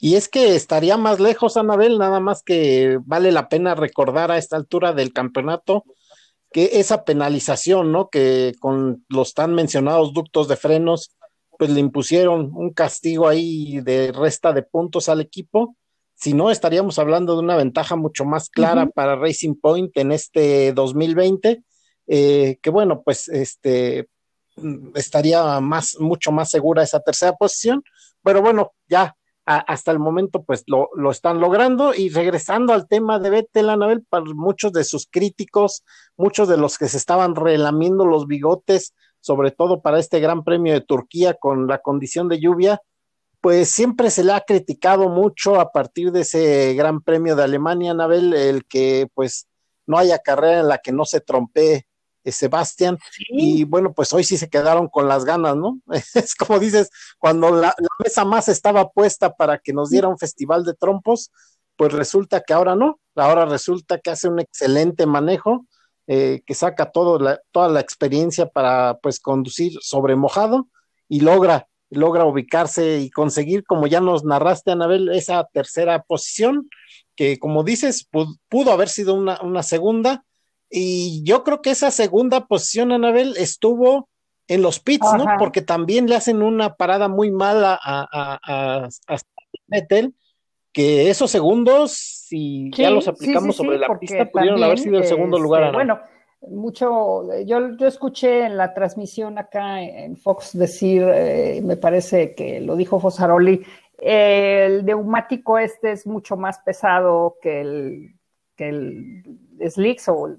Y 0.00 0.14
es 0.14 0.28
que 0.28 0.54
estaría 0.54 0.96
más 0.96 1.18
lejos, 1.18 1.56
Anabel, 1.56 1.98
nada 1.98 2.20
más 2.20 2.42
que 2.42 2.98
vale 3.04 3.32
la 3.32 3.48
pena 3.48 3.74
recordar 3.74 4.30
a 4.30 4.38
esta 4.38 4.56
altura 4.56 4.92
del 4.92 5.12
campeonato 5.12 5.84
que 6.52 6.70
esa 6.74 7.04
penalización, 7.04 7.92
¿no? 7.92 8.08
Que 8.08 8.54
con 8.60 9.04
los 9.08 9.34
tan 9.34 9.54
mencionados 9.54 10.12
ductos 10.12 10.48
de 10.48 10.56
frenos, 10.56 11.14
pues 11.58 11.70
le 11.70 11.80
impusieron 11.80 12.50
un 12.54 12.72
castigo 12.72 13.28
ahí 13.28 13.80
de 13.80 14.12
resta 14.12 14.52
de 14.52 14.62
puntos 14.62 15.08
al 15.08 15.20
equipo. 15.20 15.76
Si 16.14 16.32
no, 16.32 16.50
estaríamos 16.50 16.98
hablando 16.98 17.34
de 17.34 17.40
una 17.40 17.56
ventaja 17.56 17.96
mucho 17.96 18.24
más 18.24 18.48
clara 18.48 18.86
para 18.86 19.16
Racing 19.16 19.54
Point 19.60 19.96
en 19.96 20.12
este 20.12 20.72
2020, 20.72 21.62
eh, 22.06 22.58
que 22.62 22.70
bueno, 22.70 23.02
pues 23.02 23.28
este 23.28 24.08
estaría 24.94 25.60
más, 25.60 25.96
mucho 26.00 26.32
más 26.32 26.50
segura 26.50 26.82
esa 26.82 27.00
tercera 27.00 27.34
posición. 27.34 27.82
Pero 28.22 28.42
bueno, 28.42 28.72
ya 28.88 29.16
hasta 29.48 29.92
el 29.92 29.98
momento 29.98 30.42
pues 30.42 30.64
lo, 30.66 30.90
lo, 30.94 31.10
están 31.10 31.40
logrando. 31.40 31.94
Y 31.94 32.10
regresando 32.10 32.74
al 32.74 32.86
tema 32.86 33.18
de 33.18 33.30
Vettel, 33.30 33.70
Anabel, 33.70 34.04
para 34.08 34.24
muchos 34.34 34.72
de 34.72 34.84
sus 34.84 35.06
críticos, 35.10 35.84
muchos 36.16 36.48
de 36.48 36.58
los 36.58 36.76
que 36.76 36.88
se 36.88 36.98
estaban 36.98 37.34
relamiendo 37.34 38.04
los 38.04 38.26
bigotes, 38.26 38.94
sobre 39.20 39.50
todo 39.50 39.80
para 39.80 39.98
este 39.98 40.20
Gran 40.20 40.44
Premio 40.44 40.74
de 40.74 40.82
Turquía 40.82 41.34
con 41.34 41.66
la 41.66 41.78
condición 41.78 42.28
de 42.28 42.40
lluvia, 42.40 42.80
pues 43.40 43.70
siempre 43.70 44.10
se 44.10 44.22
le 44.22 44.32
ha 44.32 44.42
criticado 44.42 45.08
mucho 45.08 45.58
a 45.58 45.72
partir 45.72 46.12
de 46.12 46.20
ese 46.20 46.74
Gran 46.74 47.00
Premio 47.00 47.34
de 47.34 47.44
Alemania, 47.44 47.92
Anabel, 47.92 48.34
el 48.34 48.66
que 48.66 49.08
pues 49.14 49.48
no 49.86 49.96
haya 49.96 50.18
carrera 50.18 50.60
en 50.60 50.68
la 50.68 50.78
que 50.78 50.92
no 50.92 51.06
se 51.06 51.20
trompee 51.22 51.86
eh, 52.28 52.32
Sebastián, 52.32 52.98
y 53.28 53.64
bueno, 53.64 53.92
pues 53.92 54.12
hoy 54.12 54.24
sí 54.24 54.36
se 54.36 54.48
quedaron 54.48 54.88
con 54.88 55.08
las 55.08 55.24
ganas, 55.24 55.56
¿no? 55.56 55.80
Es 56.14 56.34
como 56.34 56.58
dices, 56.58 56.90
cuando 57.18 57.50
la, 57.50 57.74
mesa 58.04 58.24
más 58.24 58.48
estaba 58.48 58.90
puesta 58.90 59.34
para 59.34 59.58
que 59.58 59.72
nos 59.72 59.90
diera 59.90 60.08
un 60.08 60.18
festival 60.18 60.64
de 60.64 60.74
trompos, 60.74 61.30
pues 61.76 61.92
resulta 61.92 62.42
que 62.42 62.52
ahora 62.52 62.74
no, 62.74 63.00
ahora 63.14 63.46
resulta 63.46 63.98
que 63.98 64.10
hace 64.10 64.28
un 64.28 64.40
excelente 64.40 65.06
manejo, 65.06 65.66
eh, 66.06 66.42
que 66.46 66.54
saca 66.54 66.90
todo 66.90 67.38
toda 67.52 67.68
la 67.68 67.80
experiencia 67.80 68.46
para 68.46 68.98
pues 69.02 69.20
conducir 69.20 69.72
sobre 69.80 70.16
mojado 70.16 70.68
y 71.08 71.20
logra, 71.20 71.68
logra 71.90 72.24
ubicarse 72.24 72.98
y 72.98 73.10
conseguir, 73.10 73.64
como 73.64 73.86
ya 73.86 74.00
nos 74.00 74.24
narraste, 74.24 74.72
Anabel, 74.72 75.10
esa 75.10 75.44
tercera 75.52 76.02
posición, 76.02 76.68
que 77.14 77.38
como 77.38 77.64
dices, 77.64 78.08
pudo, 78.48 78.72
haber 78.72 78.88
sido 78.88 79.14
una, 79.14 79.40
una 79.42 79.62
segunda, 79.62 80.24
y 80.70 81.22
yo 81.24 81.44
creo 81.44 81.62
que 81.62 81.70
esa 81.70 81.90
segunda 81.90 82.46
posición, 82.46 82.92
Anabel, 82.92 83.34
estuvo 83.36 84.08
en 84.48 84.62
los 84.62 84.80
pits, 84.80 85.06
¿no? 85.16 85.26
Porque 85.38 85.62
también 85.62 86.08
le 86.08 86.16
hacen 86.16 86.42
una 86.42 86.74
parada 86.74 87.08
muy 87.08 87.30
mala 87.30 87.78
a, 87.82 88.08
a, 88.10 88.88
a, 89.06 89.18
que 90.72 91.10
esos 91.10 91.30
segundos, 91.30 91.92
si 91.92 92.70
ya 92.70 92.90
los 92.90 93.08
aplicamos 93.08 93.56
sobre 93.56 93.78
la 93.78 93.98
pista, 93.98 94.26
pudieron 94.30 94.62
haber 94.62 94.78
sido 94.78 94.98
el 94.98 95.04
segundo 95.04 95.38
lugar. 95.38 95.64
Este, 95.64 95.74
bueno, 95.74 96.00
mucho, 96.42 97.24
yo, 97.44 97.76
yo 97.76 97.86
escuché 97.86 98.44
en 98.44 98.56
la 98.56 98.74
transmisión 98.74 99.38
acá 99.38 99.82
en 99.82 100.16
Fox 100.16 100.56
decir, 100.56 101.02
eh, 101.02 101.60
me 101.62 101.76
parece 101.76 102.34
que 102.34 102.60
lo 102.60 102.76
dijo 102.76 103.00
Fosaroli, 103.00 103.64
el 103.98 104.84
neumático 104.84 105.58
este 105.58 105.92
es 105.92 106.06
mucho 106.06 106.36
más 106.36 106.60
pesado 106.60 107.36
que 107.42 107.60
el, 107.60 108.14
que 108.54 108.68
el 108.68 109.24
Slicks 109.68 110.08
o 110.08 110.36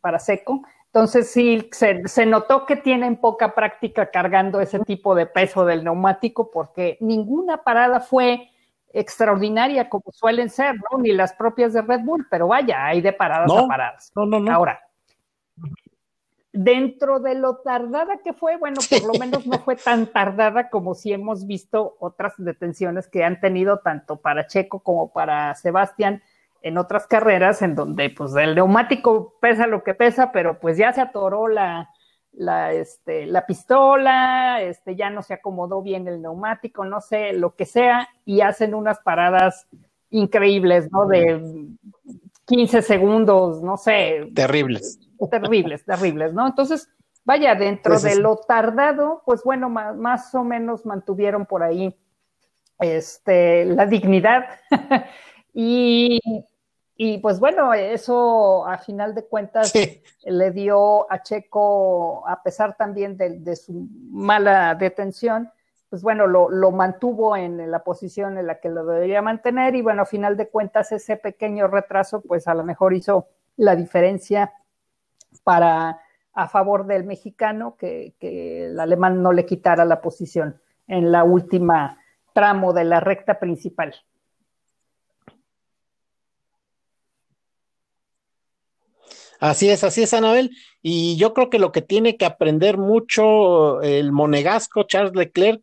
para 0.00 0.18
seco. 0.18 0.62
Entonces 0.86 1.30
sí, 1.30 1.70
se, 1.72 2.26
notó 2.26 2.66
que 2.66 2.74
tienen 2.74 3.16
poca 3.16 3.54
práctica 3.54 4.10
cargando 4.10 4.60
ese 4.60 4.80
tipo 4.80 5.14
de 5.14 5.26
peso 5.26 5.64
del 5.64 5.84
neumático 5.84 6.50
porque 6.50 6.98
ninguna 7.00 7.58
parada 7.58 8.00
fue 8.00 8.50
extraordinaria 8.92 9.88
como 9.88 10.04
suelen 10.10 10.50
ser, 10.50 10.74
¿no? 10.90 10.98
Ni 10.98 11.12
las 11.12 11.32
propias 11.32 11.72
de 11.72 11.82
Red 11.82 12.00
Bull, 12.00 12.26
pero 12.28 12.48
vaya, 12.48 12.86
hay 12.86 13.00
de 13.00 13.12
paradas 13.12 13.52
a 13.52 13.66
paradas. 13.68 14.12
No, 14.16 14.26
no, 14.26 14.40
no. 14.40 14.52
Ahora, 14.52 14.80
dentro 16.52 17.20
de 17.20 17.36
lo 17.36 17.58
tardada 17.58 18.18
que 18.24 18.32
fue, 18.32 18.56
bueno, 18.56 18.80
por 18.90 19.14
lo 19.14 19.18
menos 19.20 19.46
no 19.46 19.58
fue 19.60 19.76
tan 19.76 20.06
tardada 20.06 20.70
como 20.70 20.96
si 20.96 21.12
hemos 21.12 21.46
visto 21.46 21.96
otras 22.00 22.34
detenciones 22.36 23.06
que 23.06 23.22
han 23.22 23.40
tenido 23.40 23.78
tanto 23.78 24.20
para 24.20 24.48
Checo 24.48 24.80
como 24.80 25.12
para 25.12 25.54
Sebastián 25.54 26.20
en 26.62 26.78
otras 26.78 27.06
carreras 27.06 27.62
en 27.62 27.74
donde 27.74 28.10
pues 28.10 28.34
el 28.36 28.54
neumático 28.54 29.36
pesa 29.40 29.66
lo 29.66 29.82
que 29.82 29.94
pesa, 29.94 30.32
pero 30.32 30.58
pues 30.60 30.76
ya 30.76 30.92
se 30.92 31.00
atoró 31.00 31.48
la, 31.48 31.90
la, 32.32 32.72
este, 32.72 33.26
la 33.26 33.46
pistola, 33.46 34.60
este, 34.62 34.96
ya 34.96 35.10
no 35.10 35.22
se 35.22 35.34
acomodó 35.34 35.82
bien 35.82 36.06
el 36.08 36.22
neumático, 36.22 36.84
no 36.84 37.00
sé, 37.00 37.32
lo 37.32 37.54
que 37.54 37.66
sea, 37.66 38.08
y 38.24 38.40
hacen 38.40 38.74
unas 38.74 39.00
paradas 39.00 39.66
increíbles, 40.10 40.90
¿no? 40.90 41.06
De 41.06 41.66
15 42.46 42.82
segundos, 42.82 43.62
no 43.62 43.76
sé. 43.76 44.30
Terribles. 44.34 44.98
Terribles, 45.30 45.84
terribles, 45.84 46.32
¿no? 46.32 46.46
Entonces, 46.46 46.88
vaya, 47.24 47.54
dentro 47.54 47.92
pues 47.92 48.02
de 48.02 48.16
lo 48.16 48.36
tardado, 48.36 49.22
pues 49.24 49.42
bueno, 49.44 49.68
más, 49.68 49.96
más, 49.96 50.34
o 50.34 50.44
menos 50.44 50.86
mantuvieron 50.86 51.46
por 51.46 51.62
ahí 51.62 51.94
este, 52.78 53.66
la 53.66 53.86
dignidad 53.86 54.44
y 55.54 56.20
y 57.02 57.16
pues 57.16 57.40
bueno, 57.40 57.72
eso 57.72 58.66
a 58.66 58.76
final 58.76 59.14
de 59.14 59.24
cuentas 59.24 59.72
le 60.22 60.50
dio 60.50 61.10
a 61.10 61.22
Checo, 61.22 62.28
a 62.28 62.42
pesar 62.42 62.76
también 62.76 63.16
de, 63.16 63.56
su 63.56 63.88
mala 64.10 64.74
detención, 64.74 65.50
pues 65.88 66.02
bueno, 66.02 66.26
lo, 66.26 66.50
lo, 66.50 66.72
mantuvo 66.72 67.38
en 67.38 67.70
la 67.70 67.84
posición 67.84 68.36
en 68.36 68.46
la 68.46 68.60
que 68.60 68.68
lo 68.68 68.84
debería 68.84 69.22
mantener 69.22 69.76
y 69.76 69.80
bueno, 69.80 70.02
a 70.02 70.04
final 70.04 70.36
de 70.36 70.50
cuentas 70.50 70.92
ese 70.92 71.16
pequeño 71.16 71.68
retraso 71.68 72.20
pues 72.20 72.46
a 72.46 72.52
lo 72.52 72.64
mejor 72.64 72.92
hizo 72.92 73.28
la 73.56 73.76
diferencia 73.76 74.52
para 75.42 76.02
a 76.34 76.48
favor 76.48 76.84
del 76.84 77.04
mexicano 77.04 77.76
que, 77.78 78.12
que 78.20 78.66
el 78.66 78.78
alemán 78.78 79.22
no 79.22 79.32
le 79.32 79.46
quitara 79.46 79.86
la 79.86 80.02
posición 80.02 80.60
en 80.86 81.10
la 81.12 81.24
última 81.24 81.98
tramo 82.34 82.74
de 82.74 82.84
la 82.84 83.00
recta 83.00 83.40
principal. 83.40 83.94
Así 89.40 89.70
es, 89.70 89.84
así 89.84 90.02
es, 90.02 90.12
Anabel. 90.12 90.50
Y 90.82 91.16
yo 91.16 91.32
creo 91.32 91.48
que 91.48 91.58
lo 91.58 91.72
que 91.72 91.80
tiene 91.80 92.16
que 92.18 92.26
aprender 92.26 92.76
mucho 92.76 93.80
el 93.80 94.12
monegasco 94.12 94.82
Charles 94.82 95.14
Leclerc, 95.14 95.62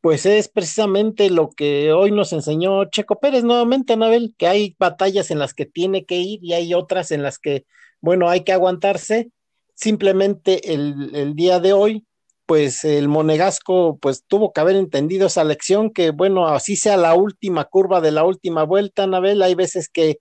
pues 0.00 0.26
es 0.26 0.48
precisamente 0.48 1.28
lo 1.28 1.50
que 1.50 1.92
hoy 1.92 2.12
nos 2.12 2.32
enseñó 2.32 2.84
Checo 2.86 3.18
Pérez 3.18 3.42
nuevamente, 3.42 3.94
Anabel, 3.94 4.34
que 4.38 4.46
hay 4.46 4.76
batallas 4.78 5.30
en 5.32 5.40
las 5.40 5.54
que 5.54 5.66
tiene 5.66 6.04
que 6.06 6.16
ir 6.16 6.38
y 6.42 6.52
hay 6.52 6.72
otras 6.72 7.10
en 7.10 7.22
las 7.22 7.38
que, 7.40 7.66
bueno, 8.00 8.30
hay 8.30 8.42
que 8.44 8.52
aguantarse. 8.52 9.30
Simplemente 9.74 10.72
el, 10.72 11.14
el 11.14 11.34
día 11.34 11.58
de 11.58 11.72
hoy, 11.72 12.06
pues 12.46 12.84
el 12.84 13.08
monegasco, 13.08 13.98
pues 14.00 14.24
tuvo 14.26 14.52
que 14.52 14.60
haber 14.60 14.76
entendido 14.76 15.26
esa 15.26 15.42
lección, 15.42 15.90
que 15.90 16.10
bueno, 16.10 16.46
así 16.46 16.76
sea 16.76 16.96
la 16.96 17.14
última 17.14 17.64
curva 17.64 18.00
de 18.00 18.12
la 18.12 18.24
última 18.24 18.62
vuelta, 18.62 19.02
Anabel, 19.02 19.42
hay 19.42 19.56
veces 19.56 19.88
que 19.88 20.18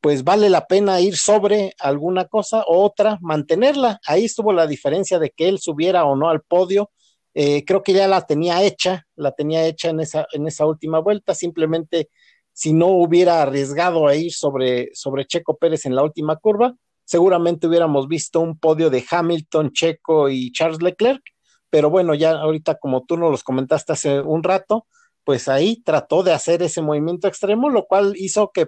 pues 0.00 0.24
vale 0.24 0.48
la 0.48 0.66
pena 0.66 1.00
ir 1.00 1.16
sobre 1.16 1.74
alguna 1.78 2.26
cosa 2.26 2.62
o 2.66 2.82
otra, 2.84 3.18
mantenerla. 3.20 4.00
Ahí 4.06 4.24
estuvo 4.24 4.52
la 4.52 4.66
diferencia 4.66 5.18
de 5.18 5.30
que 5.30 5.48
él 5.48 5.58
subiera 5.58 6.04
o 6.04 6.16
no 6.16 6.30
al 6.30 6.40
podio. 6.42 6.90
Eh, 7.34 7.64
creo 7.64 7.82
que 7.82 7.92
ya 7.92 8.08
la 8.08 8.26
tenía 8.26 8.62
hecha, 8.62 9.06
la 9.14 9.32
tenía 9.32 9.66
hecha 9.66 9.90
en 9.90 10.00
esa, 10.00 10.26
en 10.32 10.46
esa 10.46 10.66
última 10.66 11.00
vuelta. 11.00 11.34
Simplemente, 11.34 12.08
si 12.52 12.72
no 12.72 12.86
hubiera 12.88 13.42
arriesgado 13.42 14.06
a 14.06 14.14
ir 14.14 14.32
sobre, 14.32 14.90
sobre 14.94 15.26
Checo 15.26 15.56
Pérez 15.56 15.84
en 15.84 15.94
la 15.94 16.02
última 16.02 16.36
curva, 16.36 16.74
seguramente 17.04 17.66
hubiéramos 17.66 18.08
visto 18.08 18.40
un 18.40 18.58
podio 18.58 18.88
de 18.88 19.04
Hamilton, 19.08 19.72
Checo 19.72 20.30
y 20.30 20.50
Charles 20.52 20.82
Leclerc. 20.82 21.22
Pero 21.68 21.90
bueno, 21.90 22.14
ya 22.14 22.32
ahorita, 22.32 22.76
como 22.76 23.04
tú 23.04 23.16
nos 23.18 23.30
los 23.30 23.44
comentaste 23.44 23.92
hace 23.92 24.20
un 24.20 24.42
rato, 24.42 24.86
pues 25.24 25.46
ahí 25.48 25.82
trató 25.82 26.22
de 26.22 26.32
hacer 26.32 26.62
ese 26.62 26.80
movimiento 26.80 27.28
extremo, 27.28 27.68
lo 27.68 27.86
cual 27.86 28.14
hizo 28.16 28.50
que 28.52 28.66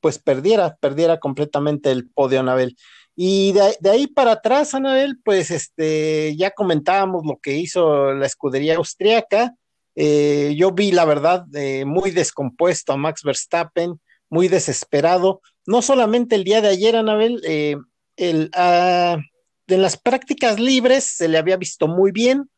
pues 0.00 0.18
perdiera, 0.18 0.76
perdiera 0.76 1.18
completamente 1.18 1.90
el 1.90 2.08
podio, 2.08 2.40
Anabel. 2.40 2.76
Y 3.16 3.52
de, 3.52 3.90
ahí 3.90 4.06
para 4.06 4.32
atrás, 4.32 4.74
Anabel, 4.74 5.18
pues 5.24 5.50
este, 5.50 6.36
ya 6.36 6.52
comentábamos 6.52 7.24
lo 7.26 7.38
que 7.42 7.56
hizo 7.56 8.12
la 8.14 8.26
escudería 8.26 8.76
austriaca. 8.76 9.56
Eh, 9.96 10.54
yo 10.56 10.70
vi, 10.70 10.92
la 10.92 11.04
verdad, 11.04 11.44
eh, 11.54 11.84
muy 11.84 12.12
descompuesto 12.12 12.92
a 12.92 12.96
Max 12.96 13.22
Verstappen, 13.24 14.00
muy 14.30 14.46
desesperado. 14.46 15.40
No 15.66 15.82
solamente 15.82 16.36
el 16.36 16.44
día 16.44 16.60
de 16.60 16.68
ayer, 16.68 16.94
Anabel, 16.94 17.40
eh, 17.44 17.76
el, 18.16 18.50
ah, 18.54 19.18
en 19.66 19.82
las 19.82 19.96
prácticas 19.96 20.60
libres 20.60 21.04
se 21.04 21.26
le 21.26 21.38
había 21.38 21.56
visto 21.56 21.88
muy 21.88 22.12
bien, 22.12 22.48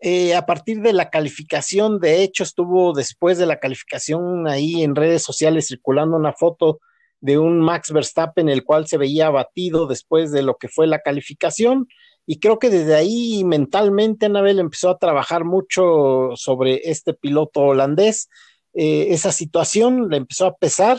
eh, 0.00 0.34
a 0.34 0.46
partir 0.46 0.80
de 0.80 0.94
la 0.94 1.10
calificación, 1.10 2.00
de 2.00 2.22
hecho, 2.22 2.42
estuvo 2.42 2.94
después 2.94 3.36
de 3.36 3.46
la 3.46 3.58
calificación 3.58 4.48
ahí 4.48 4.82
en 4.82 4.96
redes 4.96 5.22
sociales 5.22 5.66
circulando 5.66 6.16
una 6.16 6.32
foto 6.32 6.80
de 7.20 7.36
un 7.36 7.60
Max 7.60 7.92
Verstappen, 7.92 8.48
el 8.48 8.64
cual 8.64 8.86
se 8.86 8.96
veía 8.96 9.26
abatido 9.26 9.86
después 9.86 10.32
de 10.32 10.42
lo 10.42 10.56
que 10.56 10.68
fue 10.68 10.86
la 10.86 11.00
calificación. 11.00 11.86
Y 12.26 12.38
creo 12.38 12.58
que 12.58 12.70
desde 12.70 12.94
ahí 12.94 13.44
mentalmente 13.44 14.26
Anabel 14.26 14.58
empezó 14.58 14.88
a 14.88 14.98
trabajar 14.98 15.44
mucho 15.44 16.30
sobre 16.34 16.90
este 16.90 17.12
piloto 17.12 17.60
holandés. 17.60 18.28
Eh, 18.72 19.08
esa 19.10 19.32
situación 19.32 20.08
le 20.08 20.16
empezó 20.16 20.46
a 20.46 20.56
pesar 20.56 20.98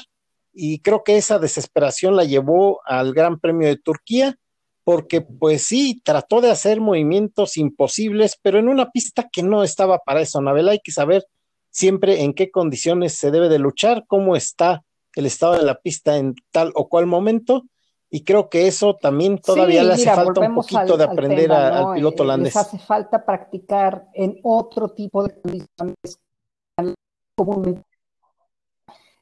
y 0.53 0.79
creo 0.79 1.03
que 1.03 1.17
esa 1.17 1.39
desesperación 1.39 2.15
la 2.15 2.25
llevó 2.25 2.81
al 2.85 3.13
Gran 3.13 3.39
Premio 3.39 3.67
de 3.67 3.77
Turquía 3.77 4.37
porque 4.83 5.21
pues 5.21 5.63
sí, 5.63 6.01
trató 6.03 6.41
de 6.41 6.51
hacer 6.51 6.81
movimientos 6.81 7.57
imposibles, 7.57 8.37
pero 8.41 8.59
en 8.59 8.69
una 8.69 8.91
pista 8.91 9.29
que 9.31 9.43
no 9.43 9.63
estaba 9.63 9.99
para 9.99 10.21
eso, 10.21 10.39
Anabel, 10.39 10.69
hay 10.69 10.79
que 10.79 10.91
saber 10.91 11.25
siempre 11.69 12.23
en 12.23 12.33
qué 12.33 12.51
condiciones 12.51 13.17
se 13.17 13.31
debe 13.31 13.49
de 13.49 13.59
luchar, 13.59 14.05
cómo 14.07 14.35
está 14.35 14.83
el 15.15 15.25
estado 15.25 15.53
de 15.53 15.63
la 15.63 15.75
pista 15.75 16.17
en 16.17 16.35
tal 16.51 16.71
o 16.75 16.87
cual 16.87 17.05
momento, 17.05 17.63
y 18.09 18.23
creo 18.23 18.49
que 18.49 18.67
eso 18.67 18.97
también 19.01 19.37
todavía 19.37 19.83
le 19.83 19.93
hace 19.93 20.11
falta 20.11 20.41
un 20.41 20.55
poquito 20.55 20.97
de 20.97 21.03
aprender 21.03 21.51
al 21.51 21.93
piloto 21.93 22.23
eh, 22.23 22.25
holandés. 22.25 22.55
Les 22.55 22.65
hace 22.65 22.79
falta 22.79 23.25
practicar 23.25 24.07
en 24.13 24.39
otro 24.43 24.89
tipo 24.89 25.23
de 25.23 25.39
condiciones 25.39 26.19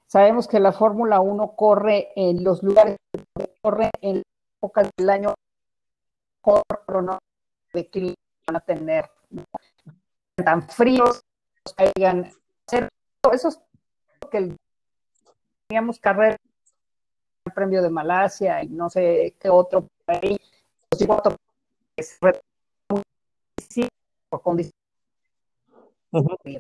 Sabemos 0.08 0.48
que 0.48 0.60
la 0.60 0.72
Fórmula 0.72 1.20
1 1.22 1.56
corre 1.56 2.10
en 2.16 2.44
los 2.44 2.64
lugares, 2.64 2.98
corre 3.62 3.92
en 4.02 4.24
épocas 4.58 4.90
del 4.98 5.10
año 5.10 5.36
mejor 6.56 7.20
de 7.74 7.88
clima 7.88 8.16
van 8.48 8.56
a 8.56 8.60
tener. 8.60 9.10
Tan 10.44 10.68
fríos, 10.70 11.22
caigan 11.76 12.32
eso 13.34 13.50
es 13.50 13.60
que 14.32 14.56
teníamos 15.68 16.00
carrera 16.00 16.38
el 17.46 17.54
premio 17.54 17.82
de 17.82 17.90
Malasia 17.90 18.64
y 18.64 18.70
no 18.70 18.90
sé 18.90 19.36
qué 19.40 19.50
otro 19.50 19.88
país 20.06 20.38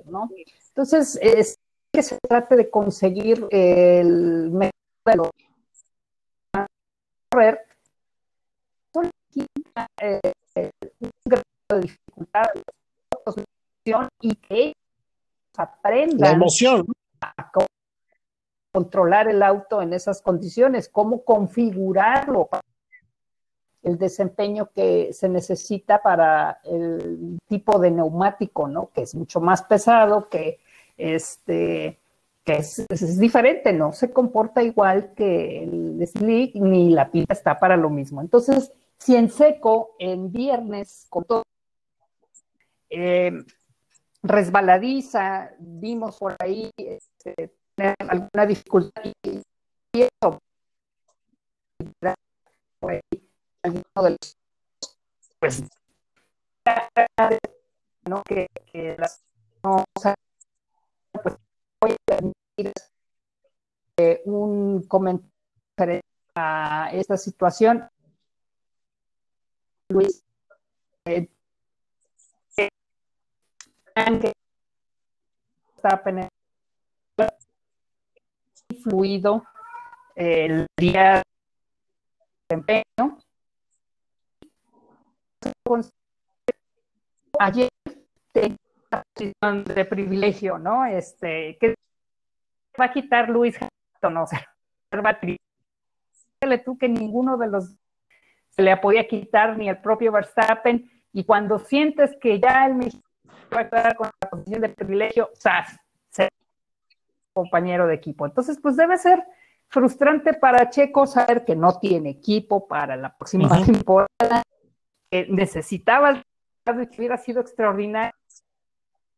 ¿no? 0.05 0.29
Entonces, 0.69 1.17
es 1.21 1.57
que 1.91 2.03
se 2.03 2.17
trate 2.27 2.55
de 2.55 2.69
conseguir 2.69 3.47
el 3.51 4.51
mejor 4.51 4.73
de 5.05 6.67
correr 7.31 7.68
eh, 10.01 10.19
un 10.99 11.11
grado 11.25 11.43
de 11.69 11.81
dificultad 11.81 12.47
y 14.21 14.35
que 14.35 14.73
aprendan 15.57 16.19
la 16.19 16.31
emoción 16.31 16.85
a 17.21 17.51
controlar 18.71 19.27
el 19.27 19.41
auto 19.41 19.81
en 19.81 19.93
esas 19.93 20.21
condiciones, 20.21 20.89
cómo 20.89 21.23
configurarlo 21.23 22.45
para 22.45 22.63
el 23.81 23.97
desempeño 23.97 24.69
que 24.73 25.11
se 25.13 25.29
necesita 25.29 26.01
para 26.01 26.59
el 26.63 27.39
tipo 27.47 27.79
de 27.79 27.91
neumático, 27.91 28.67
¿no? 28.67 28.89
Que 28.93 29.03
es 29.03 29.15
mucho 29.15 29.39
más 29.39 29.63
pesado, 29.63 30.29
que 30.29 30.59
este 30.97 31.97
que 32.43 32.57
es, 32.57 32.79
es, 32.89 33.19
diferente, 33.19 33.73
no 33.73 33.91
se 33.91 34.11
comporta 34.11 34.63
igual 34.63 35.13
que 35.13 35.63
el 35.63 36.07
slick 36.07 36.55
ni 36.55 36.89
la 36.89 37.11
pista 37.11 37.33
está 37.33 37.59
para 37.59 37.77
lo 37.77 37.89
mismo. 37.89 38.21
Entonces, 38.21 38.71
si 38.99 39.15
en 39.15 39.29
seco, 39.29 39.95
en 39.97 40.31
viernes, 40.31 41.07
con 41.09 41.23
todo, 41.23 41.43
eh, 42.89 43.31
resbaladiza, 44.21 45.51
vimos 45.59 46.17
por 46.17 46.35
ahí 46.39 46.69
este, 46.75 47.55
alguna 47.99 48.45
dificultad 48.45 49.03
y 49.23 49.41
eso, 50.01 50.39
por 52.79 52.91
ahí, 52.91 53.01
alguno 53.63 53.83
de 54.03 54.09
los, 54.09 54.37
pues, 55.39 55.63
¿no? 58.05 58.21
que, 58.23 58.47
que 58.71 58.95
las, 58.97 59.21
no, 59.63 59.85
pues, 61.23 61.35
voy 61.81 61.91
a 61.91 61.95
permitir 62.05 62.73
eh, 63.97 64.21
un 64.25 64.83
comentario 64.83 66.01
a 66.35 66.89
esta 66.91 67.15
situación 67.15 67.89
Luis, 69.91 70.23
está 75.75 76.03
fluido 78.83 79.43
el 80.15 80.67
día 80.77 81.15
de 81.15 81.23
desempeño. 82.49 83.17
Ayer 87.39 87.69
de 89.65 89.85
privilegio, 89.85 90.59
¿no? 90.59 90.85
Este, 90.85 91.57
¿qué 91.59 91.73
va 92.79 92.85
a 92.85 92.93
quitar 92.93 93.29
Luis 93.29 93.55
Hamilton? 93.55 94.17
O 94.17 94.27
sea, 94.27 94.55
tú 96.63 96.77
que 96.77 96.89
ninguno 96.89 97.37
de 97.37 97.47
los 97.47 97.75
le 98.59 98.75
podía 98.77 99.07
quitar 99.07 99.57
ni 99.57 99.69
el 99.69 99.77
propio 99.77 100.11
Verstappen, 100.11 100.89
y 101.11 101.23
cuando 101.23 101.59
sientes 101.59 102.15
que 102.21 102.39
ya 102.39 102.65
el 102.65 102.75
México 102.75 103.03
va 103.53 103.61
a 103.61 103.95
con 103.95 104.09
la 104.21 104.29
posición 104.29 104.61
de 104.61 104.69
privilegio, 104.69 105.29
¡zas! 105.35 105.79
ser 106.09 106.29
compañero 107.33 107.87
de 107.87 107.95
equipo. 107.95 108.25
Entonces, 108.25 108.59
pues 108.61 108.75
debe 108.75 108.97
ser 108.97 109.23
frustrante 109.67 110.33
para 110.33 110.69
Checo 110.69 111.07
saber 111.07 111.45
que 111.45 111.55
no 111.55 111.79
tiene 111.79 112.09
equipo 112.09 112.67
para 112.67 112.95
la 112.95 113.15
próxima 113.15 113.49
temporada, 113.65 114.43
que 115.09 115.27
necesitaba 115.29 116.23
que 116.65 116.97
hubiera 116.97 117.17
sido 117.17 117.41
extraordinario, 117.41 118.13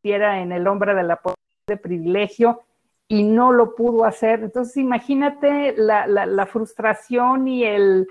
era 0.03 0.39
en 0.39 0.51
el 0.51 0.67
hombre 0.67 0.95
de 0.95 1.03
la 1.03 1.17
posición 1.17 1.63
de 1.67 1.77
privilegio 1.77 2.61
y 3.07 3.23
no 3.23 3.51
lo 3.51 3.75
pudo 3.75 4.05
hacer. 4.05 4.41
Entonces, 4.41 4.77
imagínate 4.77 5.75
la, 5.77 6.07
la 6.07 6.45
frustración 6.45 7.47
y 7.47 7.65
el, 7.65 8.07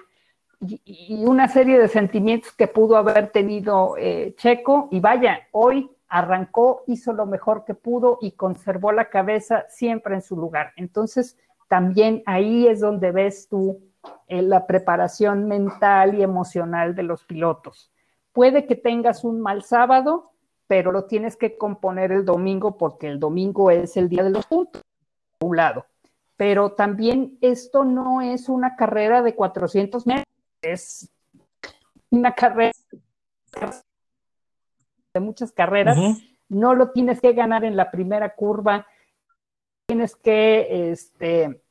y, 0.61 1.25
una 1.25 1.49
serie 1.49 1.79
de 1.79 1.89
sentimientos 1.89 2.53
que 2.53 2.69
pudo 2.69 2.97
haber 2.97 3.31
tenido 3.31 3.97
eh, 3.99 4.35
Checo. 4.37 4.89
Y 4.91 5.01
vaya, 5.01 5.49
hoy 5.53 5.91
arrancó, 6.09 6.83
hizo 6.87 7.13
lo 7.13 7.27
mejor 7.27 7.65
que 7.65 7.75
pudo 7.75 8.19
y 8.21 8.33
conservó 8.33 8.93
la 8.93 9.09
cabeza 9.09 9.67
siempre 9.69 10.15
en 10.15 10.23
su 10.23 10.37
lugar. 10.37 10.73
Entonces, 10.77 11.39
también 11.69 12.23
ahí 12.27 12.67
es 12.67 12.81
donde 12.81 13.13
ves 13.13 13.49
tú 13.49 13.81
eh, 14.27 14.43
la 14.43 14.67
preparación 14.67 15.47
mental 15.47 16.15
y 16.15 16.23
emocional 16.23 16.95
de 16.95 17.05
los 17.05 17.25
pilotos. 17.25 17.93
Puede 18.33 18.67
que 18.67 18.77
tengas 18.77 19.25
un 19.25 19.41
mal 19.41 19.63
sábado, 19.63 20.33
pero 20.67 20.93
lo 20.93 21.05
tienes 21.05 21.37
que 21.37 21.57
componer 21.57 22.13
el 22.13 22.25
domingo 22.25 22.77
porque 22.77 23.09
el 23.09 23.19
domingo 23.19 23.71
es 23.71 23.97
el 23.97 24.09
día 24.09 24.23
de 24.23 24.31
los 24.31 24.47
puntos, 24.47 24.83
por 25.39 25.51
un 25.51 25.57
lado. 25.57 25.87
Pero 26.37 26.73
también 26.73 27.39
esto 27.41 27.85
no 27.85 28.21
es 28.23 28.49
una 28.49 28.77
carrera 28.77 29.23
de 29.23 29.35
400 29.35 30.07
metros, 30.07 30.30
es 30.63 31.11
una 32.11 32.35
carrera 32.35 32.73
de 35.15 35.21
muchas 35.21 35.53
carreras. 35.53 35.99
No 36.49 36.75
lo 36.75 36.91
tienes 36.91 37.21
que 37.21 37.33
ganar 37.33 37.65
en 37.65 37.77
la 37.77 37.91
primera 37.91 38.35
curva, 38.35 38.87
tienes 39.87 40.17
que 40.17 40.91
este, 40.91 41.63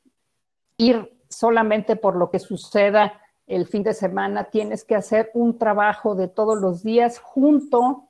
ir 0.76 1.18
solamente 1.28 1.96
por 1.96 2.16
lo 2.16 2.30
que 2.30 2.38
suceda 2.38 3.20
el 3.46 3.66
fin 3.66 3.82
de 3.82 3.94
semana, 3.94 4.44
tienes 4.44 4.84
que 4.84 4.94
hacer 4.94 5.30
un 5.34 5.58
trabajo 5.58 6.14
de 6.14 6.28
todos 6.28 6.60
los 6.60 6.82
días 6.82 7.18
junto 7.18 8.04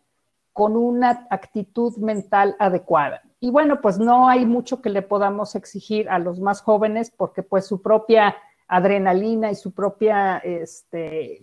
con 0.52 0.76
una 0.76 1.26
actitud 1.30 1.96
mental 1.96 2.56
adecuada. 2.58 3.22
Y 3.40 3.50
bueno, 3.50 3.80
pues 3.80 3.98
no 3.98 4.28
hay 4.28 4.44
mucho 4.44 4.82
que 4.82 4.90
le 4.90 5.00
podamos 5.00 5.54
exigir 5.54 6.10
a 6.10 6.18
los 6.18 6.40
más 6.40 6.60
jóvenes 6.60 7.10
porque 7.10 7.42
pues 7.42 7.66
su 7.66 7.80
propia 7.80 8.36
adrenalina 8.70 9.50
y 9.50 9.56
su 9.56 9.72
propia 9.72 10.38
este, 10.38 11.42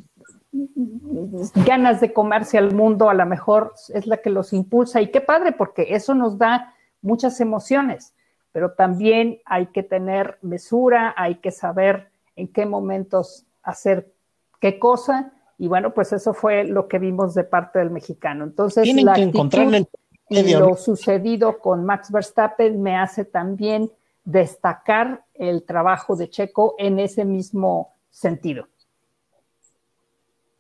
ganas 1.66 2.00
de 2.00 2.14
comerse 2.14 2.58
al 2.58 2.74
mundo 2.74 3.10
a 3.10 3.14
lo 3.14 3.26
mejor 3.26 3.74
es 3.94 4.08
la 4.08 4.18
que 4.18 4.30
los 4.30 4.54
impulsa. 4.54 5.02
Y 5.02 5.12
qué 5.12 5.20
padre, 5.20 5.52
porque 5.52 5.88
eso 5.90 6.16
nos 6.16 6.38
da 6.38 6.74
muchas 7.02 7.42
emociones, 7.42 8.16
pero 8.54 8.72
también 8.72 9.42
hay 9.46 9.68
que 9.68 9.84
tener 9.84 10.40
mesura, 10.42 11.14
hay 11.18 11.36
que 11.36 11.52
saber 11.52 12.10
en 12.38 12.48
qué 12.48 12.66
momentos 12.66 13.46
hacer 13.62 14.14
qué 14.62 14.80
cosa. 14.80 15.34
Y 15.58 15.68
bueno, 15.68 15.94
pues 15.94 16.14
eso 16.14 16.34
fue 16.34 16.64
lo 16.64 16.88
que 16.88 16.98
vimos 16.98 17.34
de 17.34 17.44
parte 17.44 17.80
del 17.80 17.90
mexicano. 17.90 18.46
Entonces, 18.46 18.88
la 19.04 19.16
que 19.16 19.86
y 20.30 20.54
lo 20.54 20.76
sucedido 20.76 21.60
con 21.60 21.86
Max 21.86 22.12
Verstappen 22.12 22.82
me 22.82 22.98
hace 22.98 23.26
también 23.26 23.92
destacar 24.28 25.24
el 25.36 25.64
trabajo 25.64 26.18
de 26.18 26.30
Checo 26.30 26.76
en 26.78 27.00
ese 27.00 27.24
mismo 27.24 27.96
sentido. 28.10 28.68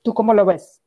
¿Tú 0.02 0.14
cómo 0.14 0.34
lo 0.34 0.46
ves? 0.46 0.82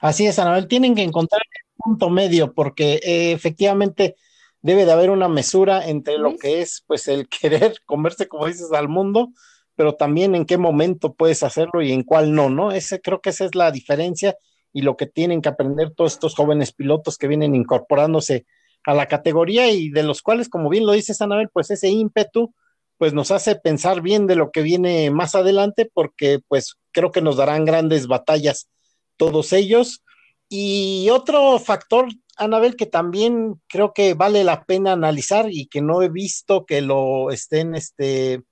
Así 0.00 0.26
es, 0.26 0.40
Anabel, 0.40 0.66
tienen 0.66 0.96
que 0.96 1.04
encontrar 1.04 1.40
el 1.40 1.72
punto 1.76 2.10
medio 2.10 2.52
porque 2.52 2.94
eh, 3.04 3.30
efectivamente 3.30 4.16
debe 4.60 4.84
de 4.84 4.90
haber 4.90 5.10
una 5.10 5.28
mesura 5.28 5.86
entre 5.86 6.18
lo 6.18 6.36
que 6.36 6.60
es 6.60 6.82
pues 6.88 7.06
el 7.06 7.28
querer 7.28 7.76
comerse, 7.86 8.26
como 8.26 8.46
dices, 8.46 8.72
al 8.72 8.88
mundo, 8.88 9.28
pero 9.76 9.94
también 9.94 10.34
en 10.34 10.46
qué 10.46 10.58
momento 10.58 11.14
puedes 11.14 11.44
hacerlo 11.44 11.80
y 11.80 11.92
en 11.92 12.02
cuál 12.02 12.34
no, 12.34 12.50
¿no? 12.50 12.72
Ese 12.72 13.00
creo 13.00 13.20
que 13.20 13.30
esa 13.30 13.44
es 13.44 13.54
la 13.54 13.70
diferencia 13.70 14.36
y 14.72 14.82
lo 14.82 14.96
que 14.96 15.06
tienen 15.06 15.40
que 15.40 15.48
aprender 15.48 15.92
todos 15.92 16.14
estos 16.14 16.34
jóvenes 16.34 16.72
pilotos 16.72 17.18
que 17.18 17.28
vienen 17.28 17.54
incorporándose 17.54 18.46
a 18.84 18.94
la 18.94 19.06
categoría 19.08 19.70
y 19.70 19.90
de 19.90 20.02
los 20.02 20.22
cuales, 20.22 20.48
como 20.48 20.68
bien 20.68 20.86
lo 20.86 20.92
dices, 20.92 21.20
Anabel, 21.20 21.48
pues 21.52 21.70
ese 21.70 21.88
ímpetu 21.88 22.54
pues 22.98 23.12
nos 23.12 23.30
hace 23.30 23.56
pensar 23.56 24.02
bien 24.02 24.26
de 24.26 24.36
lo 24.36 24.50
que 24.50 24.62
viene 24.62 25.10
más 25.10 25.34
adelante, 25.34 25.90
porque 25.92 26.40
pues 26.48 26.76
creo 26.92 27.10
que 27.10 27.22
nos 27.22 27.36
darán 27.36 27.64
grandes 27.64 28.06
batallas 28.06 28.68
todos 29.16 29.52
ellos. 29.52 30.04
Y 30.48 31.08
otro 31.10 31.58
factor, 31.58 32.08
Anabel, 32.36 32.76
que 32.76 32.86
también 32.86 33.60
creo 33.68 33.92
que 33.92 34.14
vale 34.14 34.44
la 34.44 34.64
pena 34.64 34.92
analizar 34.92 35.46
y 35.50 35.66
que 35.66 35.80
no 35.80 36.02
he 36.02 36.08
visto 36.08 36.66
que 36.66 36.80
lo 36.80 37.30
estén, 37.30 37.74
este, 37.74 38.42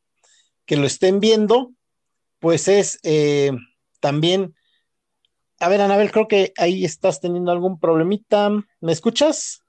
que 0.66 0.76
lo 0.76 0.86
estén 0.86 1.20
viendo, 1.20 1.72
pues 2.38 2.66
es 2.66 2.98
eh, 3.04 3.52
también, 4.00 4.54
a 5.60 5.68
ver, 5.68 5.80
Anabel, 5.80 6.10
creo 6.10 6.26
que 6.26 6.52
ahí 6.56 6.84
estás 6.84 7.20
teniendo 7.20 7.52
algún 7.52 7.78
problemita. 7.78 8.50
¿Me 8.80 8.92
escuchas? 8.92 9.61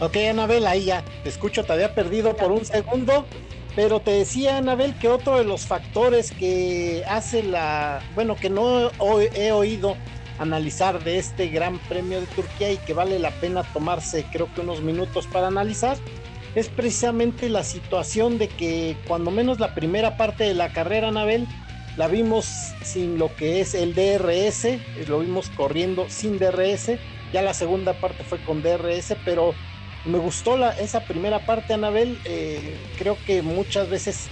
Ok, 0.00 0.16
Anabel, 0.30 0.64
ahí 0.68 0.84
ya 0.84 1.04
te 1.24 1.28
escucho, 1.28 1.64
te 1.64 1.72
había 1.72 1.92
perdido 1.92 2.36
por 2.36 2.52
un 2.52 2.64
segundo, 2.64 3.26
pero 3.74 3.98
te 3.98 4.12
decía, 4.12 4.58
Anabel, 4.58 4.96
que 4.96 5.08
otro 5.08 5.38
de 5.38 5.44
los 5.44 5.66
factores 5.66 6.30
que 6.30 7.02
hace 7.08 7.42
la, 7.42 8.00
bueno, 8.14 8.36
que 8.36 8.48
no 8.48 8.90
he 9.34 9.50
oído 9.50 9.96
analizar 10.38 11.02
de 11.02 11.18
este 11.18 11.48
Gran 11.48 11.80
Premio 11.88 12.20
de 12.20 12.26
Turquía 12.26 12.70
y 12.70 12.76
que 12.76 12.94
vale 12.94 13.18
la 13.18 13.32
pena 13.32 13.64
tomarse, 13.72 14.24
creo 14.30 14.52
que 14.54 14.60
unos 14.60 14.82
minutos 14.82 15.26
para 15.26 15.48
analizar, 15.48 15.96
es 16.54 16.68
precisamente 16.68 17.48
la 17.48 17.64
situación 17.64 18.38
de 18.38 18.46
que 18.46 18.96
cuando 19.08 19.32
menos 19.32 19.58
la 19.58 19.74
primera 19.74 20.16
parte 20.16 20.44
de 20.44 20.54
la 20.54 20.72
carrera, 20.72 21.08
Anabel, 21.08 21.48
la 21.96 22.06
vimos 22.06 22.46
sin 22.84 23.18
lo 23.18 23.34
que 23.34 23.60
es 23.60 23.74
el 23.74 23.94
DRS, 23.94 25.08
lo 25.08 25.18
vimos 25.18 25.50
corriendo 25.50 26.06
sin 26.08 26.38
DRS, 26.38 26.92
ya 27.32 27.42
la 27.42 27.52
segunda 27.52 27.94
parte 27.94 28.22
fue 28.22 28.38
con 28.44 28.62
DRS, 28.62 29.16
pero 29.24 29.54
me 30.04 30.18
gustó 30.18 30.56
la, 30.56 30.70
esa 30.70 31.04
primera 31.04 31.44
parte, 31.44 31.74
Anabel. 31.74 32.18
Eh, 32.24 32.76
creo 32.96 33.18
que 33.26 33.42
muchas 33.42 33.88
veces 33.88 34.28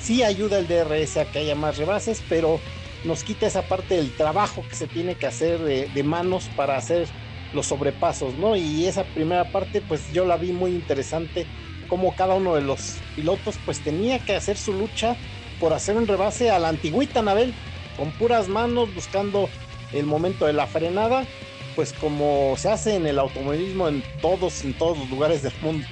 sí 0.00 0.22
ayuda 0.22 0.58
el 0.58 0.68
DRS 0.68 1.16
a 1.16 1.24
que 1.26 1.40
haya 1.40 1.54
más 1.54 1.78
rebases, 1.78 2.22
pero 2.28 2.60
nos 3.04 3.24
quita 3.24 3.46
esa 3.46 3.62
parte 3.62 3.96
del 3.96 4.12
trabajo 4.12 4.64
que 4.68 4.76
se 4.76 4.86
tiene 4.86 5.14
que 5.16 5.26
hacer 5.26 5.58
de, 5.60 6.02
manos 6.02 6.48
para 6.56 6.76
hacer 6.76 7.08
los 7.52 7.66
sobrepasos, 7.66 8.34
¿no? 8.34 8.56
Y 8.56 8.86
esa 8.86 9.04
primera 9.04 9.50
parte, 9.50 9.80
pues 9.80 10.12
yo 10.12 10.24
la 10.24 10.36
vi 10.36 10.52
muy 10.52 10.70
interesante, 10.70 11.46
como 11.88 12.14
cada 12.14 12.34
uno 12.34 12.54
de 12.54 12.62
los 12.62 12.98
pilotos, 13.14 13.56
pues 13.64 13.80
tenía 13.80 14.18
que 14.18 14.34
hacer 14.34 14.56
su 14.56 14.72
lucha 14.72 15.16
por 15.60 15.72
hacer 15.72 15.96
un 15.96 16.06
rebase 16.06 16.50
a 16.50 16.58
la 16.58 16.68
antigüita, 16.68 17.20
Anabel, 17.20 17.52
con 17.96 18.10
puras 18.12 18.48
manos, 18.48 18.94
buscando 18.94 19.48
el 19.92 20.06
momento 20.06 20.46
de 20.46 20.54
la 20.54 20.66
frenada 20.66 21.26
pues 21.74 21.92
como 21.92 22.54
se 22.56 22.70
hace 22.70 22.96
en 22.96 23.06
el 23.06 23.18
automovilismo 23.18 23.88
en 23.88 24.02
todos, 24.20 24.64
en 24.64 24.74
todos 24.74 24.98
los 24.98 25.10
lugares 25.10 25.42
del 25.42 25.52
mundo. 25.62 25.86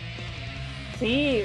Sí, 0.99 1.43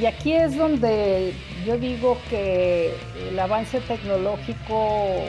y 0.00 0.06
aquí 0.06 0.32
es 0.32 0.56
donde 0.56 1.32
yo 1.66 1.78
digo 1.78 2.18
que 2.28 2.94
el 3.30 3.38
avance 3.38 3.80
tecnológico 3.80 5.24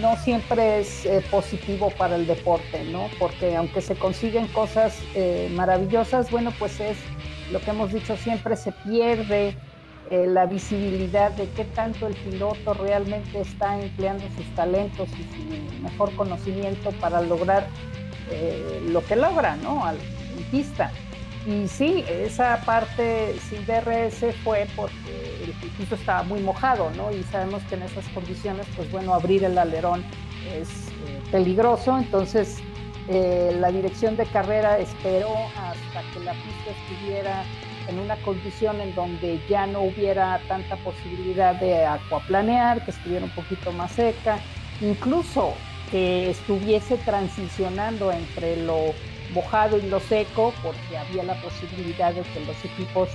no 0.00 0.16
siempre 0.16 0.80
es 0.80 1.04
eh, 1.04 1.22
positivo 1.30 1.90
para 1.90 2.16
el 2.16 2.26
deporte, 2.26 2.84
¿no? 2.84 3.08
Porque 3.18 3.54
aunque 3.56 3.80
se 3.80 3.94
consiguen 3.96 4.46
cosas 4.48 4.98
eh, 5.14 5.50
maravillosas, 5.52 6.30
bueno, 6.30 6.52
pues 6.58 6.80
es 6.80 6.96
lo 7.52 7.60
que 7.60 7.70
hemos 7.70 7.92
dicho 7.92 8.16
siempre, 8.16 8.56
se 8.56 8.72
pierde 8.72 9.54
eh, 10.10 10.26
la 10.26 10.44
visibilidad 10.44 11.30
de 11.32 11.48
qué 11.50 11.64
tanto 11.64 12.06
el 12.06 12.14
piloto 12.14 12.74
realmente 12.74 13.40
está 13.40 13.80
empleando 13.80 14.24
sus 14.36 14.46
talentos 14.54 15.08
y 15.08 15.74
su 15.74 15.82
mejor 15.82 16.14
conocimiento 16.14 16.90
para 17.00 17.22
lograr 17.22 17.66
eh, 18.30 18.82
lo 18.86 19.02
que 19.02 19.16
logra, 19.16 19.56
¿no? 19.56 19.84
Al, 19.84 19.96
pista. 20.50 20.90
Y 21.46 21.68
sí, 21.68 22.04
esa 22.08 22.60
parte 22.64 23.34
sin 23.48 23.64
DRS 23.66 24.34
fue 24.42 24.66
porque 24.76 25.44
el 25.44 25.52
piso 25.70 25.94
estaba 25.94 26.22
muy 26.22 26.40
mojado, 26.40 26.90
¿no? 26.96 27.10
Y 27.10 27.22
sabemos 27.24 27.62
que 27.64 27.76
en 27.76 27.82
esas 27.82 28.06
condiciones, 28.08 28.66
pues 28.76 28.90
bueno, 28.90 29.14
abrir 29.14 29.42
el 29.44 29.56
alerón 29.56 30.04
es 30.54 30.88
eh, 30.88 31.22
peligroso. 31.30 31.96
Entonces, 31.96 32.58
la 33.08 33.70
dirección 33.70 34.16
de 34.16 34.26
carrera 34.26 34.78
esperó 34.78 35.34
hasta 35.56 36.02
que 36.12 36.24
la 36.24 36.32
pista 36.32 36.70
estuviera 36.70 37.44
en 37.88 37.98
una 37.98 38.16
condición 38.16 38.80
en 38.80 38.94
donde 38.94 39.40
ya 39.48 39.66
no 39.66 39.82
hubiera 39.82 40.40
tanta 40.48 40.76
posibilidad 40.76 41.54
de 41.54 41.84
acuaplanear, 41.84 42.84
que 42.84 42.90
estuviera 42.90 43.24
un 43.24 43.30
poquito 43.30 43.72
más 43.72 43.92
seca, 43.92 44.38
incluso 44.80 45.54
que 45.90 46.30
estuviese 46.30 46.96
transicionando 46.98 48.10
entre 48.10 48.56
lo 48.64 48.94
mojado 49.32 49.78
y 49.78 49.82
lo 49.82 50.00
seco, 50.00 50.52
porque 50.62 50.96
había 50.96 51.22
la 51.24 51.34
posibilidad 51.34 52.12
de 52.12 52.22
que 52.22 52.40
los 52.40 52.64
equipos, 52.64 53.08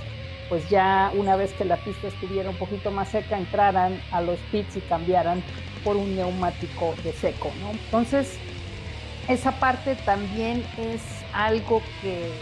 pues 0.48 0.68
ya 0.68 1.10
una 1.14 1.36
vez 1.36 1.52
que 1.54 1.64
la 1.64 1.76
pista 1.76 2.08
estuviera 2.08 2.50
un 2.50 2.56
poquito 2.56 2.90
más 2.90 3.08
seca, 3.08 3.38
entraran 3.38 4.00
a 4.12 4.20
los 4.20 4.38
pits 4.50 4.76
y 4.76 4.80
cambiaran 4.80 5.42
por 5.84 5.96
un 5.96 6.14
neumático 6.14 6.94
de 7.02 7.12
seco, 7.12 7.50
¿no? 7.60 7.70
Entonces, 7.70 8.38
esa 9.28 9.52
parte 9.52 9.96
también 9.96 10.64
es 10.78 11.02
algo 11.32 11.82
que 12.02 12.32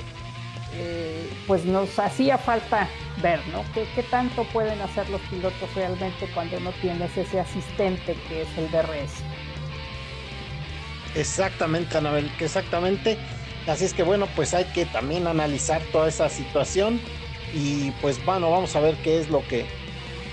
eh, 0.75 1.31
pues 1.47 1.64
nos 1.64 1.99
hacía 1.99 2.39
falta 2.39 2.89
ver, 3.23 3.41
¿no? 3.49 3.64
¿Qué, 3.73 4.03
tanto 4.05 4.45
pueden 4.45 4.81
hacer 4.81 5.09
los 5.11 5.21
pilotos 5.23 5.75
realmente 5.75 6.29
cuando 6.35 6.61
no 6.61 6.71
tienes 6.73 7.16
ese 7.16 7.41
asistente 7.41 8.16
que 8.29 8.43
es 8.43 8.49
el 8.59 8.71
DRS? 8.71 9.23
Exactamente, 11.14 11.99
Anabel, 11.99 12.31
exactamente. 12.39 13.19
Así 13.66 13.85
es 13.85 13.95
que 13.95 14.03
bueno, 14.03 14.29
pues 14.37 14.55
hay 14.55 14.64
que 14.66 14.87
también 14.87 15.27
analizar 15.27 15.83
toda 15.93 16.09
esa 16.09 16.29
situación 16.29 17.01
y 17.53 17.91
pues 18.03 18.25
bueno, 18.25 18.51
vamos 18.51 18.77
a 18.77 18.81
ver 18.81 18.97
qué 18.97 19.19
es 19.19 19.29
lo 19.31 19.47
que 19.49 19.66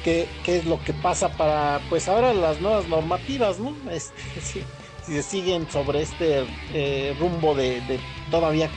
qué, 0.03 0.27
es 0.45 0.65
lo 0.65 0.79
que 0.83 0.93
pasa 0.93 1.29
para 1.29 1.81
pues 1.89 2.07
ahora 2.07 2.33
las 2.33 2.61
nuevas 2.61 2.87
normativas, 2.87 3.59
¿no? 3.59 3.75
Este, 3.91 4.63
si 5.05 5.21
siguen 5.21 5.69
sobre 5.69 6.01
este 6.01 6.45
eh, 6.73 7.15
rumbo 7.19 7.53
de, 7.53 7.99
todavía 8.31 8.69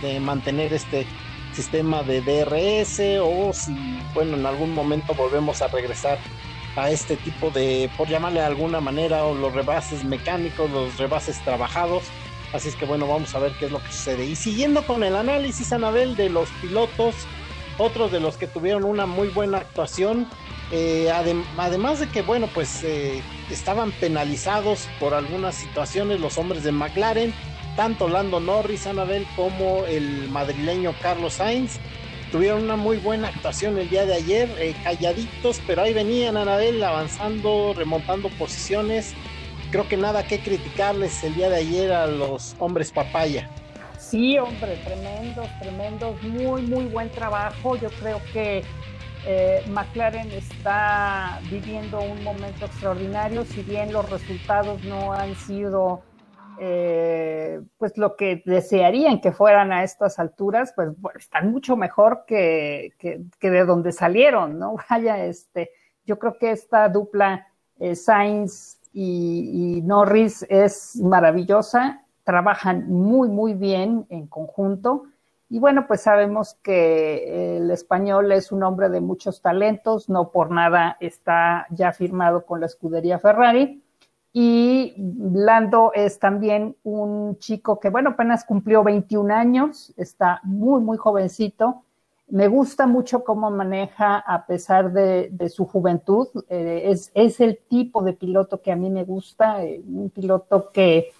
de 0.00 0.20
mantener 0.20 0.72
este 0.72 1.06
sistema 1.52 2.02
de 2.02 2.20
DRS 2.20 3.00
o 3.20 3.52
si, 3.52 3.74
bueno, 4.14 4.36
en 4.36 4.46
algún 4.46 4.72
momento 4.72 5.14
volvemos 5.14 5.60
a 5.60 5.68
regresar 5.68 6.18
a 6.76 6.90
este 6.90 7.16
tipo 7.16 7.50
de, 7.50 7.90
por 7.96 8.08
llamarle 8.08 8.40
de 8.40 8.46
alguna 8.46 8.80
manera, 8.80 9.24
o 9.24 9.34
los 9.34 9.52
rebases 9.52 10.04
mecánicos, 10.04 10.70
los 10.70 10.96
rebases 10.96 11.38
trabajados. 11.44 12.04
Así 12.52 12.68
es 12.68 12.76
que 12.76 12.86
bueno, 12.86 13.06
vamos 13.06 13.34
a 13.34 13.38
ver 13.38 13.52
qué 13.58 13.66
es 13.66 13.72
lo 13.72 13.82
que 13.82 13.92
sucede. 13.92 14.24
Y 14.24 14.36
siguiendo 14.36 14.86
con 14.86 15.02
el 15.02 15.16
análisis, 15.16 15.72
Anabel, 15.72 16.16
de 16.16 16.30
los 16.30 16.48
pilotos, 16.60 17.14
otros 17.78 18.12
de 18.12 18.20
los 18.20 18.36
que 18.36 18.46
tuvieron 18.46 18.84
una 18.84 19.06
muy 19.06 19.28
buena 19.28 19.58
actuación, 19.58 20.28
eh, 20.74 21.10
además 21.10 22.00
de 22.00 22.08
que, 22.08 22.22
bueno, 22.22 22.48
pues 22.54 22.82
eh, 22.82 23.22
estaban 23.50 23.92
penalizados 23.92 24.88
por 24.98 25.12
algunas 25.12 25.54
situaciones 25.54 26.18
los 26.18 26.38
hombres 26.38 26.64
de 26.64 26.72
McLaren, 26.72 27.34
tanto 27.76 28.08
Lando 28.08 28.40
Norris, 28.40 28.86
Anabel, 28.86 29.26
como 29.36 29.84
el 29.84 30.30
madrileño 30.30 30.94
Carlos 31.02 31.34
Sainz. 31.34 31.78
Tuvieron 32.30 32.64
una 32.64 32.76
muy 32.76 32.96
buena 32.96 33.28
actuación 33.28 33.76
el 33.76 33.90
día 33.90 34.06
de 34.06 34.14
ayer, 34.14 34.48
eh, 34.58 34.74
calladitos, 34.82 35.60
pero 35.66 35.82
ahí 35.82 35.92
venían 35.92 36.38
Anabel 36.38 36.82
avanzando, 36.82 37.74
remontando 37.76 38.30
posiciones. 38.30 39.12
Creo 39.70 39.86
que 39.86 39.98
nada 39.98 40.26
que 40.26 40.40
criticarles 40.40 41.22
el 41.22 41.34
día 41.34 41.50
de 41.50 41.56
ayer 41.56 41.92
a 41.92 42.06
los 42.06 42.56
hombres 42.58 42.90
papaya. 42.90 43.50
Sí, 43.98 44.38
hombre, 44.38 44.76
tremendos, 44.84 45.46
tremendos, 45.60 46.22
muy, 46.22 46.62
muy 46.62 46.86
buen 46.86 47.10
trabajo. 47.10 47.76
Yo 47.76 47.90
creo 47.90 48.22
que 48.32 48.62
eh, 49.26 49.62
McLaren 49.70 50.30
está 50.32 51.40
viviendo 51.50 52.00
un 52.00 52.22
momento 52.24 52.66
extraordinario, 52.66 53.44
si 53.44 53.62
bien 53.62 53.92
los 53.92 54.10
resultados 54.10 54.82
no 54.84 55.12
han 55.12 55.34
sido 55.36 56.02
eh, 56.58 57.60
pues 57.78 57.96
lo 57.96 58.16
que 58.16 58.42
desearían 58.44 59.20
que 59.20 59.32
fueran 59.32 59.72
a 59.72 59.84
estas 59.84 60.18
alturas, 60.18 60.72
pues 60.74 60.90
están 61.16 61.50
mucho 61.50 61.76
mejor 61.76 62.24
que, 62.26 62.92
de 63.40 63.64
donde 63.64 63.92
salieron, 63.92 64.58
¿no? 64.58 64.76
Vaya, 64.90 65.24
este, 65.24 65.70
yo 66.04 66.18
creo 66.18 66.36
que 66.38 66.50
esta 66.50 66.88
dupla 66.88 67.46
eh, 67.78 67.94
Sainz 67.94 68.80
y 68.92 69.80
Norris 69.84 70.44
es 70.50 70.96
maravillosa, 70.96 72.02
trabajan 72.24 72.88
muy, 72.88 73.28
muy 73.28 73.54
bien 73.54 74.06
en 74.10 74.26
conjunto. 74.26 75.04
Y 75.52 75.58
bueno, 75.58 75.86
pues 75.86 76.00
sabemos 76.00 76.54
que 76.62 77.58
el 77.58 77.70
español 77.70 78.32
es 78.32 78.52
un 78.52 78.62
hombre 78.62 78.88
de 78.88 79.02
muchos 79.02 79.42
talentos, 79.42 80.08
no 80.08 80.30
por 80.30 80.50
nada 80.50 80.96
está 80.98 81.66
ya 81.68 81.92
firmado 81.92 82.46
con 82.46 82.60
la 82.60 82.64
escudería 82.64 83.18
Ferrari. 83.18 83.82
Y 84.32 84.94
Lando 84.96 85.92
es 85.94 86.18
también 86.18 86.74
un 86.84 87.36
chico 87.36 87.78
que, 87.78 87.90
bueno, 87.90 88.12
apenas 88.12 88.46
cumplió 88.46 88.82
21 88.82 89.34
años, 89.34 89.92
está 89.98 90.40
muy, 90.42 90.80
muy 90.80 90.96
jovencito. 90.96 91.82
Me 92.28 92.48
gusta 92.48 92.86
mucho 92.86 93.22
cómo 93.22 93.50
maneja 93.50 94.20
a 94.20 94.46
pesar 94.46 94.90
de, 94.90 95.48
su 95.50 95.66
juventud. 95.66 96.28
Eh, 96.48 96.84
es, 96.86 97.10
es, 97.12 97.40
el 97.40 97.58
tipo 97.68 98.02
de 98.02 98.14
piloto 98.14 98.62
que 98.62 98.72
a 98.72 98.76
mí 98.76 98.88
me 98.88 99.04
gusta, 99.04 99.62
eh, 99.62 99.82
un 99.86 100.08
piloto 100.08 100.70
que 100.72 101.10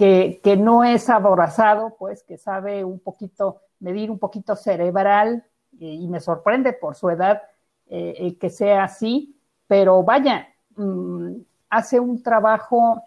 que, 0.00 0.56
no 0.56 0.82
es 0.82 1.10
aborazado, 1.10 1.94
pues 1.98 2.22
que 2.22 2.38
sabe 2.38 2.84
un 2.84 3.00
poquito, 3.00 3.60
medir 3.80 4.10
un 4.10 4.18
poquito 4.18 4.56
cerebral 4.56 5.44
y 5.78 6.08
me 6.08 6.20
sorprende 6.20 6.72
por 6.72 6.96
su 6.96 7.10
edad 7.10 7.42
eh, 7.86 8.36
que 8.38 8.48
sea 8.48 8.84
así, 8.84 9.36
pero 9.66 10.02
vaya, 10.02 10.48
mm, 10.76 11.32
hace 11.68 12.00
un 12.00 12.22
trabajo 12.22 13.02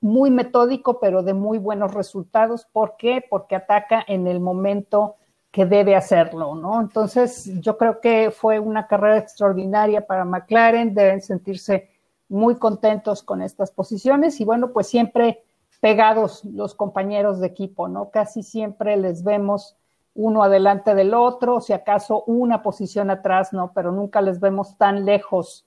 muy 0.00 0.30
metódico, 0.30 1.00
pero 1.00 1.24
de 1.24 1.34
muy 1.34 1.58
buenos 1.58 1.92
resultados. 1.92 2.66
¿Por 2.66 2.96
qué? 2.96 3.24
Porque 3.28 3.56
ataca 3.56 4.04
en 4.06 4.28
el 4.28 4.38
momento 4.38 5.16
que 5.50 5.66
debe 5.66 5.96
hacerlo, 5.96 6.54
¿no? 6.54 6.80
Entonces, 6.80 7.50
yo 7.60 7.76
creo 7.76 8.00
que 8.00 8.30
fue 8.30 8.60
una 8.60 8.86
carrera 8.86 9.18
extraordinaria 9.18 10.06
para 10.06 10.24
McLaren, 10.24 10.94
deben 10.94 11.20
sentirse 11.20 11.90
muy 12.28 12.56
contentos 12.56 13.22
con 13.24 13.42
estas 13.42 13.72
posiciones 13.72 14.40
y 14.40 14.44
bueno, 14.44 14.72
pues 14.72 14.86
siempre 14.86 15.45
pegados 15.86 16.44
los 16.44 16.74
compañeros 16.74 17.38
de 17.38 17.46
equipo, 17.46 17.86
¿no? 17.86 18.10
Casi 18.10 18.42
siempre 18.42 18.96
les 18.96 19.22
vemos 19.22 19.76
uno 20.16 20.42
adelante 20.42 20.96
del 20.96 21.14
otro, 21.14 21.60
si 21.60 21.72
acaso 21.72 22.24
una 22.26 22.60
posición 22.60 23.08
atrás, 23.08 23.52
¿no? 23.52 23.70
Pero 23.72 23.92
nunca 23.92 24.20
les 24.20 24.40
vemos 24.40 24.76
tan 24.76 25.04
lejos, 25.04 25.64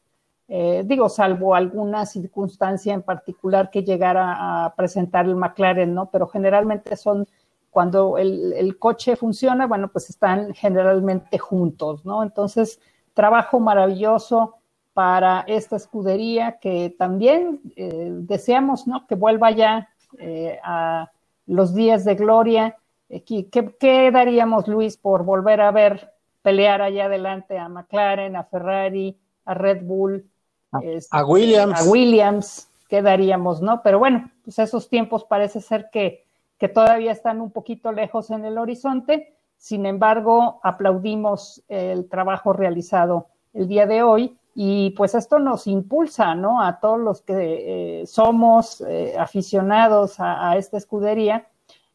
eh, 0.50 0.84
digo, 0.86 1.08
salvo 1.08 1.56
alguna 1.56 2.06
circunstancia 2.06 2.94
en 2.94 3.02
particular 3.02 3.70
que 3.72 3.86
llegara 3.86 4.66
a 4.66 4.76
presentar 4.76 5.26
el 5.26 5.38
McLaren, 5.38 5.94
¿no? 5.94 6.08
Pero 6.08 6.28
generalmente 6.28 6.98
son, 6.98 7.26
cuando 7.72 8.18
el, 8.18 8.78
coche 8.78 9.16
funciona, 9.16 9.68
bueno, 9.68 9.88
pues 9.88 10.10
están 10.10 10.54
generalmente 10.54 11.38
juntos, 11.38 12.04
¿no? 12.04 12.24
Entonces, 12.24 12.82
trabajo 13.14 13.62
maravilloso 13.62 14.58
para 14.92 15.46
esta 15.48 15.78
escudería 15.78 16.60
que 16.60 16.94
también 17.00 17.62
eh, 17.78 18.10
deseamos, 18.12 18.86
¿no? 18.86 19.08
Que 19.08 19.16
vuelva 19.16 19.52
ya 19.52 19.88
eh, 20.18 20.60
a 20.64 21.12
los 21.46 21.74
días 21.74 22.06
de 22.06 22.16
gloria. 22.16 22.78
Eh, 23.10 23.24
¿Qué, 23.24 24.12
daríamos, 24.12 24.68
Luis, 24.68 24.98
por 24.98 25.24
volver 25.24 25.62
a 25.62 25.72
ver 25.72 26.14
pelear 26.42 26.82
allá 26.82 27.06
adelante 27.06 27.58
a 27.58 27.68
McLaren, 27.70 28.36
a 28.36 28.44
Ferrari, 28.44 29.18
a 29.46 29.54
Red 29.54 29.84
Bull, 29.84 30.26
a, 30.72 30.80
este, 30.80 31.24
Williams? 31.24 31.82
A 31.82 31.90
Williams, 31.90 32.70
¿qué 32.88 33.02
daríamos, 33.02 33.62
no? 33.62 33.82
Pero 33.84 34.00
bueno, 34.00 34.32
pues 34.44 34.60
esos 34.60 34.90
tiempos 34.90 35.26
parece 35.26 35.62
ser 35.62 35.90
que, 35.92 36.26
que 36.58 36.70
todavía 36.70 37.12
están 37.12 37.42
un 37.42 37.52
poquito 37.52 37.92
lejos 37.92 38.32
en 38.32 38.46
el 38.46 38.58
horizonte. 38.58 39.36
Sin 39.58 39.86
embargo, 39.86 40.60
aplaudimos 40.64 41.62
el 41.68 42.08
trabajo 42.08 42.54
realizado 42.54 43.28
el 43.54 43.68
día 43.68 43.86
de 43.86 44.04
hoy 44.04 44.39
y 44.62 44.90
pues 44.90 45.16
esto 45.16 45.40
nos 45.40 45.68
impulsa, 45.68 46.36
¿no? 46.36 46.62
A 46.62 46.82
todos 46.82 47.00
los 47.00 47.22
que 47.22 48.02
eh, 48.02 48.06
somos 48.06 48.82
eh, 48.82 49.16
aficionados 49.18 50.16
a, 50.20 50.58
esta 50.58 50.76
escudería, 50.76 51.48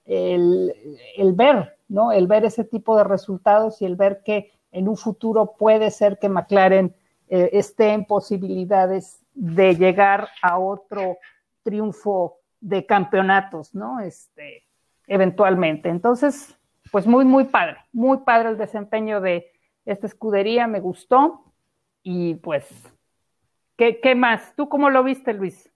el, 0.06 0.72
ver, 1.34 1.76
¿no? 1.88 2.10
El 2.10 2.26
ver 2.26 2.46
ese 2.46 2.64
tipo 2.64 2.96
de 2.96 3.04
resultados 3.04 3.82
y 3.82 3.84
el 3.84 3.96
ver 3.96 4.22
que 4.24 4.50
en 4.72 4.88
un 4.88 4.96
futuro 4.96 5.56
puede 5.58 5.90
ser 5.90 6.18
que 6.18 6.30
McLaren 6.30 6.96
eh, 7.28 7.50
esté 7.52 7.92
en 7.92 8.06
posibilidades 8.06 9.20
de 9.34 9.76
llegar 9.76 10.28
a 10.40 10.58
otro 10.58 11.18
triunfo 11.64 12.38
de 12.62 12.86
campeonatos, 12.86 13.74
¿no? 13.74 14.00
Este, 14.00 14.62
eventualmente. 15.06 15.90
Entonces, 15.90 16.56
pues 16.90 17.06
muy, 17.06 17.26
muy 17.26 17.44
padre, 17.44 17.76
muy 17.92 18.20
padre 18.20 18.48
el 18.48 18.56
desempeño 18.56 19.20
de 19.20 19.52
esta 19.84 20.06
escudería, 20.06 20.66
me 20.66 20.80
gustó. 20.80 21.42
Y 22.04 22.34
pues, 22.34 22.66
¿qué, 23.76 23.98
¿qué, 24.00 24.14
más? 24.14 24.54
¿Tú 24.54 24.68
cómo 24.68 24.90
lo 24.90 25.02
viste, 25.02 25.32
Luis? 25.32 25.70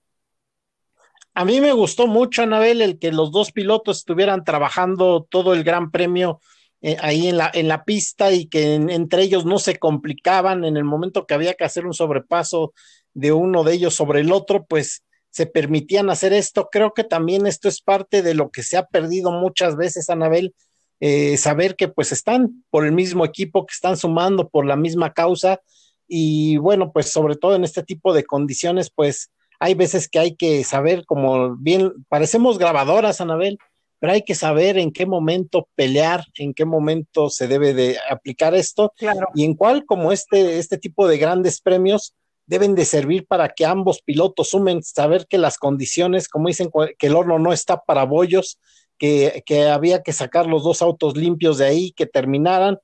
A 1.33 1.43
mí 1.43 1.59
me 1.59 1.73
gustó 1.73 2.05
mucho, 2.05 2.43
Anabel, 2.43 2.81
el 2.81 2.99
que 2.99 3.11
los 3.11 3.31
dos 3.31 3.51
pilotos 3.51 3.97
estuvieran 3.97 4.43
trabajando 4.43 5.27
todo 5.29 5.53
el 5.53 5.63
gran 5.63 5.89
premio 5.89 6.39
eh, 6.81 6.97
ahí 7.01 7.27
en 7.27 7.37
la, 7.37 7.49
en 7.53 7.67
la 7.67 7.83
pista 7.83 8.31
y 8.31 8.45
que 8.45 8.75
entre 8.75 9.23
ellos 9.23 9.45
no 9.45 9.57
se 9.57 9.77
complicaban 9.77 10.63
en 10.63 10.77
el 10.77 10.83
momento 10.83 11.25
que 11.25 11.33
había 11.33 11.55
que 11.55 11.63
hacer 11.63 11.85
un 11.85 11.93
sobrepaso 11.93 12.73
de 13.13 13.31
uno 13.31 13.63
de 13.63 13.73
ellos 13.73 13.95
sobre 13.95 14.21
el 14.21 14.31
otro, 14.31 14.65
pues 14.65 15.03
se 15.31 15.47
permitían 15.47 16.09
hacer 16.09 16.31
esto. 16.31 16.69
Creo 16.71 16.93
que 16.93 17.03
también 17.03 17.47
esto 17.47 17.67
es 17.67 17.81
parte 17.81 18.21
de 18.21 18.35
lo 18.35 18.51
que 18.51 18.61
se 18.61 18.77
ha 18.77 18.85
perdido 18.85 19.31
muchas 19.31 19.75
veces, 19.75 20.09
Anabel, 20.09 20.53
eh, 20.99 21.37
saber 21.37 21.75
que 21.75 21.87
pues 21.87 22.11
están 22.11 22.63
por 22.69 22.85
el 22.85 22.91
mismo 22.91 23.25
equipo, 23.25 23.65
que 23.65 23.73
están 23.73 23.97
sumando 23.97 24.49
por 24.49 24.65
la 24.65 24.75
misma 24.75 25.13
causa 25.13 25.61
y 26.09 26.57
bueno, 26.57 26.91
pues 26.91 27.11
sobre 27.11 27.35
todo 27.35 27.55
en 27.55 27.63
este 27.63 27.83
tipo 27.83 28.13
de 28.13 28.25
condiciones, 28.25 28.89
pues 28.93 29.31
hay 29.59 29.75
veces 29.75 30.09
que 30.09 30.19
hay 30.19 30.35
que 30.35 30.63
saber, 30.63 31.05
como 31.05 31.55
bien, 31.55 31.93
parecemos 32.09 32.57
grabadoras, 32.57 33.21
Anabel, 33.21 33.59
pero 33.99 34.13
hay 34.13 34.23
que 34.23 34.35
saber 34.35 34.77
en 34.77 34.91
qué 34.91 35.05
momento 35.05 35.67
pelear, 35.75 36.25
en 36.35 36.53
qué 36.53 36.65
momento 36.65 37.29
se 37.29 37.47
debe 37.47 37.73
de 37.73 37.97
aplicar 38.09 38.55
esto 38.55 38.93
y 39.35 39.43
en 39.43 39.53
cuál, 39.55 39.85
como 39.85 40.11
este, 40.11 40.57
este 40.57 40.77
tipo 40.77 41.07
de 41.07 41.17
grandes 41.17 41.61
premios, 41.61 42.15
deben 42.45 42.73
de 42.73 42.85
servir 42.85 43.27
para 43.27 43.49
que 43.49 43.65
ambos 43.65 44.01
pilotos 44.01 44.49
sumen, 44.49 44.81
saber 44.81 45.27
que 45.29 45.37
las 45.37 45.57
condiciones, 45.57 46.27
como 46.27 46.47
dicen, 46.47 46.71
que 46.97 47.07
el 47.07 47.15
horno 47.15 47.37
no 47.37 47.53
está 47.53 47.81
para 47.81 48.05
bollos, 48.05 48.57
que, 48.97 49.43
que 49.45 49.67
había 49.67 50.01
que 50.01 50.13
sacar 50.13 50.47
los 50.47 50.63
dos 50.63 50.81
autos 50.81 51.15
limpios 51.15 51.57
de 51.59 51.65
ahí, 51.65 51.91
que 51.91 52.07
terminaran, 52.07 52.79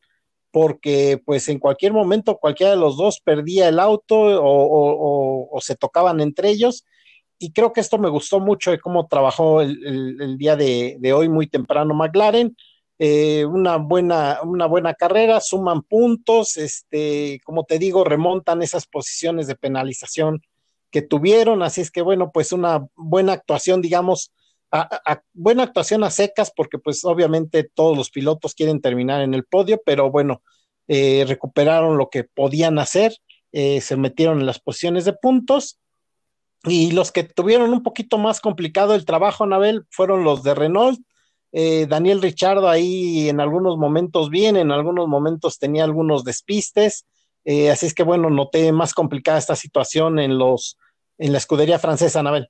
porque 0.56 1.22
pues 1.26 1.49
en 1.49 1.60
cualquier 1.60 1.91
momento 1.91 2.38
cualquiera 2.38 2.72
de 2.72 2.78
los 2.78 2.95
dos 2.95 3.20
perdía 3.20 3.68
el 3.68 3.78
auto 3.78 4.16
o, 4.18 5.60
se 5.60 5.76
tocaban 5.76 6.22
entre 6.22 6.47
ellos. 6.47 6.86
Y 7.38 7.51
creo 7.51 7.74
que 7.74 7.82
esto 7.82 7.97
me 7.97 8.08
gustó 8.08 8.39
mucho 8.39 8.72
de 8.72 8.80
cómo 8.80 9.06
trabajó 9.08 9.60
el, 9.60 10.38
día 10.38 10.56
de, 10.56 11.12
hoy 11.14 11.28
muy 11.28 11.47
temprano 11.47 11.93
McLaren. 11.93 12.56
Eh, 12.99 13.43
una, 13.43 13.76
buena, 13.76 14.39
una 14.43 14.66
buena 14.66 14.93
carrera, 14.93 15.41
suman 15.41 15.82
puntos, 15.82 16.56
este, 16.56 17.41
como 17.43 17.66
te 17.66 17.78
digo, 17.78 18.06
remontan 18.06 18.62
esas 18.62 18.88
posiciones 18.88 19.47
de 19.47 19.58
penalización 19.58 20.41
que 20.89 21.01
tuvieron, 21.01 21.64
así 21.64 21.82
es 21.82 21.91
que 21.91 22.01
bueno, 22.01 22.32
pues 22.34 22.53
una 22.53 22.88
buena 22.95 23.34
actuación, 23.34 23.82
digamos, 23.82 24.32
buena 25.34 25.63
actuación 25.63 26.03
a 26.03 26.09
secas, 26.09 26.51
porque 26.55 26.78
pues 26.78 27.05
obviamente 27.05 27.70
todos 27.74 27.97
los 27.97 28.09
pilotos 28.09 28.53
quieren 28.55 28.82
terminar 28.82 29.22
en 29.22 29.34
el 29.34 29.45
podio, 29.45 29.82
pero 29.86 30.11
bueno, 30.11 30.41
eh, 30.88 31.26
recuperaron 31.28 31.97
lo 31.97 32.09
que 32.09 32.24
podían 32.24 32.80
hacer, 32.80 33.16
eh, 33.51 33.82
se 33.82 33.95
metieron 33.95 34.39
en 34.39 34.45
las 34.45 34.59
posiciones 34.59 35.05
de 35.05 35.13
puntos. 35.13 35.80
Y 36.63 36.91
los 36.91 37.11
que 37.11 37.24
tuvieron 37.24 37.72
un 37.72 37.84
poquito 37.84 38.18
más 38.18 38.41
complicado 38.41 38.95
el 38.95 39.05
trabajo, 39.05 39.43
Anabel, 39.43 39.86
fueron 39.91 40.24
los 40.24 40.43
de 40.43 40.55
Renault. 40.55 40.99
Eh, 41.51 41.86
Daniel 41.88 42.22
Richardo 42.22 42.68
ahí 42.68 43.30
en 43.30 43.39
algunos 43.39 43.78
momentos 43.78 44.30
bien, 44.30 44.57
en 44.57 44.72
algunos 44.72 45.07
momentos 45.07 45.59
tenía 45.59 45.84
algunos 45.84 46.24
despistes. 46.24 47.05
así 47.72 47.86
es 47.86 47.93
que 47.93 48.03
bueno, 48.03 48.30
noté 48.30 48.72
más 48.72 48.93
complicada 48.93 49.38
esta 49.38 49.55
situación 49.55 50.20
en 50.20 50.38
los 50.38 50.78
en 51.18 51.32
la 51.32 51.38
escudería 51.38 51.80
francesa, 51.80 52.20
Anabel. 52.20 52.49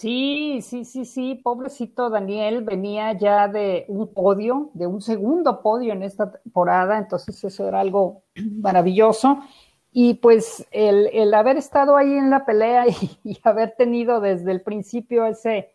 Sí, 0.00 0.60
sí, 0.62 0.86
sí, 0.86 1.04
sí, 1.04 1.34
pobrecito 1.34 2.08
Daniel 2.08 2.62
venía 2.62 3.12
ya 3.12 3.48
de 3.48 3.84
un 3.88 4.14
podio, 4.14 4.70
de 4.72 4.86
un 4.86 5.02
segundo 5.02 5.60
podio 5.60 5.92
en 5.92 6.02
esta 6.02 6.32
temporada, 6.32 6.96
entonces 6.96 7.44
eso 7.44 7.68
era 7.68 7.80
algo 7.80 8.22
maravilloso. 8.62 9.40
Y 9.92 10.14
pues 10.14 10.66
el, 10.70 11.34
haber 11.34 11.58
estado 11.58 11.98
ahí 11.98 12.14
en 12.14 12.30
la 12.30 12.46
pelea 12.46 12.86
y, 13.24 13.38
haber 13.44 13.74
tenido 13.76 14.22
desde 14.22 14.52
el 14.52 14.62
principio 14.62 15.26
ese, 15.26 15.70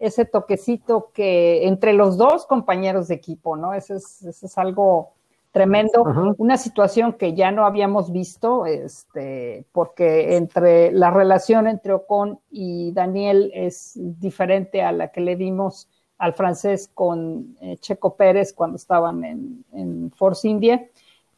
ese 0.00 0.24
toquecito 0.24 1.12
que 1.12 1.68
entre 1.68 1.92
los 1.92 2.16
dos 2.16 2.46
compañeros 2.46 3.06
de 3.06 3.14
equipo, 3.14 3.56
¿no? 3.56 3.74
Eso 3.74 3.94
es, 3.94 4.22
eso 4.24 4.46
es 4.46 4.58
algo 4.58 5.12
tremendo, 5.52 6.04
una 6.38 6.56
situación 6.56 7.14
que 7.14 7.34
ya 7.34 7.50
no 7.50 7.64
habíamos 7.64 8.12
visto, 8.12 8.66
este, 8.66 9.64
porque 9.72 10.36
entre 10.36 10.92
la 10.92 11.10
relación 11.10 11.66
entre 11.66 11.94
Ocon 11.94 12.38
y 12.50 12.92
Daniel 12.92 13.50
es 13.54 13.92
diferente 13.96 14.82
a 14.82 14.92
la 14.92 15.08
que 15.08 15.20
le 15.20 15.36
dimos 15.36 15.88
al 16.18 16.34
francés 16.34 16.90
con 16.92 17.56
eh, 17.60 17.76
Checo 17.78 18.16
Pérez 18.16 18.52
cuando 18.52 18.76
estaban 18.76 19.24
en, 19.24 20.12
Force 20.16 20.48
India. 20.48 20.88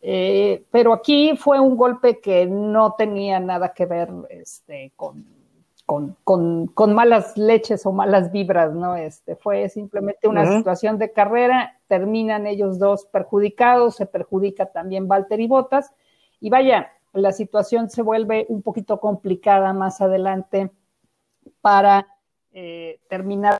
Eh, 0.02 0.64
pero 0.70 0.94
aquí 0.94 1.36
fue 1.36 1.60
un 1.60 1.76
golpe 1.76 2.20
que 2.20 2.46
no 2.46 2.94
tenía 2.96 3.38
nada 3.38 3.74
que 3.74 3.84
ver 3.84 4.08
este, 4.30 4.92
con, 4.96 5.24
con, 6.22 6.68
con, 6.72 6.94
malas 6.94 7.36
leches 7.36 7.84
o 7.84 7.90
malas 7.90 8.30
vibras, 8.30 8.72
¿no? 8.72 8.94
Este, 8.94 9.34
fue 9.34 9.68
simplemente 9.68 10.28
una 10.28 10.46
situación 10.56 10.98
de 10.98 11.10
carrera, 11.10 11.80
terminan 11.88 12.46
ellos 12.46 12.78
dos 12.78 13.06
perjudicados, 13.06 13.96
se 13.96 14.06
perjudica 14.06 14.66
también 14.66 15.08
Valtteri 15.08 15.48
Bottas, 15.48 15.92
y 16.38 16.48
vaya, 16.48 16.92
la 17.12 17.32
situación 17.32 17.90
se 17.90 18.02
vuelve 18.02 18.46
un 18.48 18.62
poquito 18.62 19.00
complicada 19.00 19.72
más 19.72 20.00
adelante 20.00 20.70
para 21.60 22.06
eh, 22.52 23.00
terminar 23.08 23.58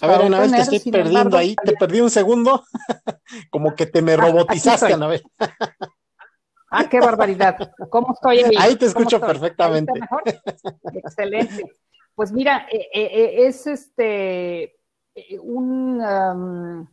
a 0.00 0.06
ver, 0.06 0.22
Anabel, 0.22 0.50
te 0.50 0.76
estoy 0.76 0.92
perdiendo 0.92 1.36
ahí, 1.36 1.54
te 1.64 1.72
perdí 1.74 2.00
un 2.00 2.10
segundo, 2.10 2.64
como 3.50 3.74
que 3.74 3.86
te 3.86 4.02
me 4.02 4.12
ah, 4.12 4.16
robotizaste, 4.16 4.92
Anabel. 4.92 5.22
ah, 6.70 6.88
qué 6.88 7.00
barbaridad. 7.00 7.56
¿Cómo 7.90 8.12
estoy 8.12 8.38
ahí? 8.38 8.56
Ahí 8.58 8.76
te 8.76 8.86
escucho 8.86 9.20
perfectamente. 9.20 9.92
Excelente. 10.92 11.64
Pues 12.14 12.32
mira, 12.32 12.66
eh, 12.72 12.88
eh, 12.92 13.10
eh, 13.12 13.46
es 13.46 13.66
este 13.66 14.74
un, 15.40 16.00
um, 16.00 16.86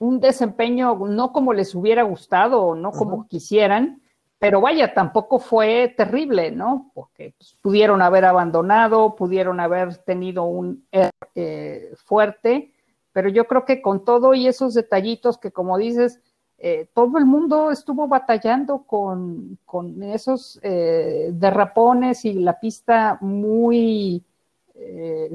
un 0.00 0.20
desempeño 0.20 0.96
no 1.06 1.32
como 1.32 1.52
les 1.52 1.74
hubiera 1.74 2.02
gustado 2.02 2.62
o 2.62 2.74
no 2.74 2.90
como 2.90 3.28
quisieran, 3.28 4.01
pero 4.42 4.60
vaya, 4.60 4.92
tampoco 4.92 5.38
fue 5.38 5.94
terrible, 5.96 6.50
¿no? 6.50 6.90
Porque 6.94 7.32
pues, 7.38 7.56
pudieron 7.62 8.02
haber 8.02 8.24
abandonado, 8.24 9.14
pudieron 9.14 9.60
haber 9.60 9.98
tenido 9.98 10.42
un 10.42 10.84
eh, 10.90 11.94
fuerte, 12.04 12.72
pero 13.12 13.28
yo 13.28 13.44
creo 13.44 13.64
que 13.64 13.80
con 13.80 14.04
todo 14.04 14.34
y 14.34 14.48
esos 14.48 14.74
detallitos 14.74 15.38
que, 15.38 15.52
como 15.52 15.78
dices, 15.78 16.20
eh, 16.58 16.88
todo 16.92 17.18
el 17.18 17.24
mundo 17.24 17.70
estuvo 17.70 18.08
batallando 18.08 18.82
con, 18.82 19.60
con 19.64 20.02
esos 20.02 20.58
eh, 20.64 21.30
derrapones 21.32 22.24
y 22.24 22.32
la 22.32 22.58
pista 22.58 23.18
muy 23.20 24.24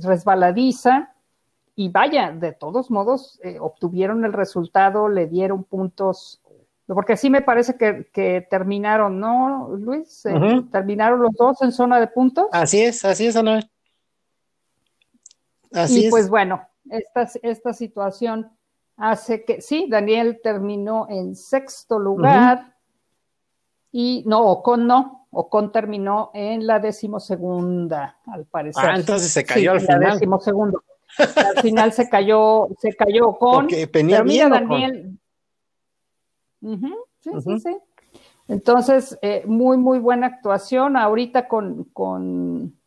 resbaladiza. 0.02 1.14
Y 1.78 1.88
vaya, 1.88 2.34
de 2.34 2.52
todos 2.52 2.92
modos, 2.92 3.40
obtuvieron 3.62 4.26
el 4.26 4.34
resultado, 4.34 5.08
le 5.08 5.28
dieron 5.28 5.64
puntos 5.64 6.42
porque 6.96 7.14
así 7.14 7.30
me 7.30 7.42
parece 7.42 7.76
que, 7.76 8.48
terminaron, 8.50 9.20
¿no, 9.20 9.76
Luis? 9.78 10.26
Eh, 10.26 10.64
terminaron 10.72 11.22
los 11.22 11.34
dos 11.34 11.62
en 11.62 11.72
zona 11.72 12.00
de 12.00 12.08
puntos. 12.08 12.48
Así 12.52 12.82
es, 12.82 13.04
así 13.04 13.28
es, 13.28 13.36
Ana. 13.36 13.60
Así 15.74 16.08
y 16.08 16.10
pues 16.10 16.30
bueno, 16.30 16.62
esta, 16.90 17.28
esta 17.44 17.74
situación 17.74 18.50
hace 18.96 19.44
que, 19.44 19.62
sí, 19.62 19.88
Daniel 19.90 20.40
terminó 20.42 21.08
en 21.10 21.36
sexto 21.36 22.00
lugar 22.00 22.74
y 23.92 24.24
no, 24.26 24.46
Ocon 24.46 24.88
no, 24.88 25.28
Ocon 25.32 25.72
terminó 25.72 26.32
en 26.34 26.66
la 26.66 26.80
decimosegunda, 26.80 28.18
al 28.28 28.46
parecer. 28.46 28.86
Ah, 28.86 28.96
entonces 28.96 29.32
se 29.32 29.44
cayó 29.44 29.74
al 29.74 29.82
final. 29.82 30.02
La 30.02 30.14
decimosegundo. 30.14 30.84
al 31.18 31.62
final 31.62 31.92
se 31.92 32.10
cayó, 32.10 32.68
se 32.80 32.96
cayó 32.96 33.28
Ocon. 33.30 33.68
mira, 34.26 34.50
Daniel, 34.50 35.17
Sí, 36.62 37.32
sí, 37.42 37.60
sí. 37.60 37.78
Entonces, 38.48 39.18
eh, 39.22 39.44
muy, 39.46 39.78
muy 39.78 40.00
buena 40.00 40.28
actuación. 40.28 40.96
Ahorita 40.96 41.48
con, 41.48 41.84
con, 41.86 42.78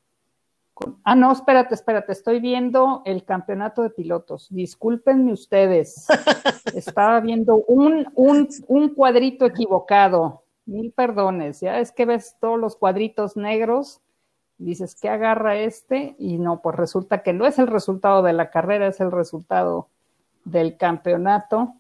Ah, 1.05 1.15
no, 1.15 1.33
espérate, 1.33 1.75
espérate. 1.75 2.13
Estoy 2.13 2.41
viendo 2.41 3.03
el 3.05 3.25
campeonato 3.25 3.83
de 3.83 3.91
pilotos. 3.91 4.49
Discúlpenme 4.51 5.33
ustedes. 5.33 6.07
Estaba 6.75 7.21
viendo 7.21 7.57
un, 7.57 8.07
un, 8.15 8.49
un 8.69 8.95
cuadrito 8.95 9.47
equivocado. 9.47 10.45
Mil 10.67 10.93
perdones. 10.93 11.61
Ya 11.61 11.79
es 11.81 11.93
que 11.93 12.07
ves 12.07 12.37
todos 12.41 12.59
los 12.59 12.77
cuadritos 12.77 13.37
negros. 13.37 14.01
Dices, 14.59 14.95
¿qué 14.95 15.09
agarra 15.09 15.57
este? 15.57 16.15
Y 16.19 16.39
no, 16.39 16.61
pues 16.63 16.77
resulta 16.77 17.23
que 17.23 17.33
no 17.33 17.47
es 17.47 17.59
el 17.59 17.67
resultado 17.67 18.23
de 18.23 18.33
la 18.33 18.51
carrera, 18.51 18.87
es 18.87 19.01
el 19.01 19.11
resultado 19.11 19.89
del 20.45 20.77
campeonato. 20.77 21.75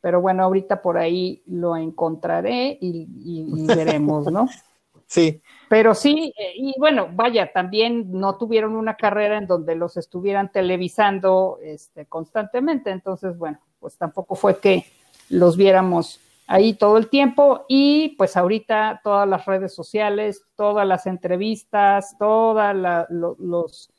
Pero 0.00 0.20
bueno, 0.20 0.44
ahorita 0.44 0.82
por 0.82 0.98
ahí 0.98 1.42
lo 1.46 1.76
encontraré 1.76 2.78
y, 2.80 3.66
veremos, 3.66 4.30
¿no? 4.30 4.48
Sí. 5.06 5.42
Pero 5.68 5.92
sí, 5.92 6.32
eh, 6.38 6.52
y 6.54 6.74
bueno, 6.78 7.08
vaya, 7.12 7.50
también 7.52 8.12
no 8.12 8.36
tuvieron 8.36 8.76
una 8.76 8.96
carrera 8.96 9.38
en 9.38 9.48
donde 9.48 9.74
los 9.74 9.96
estuvieran 9.96 10.52
televisando 10.52 11.58
este, 11.64 12.06
constantemente, 12.06 12.90
entonces, 12.90 13.36
bueno, 13.36 13.58
pues 13.80 13.98
tampoco 13.98 14.36
fue 14.36 14.60
que 14.60 14.86
los 15.28 15.56
viéramos 15.56 16.20
ahí 16.46 16.74
todo 16.74 16.96
el 16.96 17.08
tiempo 17.08 17.64
y 17.68 18.10
pues 18.18 18.36
ahorita 18.36 19.00
todas 19.04 19.28
las 19.28 19.46
redes 19.46 19.72
sociales, 19.72 20.42
todas 20.56 20.86
las 20.86 21.06
entrevistas, 21.06 22.16
todas 22.18 23.08
los 23.10 23.90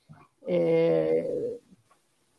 eh, 0.47 1.60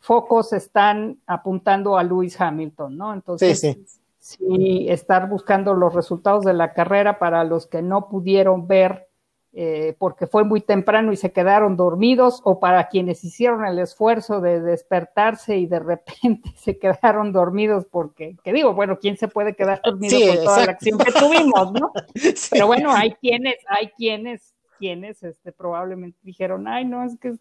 focos 0.02 0.52
están 0.52 1.20
apuntando 1.26 1.96
a 1.96 2.02
Lewis 2.02 2.38
Hamilton, 2.40 2.96
¿no? 2.96 3.14
Entonces, 3.14 3.78
sí, 4.18 4.86
estar 4.88 5.28
buscando 5.28 5.74
los 5.74 5.94
resultados 5.94 6.44
de 6.44 6.52
la 6.52 6.74
carrera 6.74 7.18
para 7.20 7.44
los 7.44 7.66
que 7.66 7.82
no 7.82 8.08
pudieron 8.08 8.66
ver 8.66 9.08
eh, 9.54 9.94
porque 9.98 10.26
fue 10.26 10.44
muy 10.44 10.62
temprano 10.62 11.12
y 11.12 11.16
se 11.16 11.30
quedaron 11.30 11.76
dormidos, 11.76 12.40
o 12.42 12.58
para 12.58 12.88
quienes 12.88 13.22
hicieron 13.22 13.66
el 13.66 13.78
esfuerzo 13.78 14.40
de 14.40 14.62
despertarse 14.62 15.58
y 15.58 15.66
de 15.66 15.78
repente 15.78 16.50
se 16.56 16.78
quedaron 16.78 17.32
dormidos 17.32 17.84
porque, 17.84 18.36
que 18.42 18.52
digo, 18.52 18.72
bueno, 18.72 18.98
¿quién 18.98 19.18
se 19.18 19.28
puede 19.28 19.54
quedar 19.54 19.82
dormido 19.84 20.18
con 20.26 20.44
toda 20.44 20.64
la 20.64 20.72
acción 20.72 20.98
que 20.98 21.12
tuvimos, 21.12 21.72
no? 21.72 21.92
Pero 22.50 22.66
bueno, 22.66 22.92
hay 22.92 23.12
quienes, 23.12 23.56
hay 23.68 23.88
quienes, 23.88 24.54
quienes 24.78 25.22
este, 25.22 25.52
probablemente 25.52 26.18
dijeron, 26.22 26.66
ay, 26.66 26.86
no, 26.86 27.04
es 27.04 27.18
que 27.18 27.34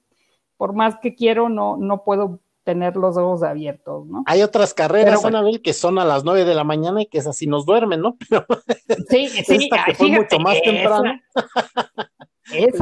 por 0.58 0.74
más 0.74 1.00
que 1.00 1.16
quiero, 1.16 1.48
no, 1.48 1.78
no 1.78 2.04
puedo 2.04 2.42
tener 2.64 2.96
los 2.96 3.18
ojos 3.18 3.44
abiertos, 3.44 4.06
¿no? 4.06 4.24
Hay 4.28 4.44
otras 4.44 4.74
carreras, 4.74 5.22
que 5.64 5.74
son 5.74 6.00
a 6.00 6.06
las 6.06 6.24
nueve 6.24 6.46
de 6.46 6.56
la 6.56 6.64
mañana 6.64 7.02
y 7.02 7.06
que 7.08 7.18
es 7.18 7.28
así 7.28 7.48
nos 7.48 7.66
duermen, 7.66 8.02
¿no? 8.02 8.18
sí, 9.10 9.28
sí, 9.28 9.70
que 9.86 9.96
fue 9.96 10.10
mucho 10.10 10.40
más 10.40 10.62
temprano. 10.62 11.20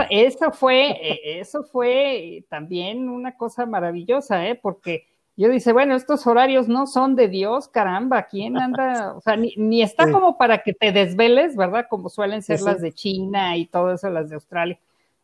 Esa, 0.10 0.52
fue, 0.52 0.92
e, 0.92 1.40
eso 1.40 1.64
fue 1.64 2.46
también 2.50 3.10
una 3.10 3.38
cosa 3.38 3.66
maravillosa, 3.66 4.48
¿eh? 4.48 4.56
Porque 4.56 5.06
yo 5.38 5.48
dice, 5.48 5.72
bueno, 5.72 5.96
estos 5.96 6.28
horarios 6.28 6.68
no 6.68 6.86
son 6.88 7.16
de 7.16 7.30
Dios, 7.30 7.68
caramba, 7.70 8.24
¿quién 8.24 8.58
anda? 8.58 9.14
O 9.16 9.22
sea, 9.22 9.38
ni, 9.38 9.82
está 9.82 10.12
como 10.12 10.38
para 10.38 10.64
que 10.64 10.74
te 10.74 10.92
desveles, 10.92 11.56
¿verdad? 11.56 11.86
Como 11.90 12.10
suelen 12.10 12.42
ser 12.42 12.62
las 12.62 12.82
de 12.82 12.92
China 12.94 13.56
y 13.56 13.66
todo 13.66 13.94
eso, 13.94 14.10
las 14.10 14.30
de 14.30 14.36
Australia. 14.36 14.80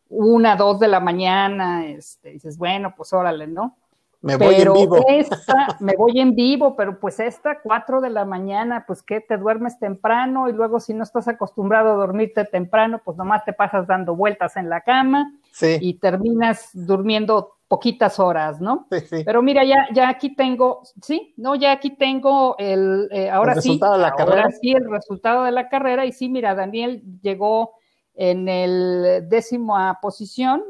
Una, 0.08 0.56
dos 0.56 0.80
de 0.80 0.88
la 0.88 1.00
mañana, 1.00 1.88
este, 1.88 2.32
dices, 2.32 2.58
bueno, 2.58 2.94
pues 2.96 3.12
órale, 3.12 3.48
¿no? 3.48 3.78
Me 4.26 4.38
voy 4.38 4.56
en 4.56 4.74
vivo. 4.74 5.06
Esta, 5.08 5.78
me 5.80 5.96
voy 5.96 6.20
en 6.20 6.34
vivo, 6.34 6.76
pero 6.76 7.00
pues 7.00 7.20
esta, 7.20 7.62
cuatro 7.62 8.02
de 8.02 8.10
la 8.10 8.26
mañana, 8.26 8.86
pues 8.88 9.04
que 9.04 9.22
te 9.22 9.38
duermes 9.38 9.78
temprano 9.78 10.50
y 10.50 10.54
luego 10.54 10.80
si 10.80 10.96
no 10.96 11.04
estás 11.04 11.28
acostumbrado 11.28 11.92
a 11.92 11.96
dormirte 11.96 12.44
temprano, 12.44 13.02
pues 13.06 13.18
nomás 13.18 13.46
te 13.46 13.54
pasas 13.54 13.86
dando 13.86 14.16
vueltas 14.16 14.58
en 14.58 14.68
la 14.68 14.82
cama 14.82 15.32
y 15.62 15.94
terminas 16.00 16.72
durmiendo 16.74 17.58
poquitas 17.68 18.20
horas, 18.20 18.60
¿no? 18.60 18.88
Sí, 18.92 19.00
sí. 19.02 19.24
Pero 19.24 19.44
mira, 19.44 19.64
ya, 19.64 19.88
ya 19.94 20.10
aquí 20.10 20.36
tengo, 20.36 20.82
sí, 21.02 21.36
no, 21.38 21.54
ya 21.54 21.74
aquí 21.74 21.92
tengo 21.92 22.56
el, 22.58 23.08
eh, 23.12 23.30
ahora 23.30 23.54
el 23.54 23.62
sí, 23.62 23.80
de 23.80 23.98
la 23.98 24.10
ahora 24.10 24.50
sí, 24.60 24.72
el 24.72 24.90
resultado 24.90 25.44
de 25.44 25.52
la 25.52 25.70
carrera 25.70 26.06
y 26.06 26.12
sí, 26.12 26.30
mira, 26.30 26.56
Daniel 26.56 27.04
llegó 27.22 27.74
en 28.16 28.50
el 28.50 29.30
décima 29.30 30.00
posición, 30.02 30.64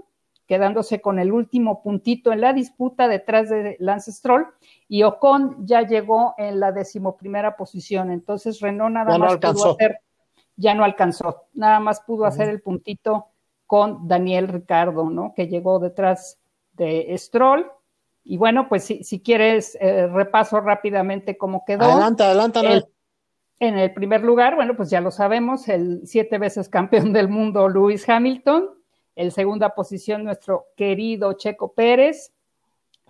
quedándose 0.47 1.01
con 1.01 1.19
el 1.19 1.31
último 1.31 1.81
puntito 1.81 2.31
en 2.31 2.41
la 2.41 2.53
disputa 2.53 3.07
detrás 3.07 3.49
de 3.49 3.77
Lance 3.79 4.11
Stroll, 4.11 4.47
y 4.87 5.03
Ocon 5.03 5.65
ya 5.65 5.81
llegó 5.81 6.35
en 6.37 6.59
la 6.59 6.71
decimoprimera 6.71 7.55
posición, 7.55 8.11
entonces 8.11 8.59
Renault 8.59 8.93
nada 8.93 9.17
más 9.17 9.37
pudo 9.37 9.71
hacer, 9.71 9.99
ya 10.55 10.73
no 10.75 10.83
alcanzó, 10.83 11.43
nada 11.53 11.79
más 11.79 12.01
pudo 12.01 12.25
hacer 12.25 12.49
el 12.49 12.61
puntito 12.61 13.27
con 13.65 14.07
Daniel 14.07 14.47
Ricardo, 14.47 15.09
¿no? 15.09 15.33
Que 15.35 15.47
llegó 15.47 15.79
detrás 15.79 16.39
de 16.73 17.13
Stroll. 17.17 17.65
Y 18.23 18.37
bueno, 18.37 18.67
pues 18.69 18.83
si, 18.83 19.03
si 19.03 19.21
quieres, 19.21 19.77
eh, 19.79 20.07
repaso 20.07 20.59
rápidamente 20.59 21.37
cómo 21.37 21.63
quedó. 21.65 21.85
Adelante, 21.85 22.23
adelante. 22.23 22.87
en 23.59 23.77
el 23.77 23.93
primer 23.93 24.23
lugar, 24.23 24.55
bueno, 24.55 24.75
pues 24.75 24.89
ya 24.89 25.01
lo 25.01 25.11
sabemos, 25.11 25.67
el 25.67 26.01
siete 26.05 26.37
veces 26.37 26.69
campeón 26.69 27.13
del 27.13 27.29
mundo, 27.29 27.69
Lewis 27.69 28.07
Hamilton. 28.07 28.69
En 29.15 29.31
segunda 29.31 29.75
posición, 29.75 30.23
nuestro 30.23 30.67
querido 30.75 31.33
Checo 31.33 31.73
Pérez. 31.73 32.33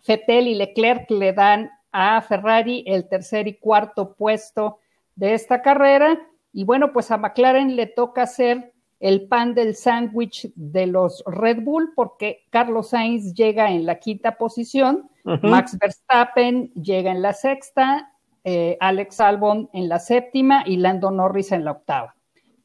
Fettel 0.03 0.47
y 0.47 0.55
Leclerc 0.55 1.09
le 1.09 1.33
dan 1.33 1.71
a 1.91 2.21
Ferrari 2.21 2.83
el 2.85 3.07
tercer 3.07 3.47
y 3.47 3.57
cuarto 3.57 4.13
puesto 4.13 4.79
de 5.15 5.33
esta 5.33 5.61
carrera. 5.61 6.19
Y 6.53 6.63
bueno, 6.63 6.93
pues 6.93 7.09
a 7.09 7.17
McLaren 7.17 7.75
le 7.75 7.87
toca 7.87 8.23
hacer 8.23 8.73
el 8.99 9.27
pan 9.27 9.53
del 9.53 9.75
sándwich 9.75 10.51
de 10.55 10.87
los 10.87 11.23
Red 11.25 11.63
Bull, 11.63 11.93
porque 11.95 12.45
Carlos 12.49 12.89
Sainz 12.89 13.33
llega 13.33 13.71
en 13.71 13.85
la 13.85 13.99
quinta 13.99 14.37
posición, 14.37 15.09
Max 15.23 15.77
Verstappen 15.77 16.71
llega 16.73 17.11
en 17.11 17.21
la 17.21 17.33
sexta, 17.33 18.13
eh, 18.43 18.77
Alex 18.79 19.19
Albon 19.19 19.69
en 19.73 19.89
la 19.89 19.99
séptima 19.99 20.63
y 20.65 20.77
Lando 20.77 21.11
Norris 21.11 21.51
en 21.51 21.65
la 21.65 21.71
octava. 21.71 22.15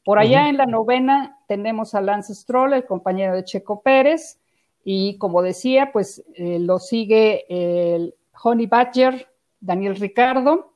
Por 0.03 0.17
allá 0.17 0.49
en 0.49 0.57
la 0.57 0.65
novena 0.65 1.37
tenemos 1.47 1.93
a 1.93 2.01
Lance 2.01 2.33
Stroll, 2.33 2.73
el 2.73 2.85
compañero 2.85 3.35
de 3.35 3.43
Checo 3.43 3.81
Pérez, 3.81 4.39
y 4.83 5.17
como 5.19 5.43
decía, 5.43 5.91
pues 5.93 6.23
eh, 6.33 6.57
lo 6.59 6.79
sigue 6.79 7.45
el 7.49 8.15
Honey 8.41 8.65
Badger, 8.65 9.27
Daniel 9.59 9.95
Ricardo, 9.95 10.73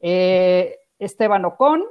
eh, 0.00 0.76
Esteban 0.98 1.44
Ocon, 1.44 1.84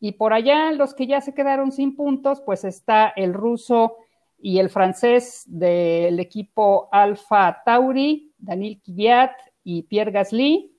y 0.00 0.12
por 0.12 0.34
allá, 0.34 0.70
los 0.72 0.92
que 0.92 1.06
ya 1.06 1.22
se 1.22 1.32
quedaron 1.32 1.72
sin 1.72 1.96
puntos, 1.96 2.42
pues 2.42 2.64
está 2.64 3.08
el 3.16 3.32
ruso 3.32 3.96
y 4.38 4.58
el 4.58 4.68
francés 4.68 5.44
del 5.46 6.20
equipo 6.20 6.90
Alfa 6.92 7.62
Tauri, 7.64 8.34
Daniel 8.36 8.82
Kvyat 8.84 9.32
y 9.62 9.84
Pierre 9.84 10.10
Gasly. 10.10 10.73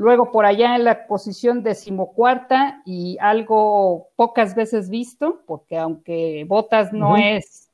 Luego 0.00 0.32
por 0.32 0.46
allá 0.46 0.76
en 0.76 0.84
la 0.84 1.06
posición 1.06 1.62
decimocuarta 1.62 2.80
y 2.86 3.18
algo 3.20 4.08
pocas 4.16 4.54
veces 4.54 4.88
visto, 4.88 5.42
porque 5.46 5.76
aunque 5.76 6.46
Botas 6.48 6.90
no 6.90 7.18
es 7.18 7.70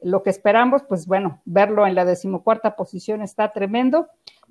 lo 0.00 0.24
que 0.24 0.30
esperamos, 0.30 0.82
pues 0.82 1.06
bueno, 1.06 1.40
verlo 1.44 1.86
en 1.86 1.94
la 1.94 2.04
decimocuarta 2.04 2.74
posición 2.74 3.22
está 3.22 3.52
tremendo. 3.52 4.08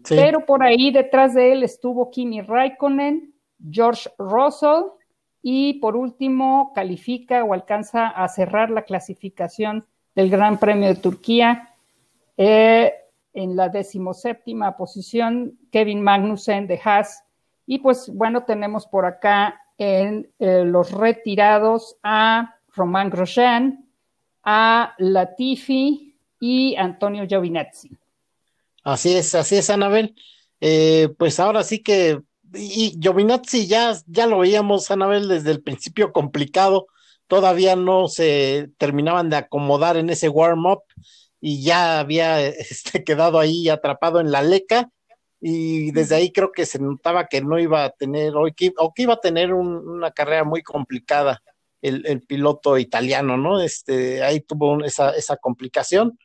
Pero 0.08 0.46
por 0.46 0.64
ahí 0.64 0.90
detrás 0.90 1.34
de 1.34 1.52
él 1.52 1.64
estuvo 1.64 2.12
Kimi 2.12 2.40
Raikkonen, 2.40 3.34
George 3.70 4.10
Russell, 4.18 4.86
y 5.42 5.82
por 5.82 5.98
último, 5.98 6.72
califica 6.74 7.44
o 7.44 7.54
alcanza 7.54 8.08
a 8.08 8.26
cerrar 8.30 8.70
la 8.70 8.84
clasificación 8.84 9.86
del 10.16 10.30
Gran 10.30 10.60
Premio 10.60 10.88
de 10.88 10.96
Turquía. 10.96 11.74
Eh, 12.38 12.94
en 13.38 13.56
la 13.56 13.70
decimoséptima 13.70 14.76
posición, 14.76 15.60
Kevin 15.72 16.02
Magnussen 16.02 16.66
de 16.66 16.82
Haas. 16.84 17.24
Y 17.68 17.78
pues 17.80 18.10
bueno, 18.12 18.46
tenemos 18.46 18.88
por 18.88 19.06
acá 19.06 19.62
en 19.78 20.28
eh, 20.40 20.64
los 20.66 20.92
retirados 20.92 21.98
a 22.02 22.56
Román 22.76 23.12
Grosjean, 23.12 23.88
a 24.44 24.96
Latifi 24.98 26.18
y 26.40 26.76
Antonio 26.78 27.28
Giovinazzi. 27.28 27.92
Así 28.84 29.16
es, 29.16 29.36
así 29.36 29.58
es, 29.58 29.70
Anabel. 29.70 30.16
Eh, 30.60 31.10
pues 31.20 31.40
ahora 31.40 31.64
sí 31.64 31.84
que 31.84 32.20
y 32.56 32.98
Giovinazzi 33.00 33.68
ya, 33.68 33.94
ya 34.08 34.26
lo 34.26 34.40
veíamos, 34.40 34.90
Anabel, 34.90 35.28
desde 35.28 35.52
el 35.52 35.62
principio 35.62 36.12
complicado, 36.12 36.88
todavía 37.28 37.76
no 37.76 38.08
se 38.08 38.72
terminaban 38.80 39.30
de 39.30 39.36
acomodar 39.36 39.96
en 39.96 40.10
ese 40.10 40.28
warm-up 40.28 40.82
y 41.40 41.64
ya 41.64 42.00
había 42.00 42.46
este, 42.48 43.04
quedado 43.04 43.40
ahí 43.40 43.70
atrapado 43.70 44.20
en 44.20 44.32
la 44.32 44.42
leca 44.42 44.90
y 45.40 45.92
desde 45.92 46.16
ahí 46.16 46.32
creo 46.32 46.52
que 46.52 46.66
se 46.66 46.80
notaba 46.80 47.28
que 47.28 47.42
no 47.42 47.60
iba 47.60 47.84
a 47.84 47.92
tener, 47.92 48.34
o 48.36 48.46
que, 48.56 48.74
iba 48.98 49.14
a 49.14 49.22
tener 49.22 49.54
una 49.54 50.12
carrera 50.12 50.44
muy 50.44 50.64
complicada 50.64 51.42
el, 51.82 52.24
piloto 52.24 52.78
italiano, 52.78 53.38
¿no? 53.38 53.62
Este, 53.62 54.24
ahí 54.24 54.42
tuvo 54.42 54.84
esa, 54.84 55.12
esa 55.12 55.38
complicación 55.38 56.18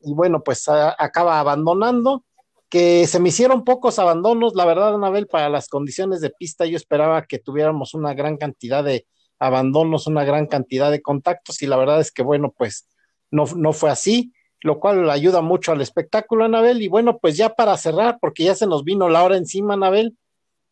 y 0.00 0.12
bueno, 0.14 0.42
pues 0.42 0.66
acaba 0.68 1.40
abandonando 1.40 2.24
que 2.68 3.06
se 3.06 3.20
me 3.20 3.28
hicieron 3.28 3.64
pocos 3.64 3.98
abandonos, 3.98 4.54
la 4.54 4.64
verdad, 4.64 4.94
Anabel, 4.94 5.26
para 5.26 5.48
las 5.48 5.68
condiciones 5.68 6.20
de 6.20 6.30
pista, 6.30 6.66
yo 6.66 6.76
esperaba 6.76 7.24
que 7.24 7.38
tuviéramos 7.38 7.94
una 7.94 8.14
gran 8.14 8.36
cantidad 8.36 8.82
de 8.82 9.06
abandonos, 9.38 10.06
una 10.06 10.24
gran 10.24 10.46
cantidad 10.46 10.90
de 10.90 11.00
contactos, 11.00 11.62
y 11.62 11.66
la 11.66 11.76
verdad 11.76 12.00
es 12.00 12.10
que, 12.10 12.22
bueno, 12.22 12.52
pues 12.56 12.88
no, 13.30 13.44
no 13.56 13.72
fue 13.72 13.90
así, 13.90 14.32
lo 14.64 14.80
cual 14.80 15.10
ayuda 15.10 15.42
mucho 15.42 15.72
al 15.72 15.82
espectáculo, 15.82 16.46
Anabel, 16.46 16.80
y 16.80 16.88
bueno, 16.88 17.18
pues 17.18 17.36
ya 17.36 17.50
para 17.50 17.76
cerrar, 17.76 18.16
porque 18.18 18.44
ya 18.44 18.54
se 18.54 18.66
nos 18.66 18.82
vino 18.82 19.10
la 19.10 19.22
hora 19.22 19.36
encima, 19.36 19.74
Anabel, 19.74 20.16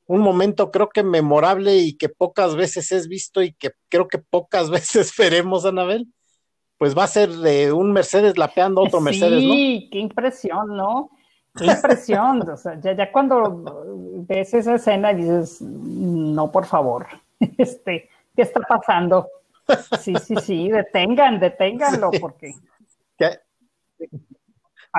un 0.06 0.20
momento 0.20 0.70
creo 0.70 0.88
que 0.88 1.02
memorable 1.02 1.76
y 1.76 1.92
que 1.98 2.08
pocas 2.08 2.56
veces 2.56 2.90
es 2.90 3.06
visto 3.06 3.42
y 3.42 3.52
que 3.52 3.72
creo 3.90 4.08
que 4.08 4.16
pocas 4.16 4.70
veces 4.70 5.12
veremos, 5.16 5.66
Anabel, 5.66 6.06
pues 6.78 6.96
va 6.96 7.04
a 7.04 7.06
ser 7.06 7.28
de 7.28 7.70
un 7.70 7.92
Mercedes 7.92 8.38
lapeando 8.38 8.80
a 8.80 8.84
otro 8.84 9.02
Mercedes, 9.02 9.42
¿no? 9.42 9.52
Sí, 9.52 9.90
qué 9.92 9.98
impresión, 9.98 10.74
¿no? 10.74 11.10
Qué 11.54 11.66
impresión, 11.66 12.48
o 12.48 12.56
sea, 12.56 12.80
ya, 12.80 13.12
cuando 13.12 14.24
ves 14.26 14.54
esa 14.54 14.76
escena 14.76 15.12
dices, 15.12 15.60
no, 15.60 16.50
por 16.50 16.64
favor, 16.64 17.08
este, 17.58 18.08
¿qué 18.34 18.40
está 18.40 18.60
pasando? 18.60 19.28
Sí, 20.00 20.14
sí, 20.24 20.34
sí, 20.42 20.70
detengan, 20.70 21.38
deténganlo, 21.38 22.10
porque... 22.22 22.54
¿Qué? 24.08 24.18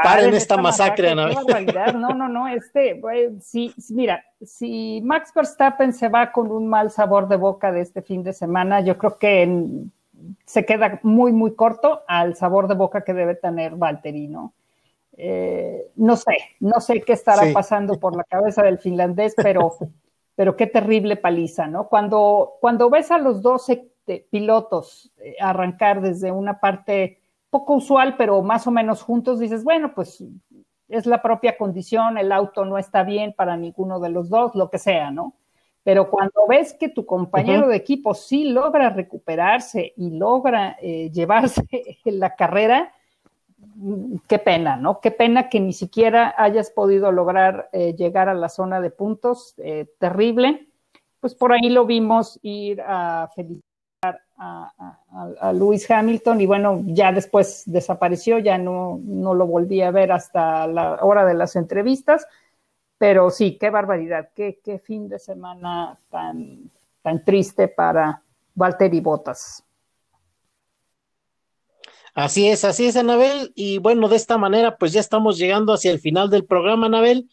Paren 0.02 0.34
esta, 0.34 0.58
masacre, 0.58 1.14
¿no? 1.14 1.28
No, 1.28 2.10
no, 2.16 2.28
no, 2.28 2.48
este, 2.48 3.00
sí, 3.42 3.72
mira, 3.92 4.24
si 4.42 5.02
Max 5.04 5.32
Verstappen 5.36 5.94
se 5.94 6.10
va 6.10 6.32
con 6.32 6.52
un 6.52 6.68
mal 6.68 6.90
sabor 6.90 7.28
de 7.28 7.36
boca 7.36 7.72
de 7.72 7.82
este 7.82 8.02
fin 8.02 8.24
de 8.24 8.34
semana, 8.34 8.82
yo 8.82 8.98
creo 8.98 9.20
que 9.20 9.86
se 10.46 10.66
queda 10.66 11.00
muy, 11.04 11.32
muy 11.32 11.54
corto 11.54 12.02
al 12.08 12.36
sabor 12.36 12.68
de 12.68 12.74
boca 12.74 13.04
que 13.04 13.14
debe 13.14 13.36
tener 13.36 13.76
Valtteri, 13.76 14.28
¿no? 14.28 14.54
Eh, 15.16 15.92
no 15.96 16.16
sé, 16.16 16.38
no 16.60 16.80
sé 16.80 17.02
qué 17.02 17.14
estará 17.14 17.54
pasando 17.54 18.00
por 18.00 18.16
la 18.16 18.24
cabeza 18.24 18.64
del 18.64 18.80
finlandés, 18.80 19.36
pero, 19.36 19.74
pero 20.36 20.56
qué 20.56 20.66
terrible 20.66 21.18
paliza, 21.18 21.68
¿no? 21.68 21.88
Cuando, 21.88 22.54
cuando 22.62 22.90
ves 22.90 23.12
a 23.12 23.20
los 23.20 23.44
12 23.44 23.90
pilotos 24.32 25.12
eh, 25.20 25.36
arrancar 25.40 26.02
desde 26.02 26.32
una 26.32 26.60
parte 26.60 27.20
poco 27.54 27.76
usual, 27.76 28.18
pero 28.18 28.42
más 28.42 28.66
o 28.66 28.72
menos 28.72 29.04
juntos, 29.04 29.40
dices, 29.40 29.64
bueno, 29.64 29.94
pues 29.94 30.24
es 30.90 31.06
la 31.06 31.22
propia 31.22 31.56
condición, 31.56 32.18
el 32.18 32.32
auto 32.32 32.66
no 32.66 32.80
está 32.80 33.04
bien 33.04 33.34
para 33.38 33.56
ninguno 33.56 34.00
de 34.00 34.10
los 34.10 34.28
dos, 34.28 34.56
lo 34.56 34.72
que 34.72 34.80
sea, 34.80 35.12
¿no? 35.12 35.36
Pero 35.84 36.10
cuando 36.10 36.48
ves 36.50 36.74
que 36.74 36.90
tu 36.90 37.06
compañero 37.06 37.68
de 37.68 37.76
equipo 37.76 38.16
sí 38.16 38.46
logra 38.46 38.90
recuperarse 38.90 39.94
y 39.96 40.18
logra 40.18 40.78
eh, 40.82 41.12
llevarse 41.12 41.62
la 42.06 42.36
carrera, 42.36 42.92
qué 44.28 44.40
pena, 44.40 44.76
¿no? 44.76 45.00
Qué 45.00 45.12
pena 45.12 45.48
que 45.50 45.60
ni 45.60 45.74
siquiera 45.74 46.34
hayas 46.36 46.72
podido 46.72 47.12
lograr 47.12 47.70
eh, 47.72 47.94
llegar 47.96 48.30
a 48.30 48.34
la 48.34 48.50
zona 48.50 48.82
de 48.82 48.90
puntos, 48.90 49.54
eh, 49.58 49.86
terrible. 50.00 50.70
Pues 51.20 51.36
por 51.36 51.54
ahí 51.54 51.70
lo 51.70 51.86
vimos 51.86 52.40
ir 52.42 52.82
a 52.82 53.30
felicitar 53.36 53.73
a, 54.44 55.00
a, 55.40 55.54
Lewis 55.54 55.90
Hamilton 55.90 56.42
y 56.42 56.46
bueno, 56.46 56.82
ya 56.86 57.12
después 57.12 57.64
desapareció, 57.66 58.40
ya 58.40 58.58
no, 58.58 59.00
no 59.04 59.34
lo 59.34 59.48
volví 59.48 59.82
a 59.82 59.92
ver 59.92 60.12
hasta 60.12 60.68
la 60.68 61.00
hora 61.02 61.26
de 61.26 61.34
las 61.34 61.56
entrevistas, 61.56 62.28
pero 62.98 63.30
sí, 63.30 63.58
qué 63.60 63.70
barbaridad, 63.70 64.30
qué, 64.36 64.60
qué 64.64 64.80
fin 64.80 65.08
de 65.10 65.20
semana 65.20 65.98
tan, 66.10 66.72
tan 67.02 67.24
triste 67.24 67.68
para 67.68 68.22
Valtteri 68.56 69.00
Bottas. 69.00 69.64
Así 72.14 72.48
es, 72.48 72.64
así 72.64 72.86
es, 72.86 72.96
Anabel. 72.96 73.52
Y 73.56 73.80
bueno, 73.80 74.08
de 74.08 74.18
esta 74.18 74.38
manera, 74.38 74.78
pues 74.78 74.94
ya 74.94 75.00
estamos 75.00 75.38
llegando 75.38 75.74
hacia 75.74 75.92
el 75.92 76.00
final 76.00 76.30
del 76.30 76.46
programa, 76.46 76.86
Anabel. 76.86 77.28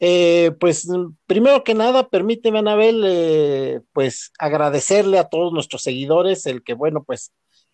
Eh, 0.00 0.52
pues 0.58 0.88
primero 1.26 1.64
que 1.64 1.74
nada, 1.74 2.08
permíteme, 2.08 2.58
Anabel, 2.58 3.02
eh, 3.06 3.80
pues 3.92 4.32
agradecerle 4.38 5.18
a 5.18 5.28
todos 5.28 5.52
nuestros 5.52 5.82
seguidores 5.82 6.46
el 6.46 6.62
que, 6.62 6.74
bueno, 6.74 7.04
pues 7.04 7.32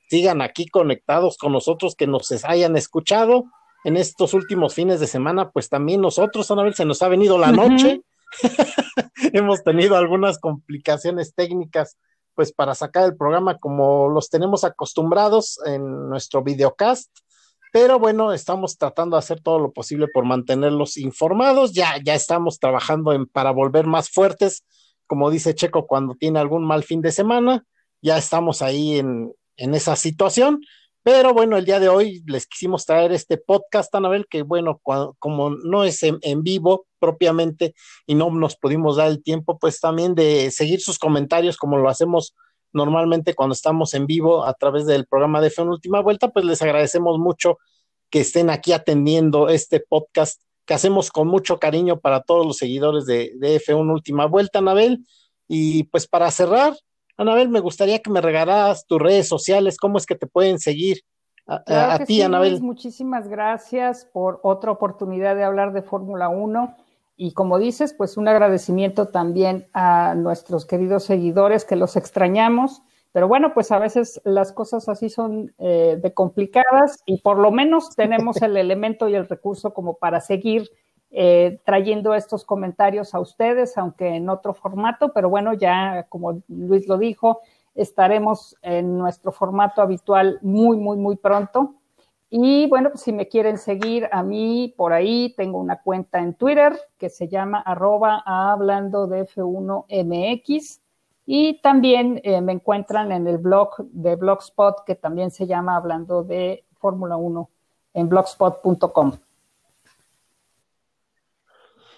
sigan 0.09 0.43
aquí 0.43 0.67
conectados 0.67 1.39
con 1.39 1.53
nosotros, 1.53 1.95
que 1.95 2.07
nos 2.07 2.31
hayan 2.45 2.77
escuchado 2.77 3.45
en 3.85 3.97
estos 3.97 4.35
últimos 4.35 4.75
fines 4.75 5.01
de 5.01 5.07
semana, 5.07 5.51
pues 5.51 5.69
también 5.69 6.01
nosotros, 6.01 6.51
Anabel, 6.51 6.75
se 6.75 6.85
nos 6.85 7.01
ha 7.03 7.09
venido 7.09 7.39
la 7.39 7.53
noche. 7.53 8.03
Hemos 9.33 9.63
tenido 9.63 9.97
algunas 9.97 10.39
complicaciones 10.39 11.35
técnicas, 11.35 11.97
pues 12.35 12.53
para 12.53 12.75
sacar 12.75 13.05
el 13.05 13.17
programa 13.17 13.59
como 13.59 14.09
los 14.09 14.29
tenemos 14.29 14.65
acostumbrados 14.65 15.59
en 15.65 16.09
nuestro 16.09 16.43
videocast. 16.43 17.11
Pero 17.73 17.99
bueno, 17.99 18.33
estamos 18.33 18.77
tratando 18.77 19.17
de 19.17 19.21
hacer 19.21 19.41
todo 19.41 19.59
lo 19.59 19.73
posible 19.73 20.09
por 20.09 20.25
mantenerlos 20.25 20.97
informados. 20.97 21.73
Ya, 21.73 21.95
ya 22.05 22.15
estamos 22.15 22.59
trabajando 22.59 23.13
en, 23.13 23.27
para 23.27 23.51
volver 23.53 23.87
más 23.87 24.11
fuertes, 24.11 24.65
como 25.07 25.31
dice 25.31 25.55
Checo, 25.55 25.87
cuando 25.87 26.15
tiene 26.15 26.39
algún 26.41 26.65
mal 26.65 26.83
fin 26.83 27.01
de 27.01 27.13
semana. 27.13 27.65
Ya 28.03 28.19
estamos 28.19 28.63
ahí 28.63 28.99
en, 28.99 29.33
en 29.57 29.75
esa 29.75 29.95
situación. 29.97 30.61
Pero 31.03 31.33
bueno, 31.33 31.57
el 31.57 31.65
día 31.65 31.81
de 31.81 31.89
hoy 31.89 32.23
les 32.27 32.47
quisimos 32.47 32.85
traer 32.85 33.13
este 33.13 33.39
podcast, 33.39 33.95
Anabel, 33.95 34.27
que 34.29 34.43
bueno, 34.43 34.81
como 35.19 35.51
no 35.51 35.85
es 35.85 36.03
en, 36.03 36.43
vivo 36.43 36.87
propiamente 36.99 37.75
y 38.07 38.15
no 38.15 38.31
nos 38.31 38.57
pudimos 38.57 38.97
dar 38.97 39.09
el 39.09 39.23
tiempo, 39.23 39.59
pues 39.59 39.81
también 39.81 40.15
de 40.15 40.51
seguir 40.51 40.81
sus 40.81 40.99
comentarios 40.99 41.57
como 41.57 41.79
lo 41.79 41.89
hacemos 41.89 42.35
normalmente 42.73 43.35
cuando 43.35 43.53
estamos 43.53 43.95
en 43.95 44.07
vivo 44.07 44.45
a 44.45 44.55
través 44.55 44.87
del 44.87 45.07
programa 45.07 45.41
de 45.41 45.51
Fe 45.51 45.63
en 45.63 45.69
Última 45.69 46.01
Vuelta, 46.01 46.29
pues 46.29 46.45
les 46.45 46.63
agradecemos 46.63 47.19
mucho 47.19 47.59
que 48.11 48.21
estén 48.21 48.51
aquí 48.51 48.73
atendiendo 48.73 49.49
este 49.49 49.81
podcast 49.81 50.41
que 50.65 50.75
hacemos 50.75 51.11
con 51.11 51.29
mucho 51.29 51.59
cariño 51.59 52.01
para 52.01 52.23
todos 52.23 52.47
los 52.47 52.57
seguidores 52.57 53.07
de, 53.07 53.33
de 53.39 53.61
F1 53.61 53.93
Última 53.93 54.27
Vuelta, 54.27 54.61
Anabel. 54.61 55.05
Y 55.49 55.85
pues 55.85 56.07
para 56.07 56.31
cerrar, 56.31 56.75
Anabel, 57.17 57.49
me 57.49 57.61
gustaría 57.61 58.01
que 58.01 58.11
me 58.11 58.21
regalaras 58.21 58.87
tus 58.87 59.01
redes 59.01 59.27
sociales, 59.27 59.77
cómo 59.77 59.99
es 59.99 60.07
que 60.07 60.15
te 60.15 60.27
pueden 60.27 60.59
seguir 60.59 61.03
a, 61.47 62.05
ti, 62.05 62.23
Anabel. 62.23 62.61
muchísimas 62.63 63.27
gracias 63.27 64.09
por 64.13 64.39
otra 64.45 64.71
oportunidad 64.71 65.35
de 65.35 65.43
hablar 65.43 65.73
de 65.73 65.83
Fórmula 65.83 66.29
1 66.29 66.77
y 67.23 67.35
como 67.35 67.59
dices, 67.59 67.93
pues 67.93 68.17
un 68.17 68.29
agradecimiento 68.29 69.09
también 69.09 69.69
a 69.75 70.15
nuestros 70.15 70.65
queridos 70.65 71.05
seguidores 71.05 71.67
que 71.67 71.77
los 71.77 71.97
extrañamos, 71.97 72.83
pero 73.13 73.29
bueno, 73.29 73.53
pues 73.53 73.71
a 73.73 73.79
veces 73.79 74.23
las 74.25 74.53
cosas 74.53 74.89
así 74.89 75.11
son 75.11 75.53
eh, 75.59 75.99
de 76.03 76.15
complicadas 76.15 77.03
y 77.05 77.21
por 77.21 77.37
lo 77.37 77.51
menos 77.51 77.95
tenemos 77.95 78.41
el 78.41 78.57
elemento 78.57 79.07
y 79.07 79.17
el 79.17 79.29
recurso 79.29 79.75
como 79.75 79.99
para 79.99 80.23
seguir 80.23 80.71
eh, 81.11 81.61
trayendo 81.67 82.15
estos 82.15 82.47
comentarios 82.47 83.15
a 83.15 83.21
ustedes, 83.21 83.77
aunque 83.77 84.17
en 84.17 84.31
otro 84.31 84.55
formato, 84.55 85.13
pero 85.13 85.29
bueno, 85.29 85.53
ya 85.53 86.07
como 86.09 86.41
Luis 86.49 86.89
lo 86.89 86.97
dijo, 86.97 87.41
estaremos 87.75 88.57
en 88.63 88.97
nuestro 88.97 89.31
formato 89.31 89.83
habitual 89.83 90.39
muy, 90.41 90.79
muy, 90.79 90.97
muy 90.97 91.17
pronto. 91.17 91.75
Y 92.31 92.69
bueno, 92.69 92.91
pues 92.91 93.03
si 93.03 93.13
me 93.13 93.27
quieren 93.27 93.59
seguir 93.59 94.09
a 94.13 94.23
mí 94.23 94.73
por 94.77 94.93
ahí, 94.93 95.35
tengo 95.37 95.59
una 95.59 95.83
cuenta 95.83 96.21
en 96.21 96.35
Twitter 96.35 96.79
que 96.97 97.11
se 97.11 97.27
llama 97.27 97.61
arroba 97.61 98.23
hablando 98.25 99.09
de 99.09 99.27
F1MX. 99.27 100.81
Y 101.27 101.61
también 101.61 102.21
eh, 102.23 102.41
me 102.41 102.53
encuentran 102.53 103.11
en 103.11 103.27
el 103.27 103.39
blog 103.39 103.77
de 103.79 104.15
Blogspot 104.15 104.85
que 104.85 104.95
también 104.95 105.33
se 105.33 105.47
llama 105.47 105.77
hablando 105.77 106.23
de 106.23 106.65
Fórmula 106.79 107.17
1 107.17 107.51
en 107.95 108.09
blogspot.com. 108.09 109.13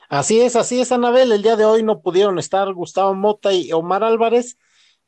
Así 0.09 0.41
es, 0.41 0.57
así 0.57 0.80
es, 0.80 0.93
Anabel. 0.93 1.33
El 1.33 1.43
día 1.43 1.57
de 1.57 1.64
hoy 1.64 1.83
no 1.83 2.01
pudieron 2.01 2.39
estar 2.39 2.72
Gustavo 2.74 3.14
Mota 3.14 3.53
y 3.53 3.72
Omar 3.72 4.05
Álvarez, 4.05 4.59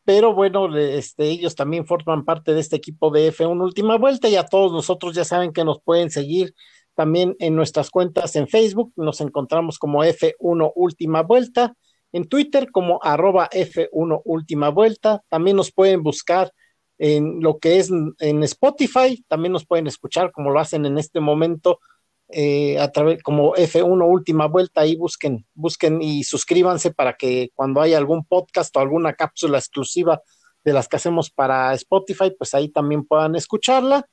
pero 0.04 0.34
bueno, 0.34 0.76
este, 0.76 1.30
ellos 1.30 1.54
también 1.54 1.86
forman 1.86 2.24
parte 2.24 2.52
de 2.54 2.60
este 2.60 2.76
equipo 2.76 3.10
de 3.10 3.32
F1 3.32 3.62
Última 3.62 3.96
Vuelta 3.96 4.28
y 4.28 4.36
a 4.36 4.44
todos 4.44 4.72
nosotros 4.72 5.14
ya 5.14 5.24
saben 5.24 5.52
que 5.52 5.64
nos 5.64 5.80
pueden 5.82 6.10
seguir 6.10 6.54
también 6.94 7.34
en 7.40 7.56
nuestras 7.56 7.90
cuentas 7.90 8.36
en 8.36 8.46
Facebook, 8.46 8.92
nos 8.96 9.20
encontramos 9.20 9.78
como 9.78 10.04
F1 10.04 10.72
Última 10.74 11.22
Vuelta, 11.22 11.74
en 12.12 12.28
Twitter 12.28 12.70
como 12.70 13.00
arroba 13.02 13.48
F1 13.50 14.22
Última 14.24 14.68
Vuelta, 14.68 15.22
también 15.28 15.56
nos 15.56 15.72
pueden 15.72 16.02
buscar 16.02 16.52
en 16.98 17.40
lo 17.40 17.58
que 17.58 17.78
es 17.78 17.90
en 17.90 18.42
Spotify, 18.44 19.24
también 19.26 19.52
nos 19.52 19.66
pueden 19.66 19.88
escuchar 19.88 20.30
como 20.30 20.50
lo 20.50 20.60
hacen 20.60 20.86
en 20.86 20.98
este 20.98 21.18
momento 21.18 21.80
eh, 22.28 22.78
a 22.78 22.90
través 22.90 23.22
como 23.22 23.54
F1 23.54 24.08
última 24.08 24.46
vuelta 24.46 24.80
ahí 24.80 24.96
busquen, 24.96 25.46
busquen 25.54 26.00
y 26.00 26.24
suscríbanse 26.24 26.90
para 26.90 27.14
que 27.14 27.50
cuando 27.54 27.80
haya 27.80 27.98
algún 27.98 28.24
podcast 28.24 28.74
o 28.76 28.80
alguna 28.80 29.12
cápsula 29.12 29.58
exclusiva 29.58 30.22
de 30.64 30.72
las 30.72 30.88
que 30.88 30.96
hacemos 30.96 31.30
para 31.30 31.74
Spotify, 31.74 32.34
pues 32.36 32.54
ahí 32.54 32.70
también 32.70 33.04
puedan 33.04 33.36
escucharla. 33.36 34.06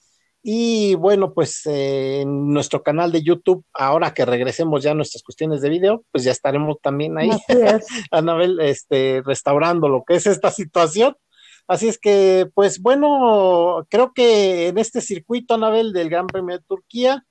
Y 0.43 0.95
bueno, 0.95 1.33
pues 1.33 1.65
eh, 1.67 2.21
en 2.21 2.51
nuestro 2.51 2.81
canal 2.81 3.11
de 3.11 3.21
YouTube, 3.21 3.63
ahora 3.73 4.13
que 4.13 4.25
regresemos 4.25 4.81
ya 4.83 4.91
a 4.91 4.95
nuestras 4.95 5.23
cuestiones 5.23 5.61
de 5.61 5.69
video, 5.69 6.03
pues 6.11 6.23
ya 6.23 6.31
estaremos 6.31 6.77
también 6.81 7.17
ahí, 7.17 7.29
Anabel, 8.11 8.59
este, 8.59 9.21
restaurando 9.23 9.87
lo 9.87 10.03
que 10.03 10.15
es 10.15 10.25
esta 10.25 10.51
situación. 10.51 11.15
Así 11.67 11.87
es 11.87 11.99
que, 11.99 12.49
pues 12.55 12.81
bueno, 12.81 13.85
creo 13.89 14.13
que 14.13 14.67
en 14.69 14.79
este 14.79 14.99
circuito, 14.99 15.53
Anabel, 15.53 15.93
del 15.93 16.09
Gran 16.09 16.27
Premio 16.27 16.57
de 16.57 16.63
Turquía, 16.63 17.23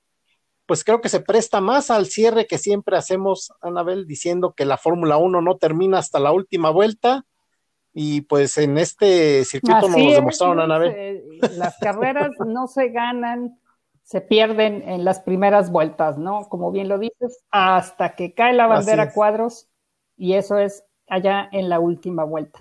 pues 0.71 0.85
creo 0.85 1.01
que 1.01 1.09
se 1.09 1.19
presta 1.19 1.59
más 1.59 1.91
al 1.91 2.05
cierre 2.05 2.47
que 2.47 2.57
siempre 2.57 2.95
hacemos, 2.95 3.51
Anabel, 3.59 4.07
diciendo 4.07 4.53
que 4.53 4.63
la 4.63 4.77
Fórmula 4.77 5.17
1 5.17 5.41
no 5.41 5.57
termina 5.57 5.97
hasta 5.97 6.17
la 6.17 6.31
última 6.31 6.69
vuelta. 6.69 7.25
Y 7.91 8.21
pues 8.21 8.57
en 8.57 8.77
este 8.77 9.43
circuito 9.43 9.89
nos 9.89 9.99
lo 9.99 10.11
demostraron, 10.13 10.61
Anabel. 10.61 10.93
Eh, 10.95 11.23
las 11.57 11.77
carreras 11.77 12.29
no 12.47 12.67
se 12.67 12.87
ganan, 12.87 13.59
se 14.03 14.21
pierden 14.21 14.87
en 14.87 15.03
las 15.03 15.19
primeras 15.19 15.73
vueltas, 15.73 16.17
¿no? 16.17 16.47
Como 16.47 16.71
bien 16.71 16.87
lo 16.87 16.99
dices, 16.99 17.43
hasta 17.51 18.15
que 18.15 18.33
cae 18.33 18.53
la 18.53 18.67
bandera 18.67 19.11
cuadros, 19.11 19.67
y 20.15 20.35
eso 20.35 20.57
es 20.57 20.85
allá 21.05 21.49
en 21.51 21.67
la 21.67 21.81
última 21.81 22.23
vuelta. 22.23 22.59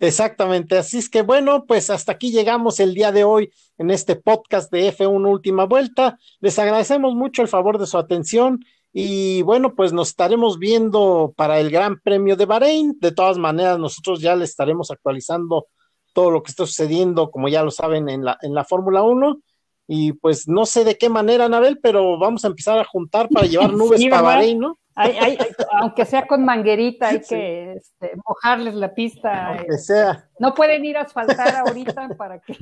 Exactamente, 0.00 0.76
así 0.76 0.98
es 0.98 1.08
que 1.08 1.22
bueno, 1.22 1.64
pues 1.66 1.88
hasta 1.90 2.12
aquí 2.12 2.30
llegamos 2.32 2.80
el 2.80 2.94
día 2.94 3.12
de 3.12 3.24
hoy 3.24 3.52
en 3.78 3.90
este 3.90 4.16
podcast 4.16 4.70
de 4.70 4.92
F1 4.92 5.30
Última 5.30 5.64
Vuelta. 5.64 6.18
Les 6.40 6.58
agradecemos 6.58 7.14
mucho 7.14 7.42
el 7.42 7.48
favor 7.48 7.78
de 7.78 7.86
su 7.86 7.96
atención 7.98 8.64
y 8.92 9.42
bueno, 9.42 9.74
pues 9.74 9.92
nos 9.92 10.08
estaremos 10.08 10.58
viendo 10.60 11.34
para 11.36 11.58
el 11.58 11.70
Gran 11.70 12.00
Premio 12.00 12.36
de 12.36 12.46
Bahrein. 12.46 12.96
De 13.00 13.10
todas 13.10 13.38
maneras, 13.38 13.78
nosotros 13.78 14.20
ya 14.20 14.36
les 14.36 14.50
estaremos 14.50 14.90
actualizando 14.92 15.66
todo 16.12 16.30
lo 16.30 16.42
que 16.44 16.52
está 16.52 16.64
sucediendo, 16.64 17.30
como 17.30 17.48
ya 17.48 17.64
lo 17.64 17.72
saben, 17.72 18.08
en 18.08 18.24
la, 18.24 18.38
en 18.42 18.54
la 18.54 18.64
Fórmula 18.64 19.02
1. 19.02 19.40
Y 19.88 20.12
pues 20.12 20.46
no 20.46 20.64
sé 20.64 20.84
de 20.84 20.96
qué 20.96 21.08
manera, 21.08 21.46
Anabel, 21.46 21.80
pero 21.82 22.18
vamos 22.18 22.44
a 22.44 22.48
empezar 22.48 22.78
a 22.78 22.84
juntar 22.84 23.28
para 23.28 23.46
llevar 23.46 23.72
nubes 23.74 24.00
para 24.08 24.22
Bahrein, 24.22 24.60
¿no? 24.60 24.78
Aunque 25.80 26.04
sea 26.04 26.26
con 26.26 26.44
manguerita, 26.44 27.08
hay 27.08 27.20
que 27.20 27.72
este, 27.74 28.12
mojarles 28.26 28.74
la 28.74 28.94
pista. 28.94 29.48
Aunque 29.48 29.78
sea. 29.78 30.28
No 30.38 30.54
pueden 30.54 30.84
ir 30.84 30.96
a 30.96 31.02
asfaltar 31.02 31.54
ahorita 31.56 32.08
para 32.16 32.40
que, 32.40 32.56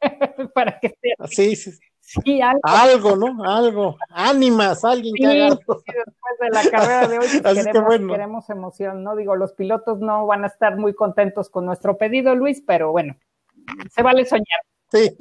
para 0.54 0.78
que 0.78 0.90
sea. 0.90 1.26
Sí, 1.28 1.56
sí. 1.56 1.72
Sí, 2.06 2.40
algo. 2.42 2.60
algo. 2.64 3.16
¿no? 3.16 3.44
Algo. 3.44 3.96
Ánimas, 4.10 4.84
alguien 4.84 5.14
que 5.14 5.26
haga 5.26 5.46
algo. 5.46 5.82
después 5.86 6.38
de 6.38 6.50
la 6.50 6.70
carrera 6.70 7.08
de 7.08 7.18
hoy 7.18 7.26
queremos, 7.64 8.12
queremos 8.12 8.50
emoción, 8.50 9.02
¿no? 9.02 9.16
Digo, 9.16 9.36
los 9.36 9.54
pilotos 9.54 10.00
no 10.00 10.26
van 10.26 10.44
a 10.44 10.48
estar 10.48 10.76
muy 10.76 10.94
contentos 10.94 11.48
con 11.48 11.64
nuestro 11.64 11.96
pedido, 11.96 12.34
Luis, 12.34 12.62
pero 12.66 12.92
bueno, 12.92 13.16
se 13.90 14.02
vale 14.02 14.26
soñar. 14.26 14.60
Sí. 14.94 15.16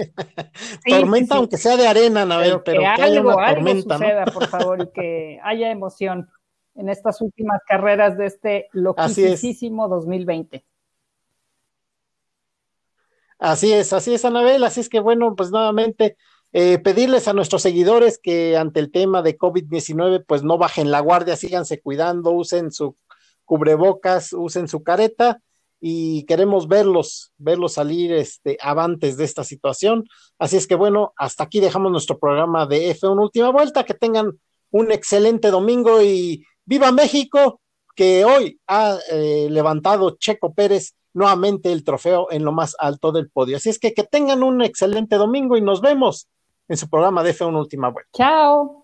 tormenta, 0.87 1.35
aunque 1.35 1.57
sea 1.57 1.75
de 1.75 1.87
arena, 1.87 2.25
Nabel, 2.25 2.61
pero, 2.63 2.81
que, 2.81 2.87
haya 2.87 3.21
una 3.21 3.53
tormenta, 3.53 3.97
suceda, 3.97 4.25
por 4.25 4.47
favor, 4.47 4.81
y 4.83 4.91
que 4.91 5.39
haya 5.43 5.71
emoción 5.71 6.29
en 6.75 6.89
estas 6.89 7.21
últimas 7.21 7.61
carreras 7.67 8.17
de 8.17 8.27
este 8.27 8.67
loquísimo 8.71 9.87
2020. 9.87 10.63
Así 13.39 13.73
es, 13.73 13.93
así 13.93 14.13
es, 14.13 14.23
Anabel. 14.25 14.63
Así 14.63 14.79
es 14.79 14.89
que, 14.89 14.99
bueno, 14.99 15.35
pues 15.35 15.51
nuevamente 15.51 16.17
eh, 16.53 16.77
pedirles 16.77 17.27
a 17.27 17.33
nuestros 17.33 17.61
seguidores 17.63 18.19
que 18.21 18.55
ante 18.57 18.79
el 18.79 18.91
tema 18.91 19.21
de 19.21 19.37
COVID-19, 19.37 20.23
pues 20.25 20.43
no 20.43 20.57
bajen 20.57 20.91
la 20.91 20.99
guardia, 20.99 21.35
síganse 21.35 21.81
cuidando, 21.81 22.31
usen 22.31 22.71
su 22.71 22.95
cubrebocas, 23.43 24.33
usen 24.33 24.67
su 24.67 24.83
careta 24.83 25.41
y 25.85 26.23
queremos 26.27 26.69
verlos, 26.69 27.33
verlos 27.37 27.73
salir 27.73 28.13
este, 28.13 28.57
avantes 28.61 29.17
de 29.17 29.25
esta 29.25 29.43
situación. 29.43 30.07
Así 30.39 30.55
es 30.55 30.65
que 30.65 30.75
bueno, 30.75 31.11
hasta 31.17 31.43
aquí 31.43 31.59
dejamos 31.59 31.91
nuestro 31.91 32.17
programa 32.17 32.65
de 32.65 32.95
F1 32.95 33.21
Última 33.21 33.49
Vuelta. 33.49 33.83
Que 33.83 33.93
tengan 33.93 34.31
un 34.71 34.91
excelente 34.93 35.51
domingo 35.51 36.01
y 36.01 36.45
viva 36.63 36.93
México, 36.93 37.59
que 37.97 38.23
hoy 38.23 38.61
ha 38.65 38.97
eh, 39.11 39.49
levantado 39.51 40.15
Checo 40.17 40.53
Pérez 40.53 40.93
nuevamente 41.13 41.73
el 41.73 41.83
trofeo 41.83 42.31
en 42.31 42.45
lo 42.45 42.53
más 42.53 42.77
alto 42.79 43.11
del 43.11 43.29
podio. 43.29 43.57
Así 43.57 43.69
es 43.69 43.77
que 43.77 43.93
que 43.93 44.05
tengan 44.05 44.41
un 44.41 44.61
excelente 44.61 45.17
domingo 45.17 45.57
y 45.57 45.61
nos 45.61 45.81
vemos 45.81 46.29
en 46.69 46.77
su 46.77 46.89
programa 46.89 47.23
de 47.23 47.35
F1 47.35 47.59
Última 47.59 47.89
Vuelta. 47.89 48.09
Chao. 48.13 48.82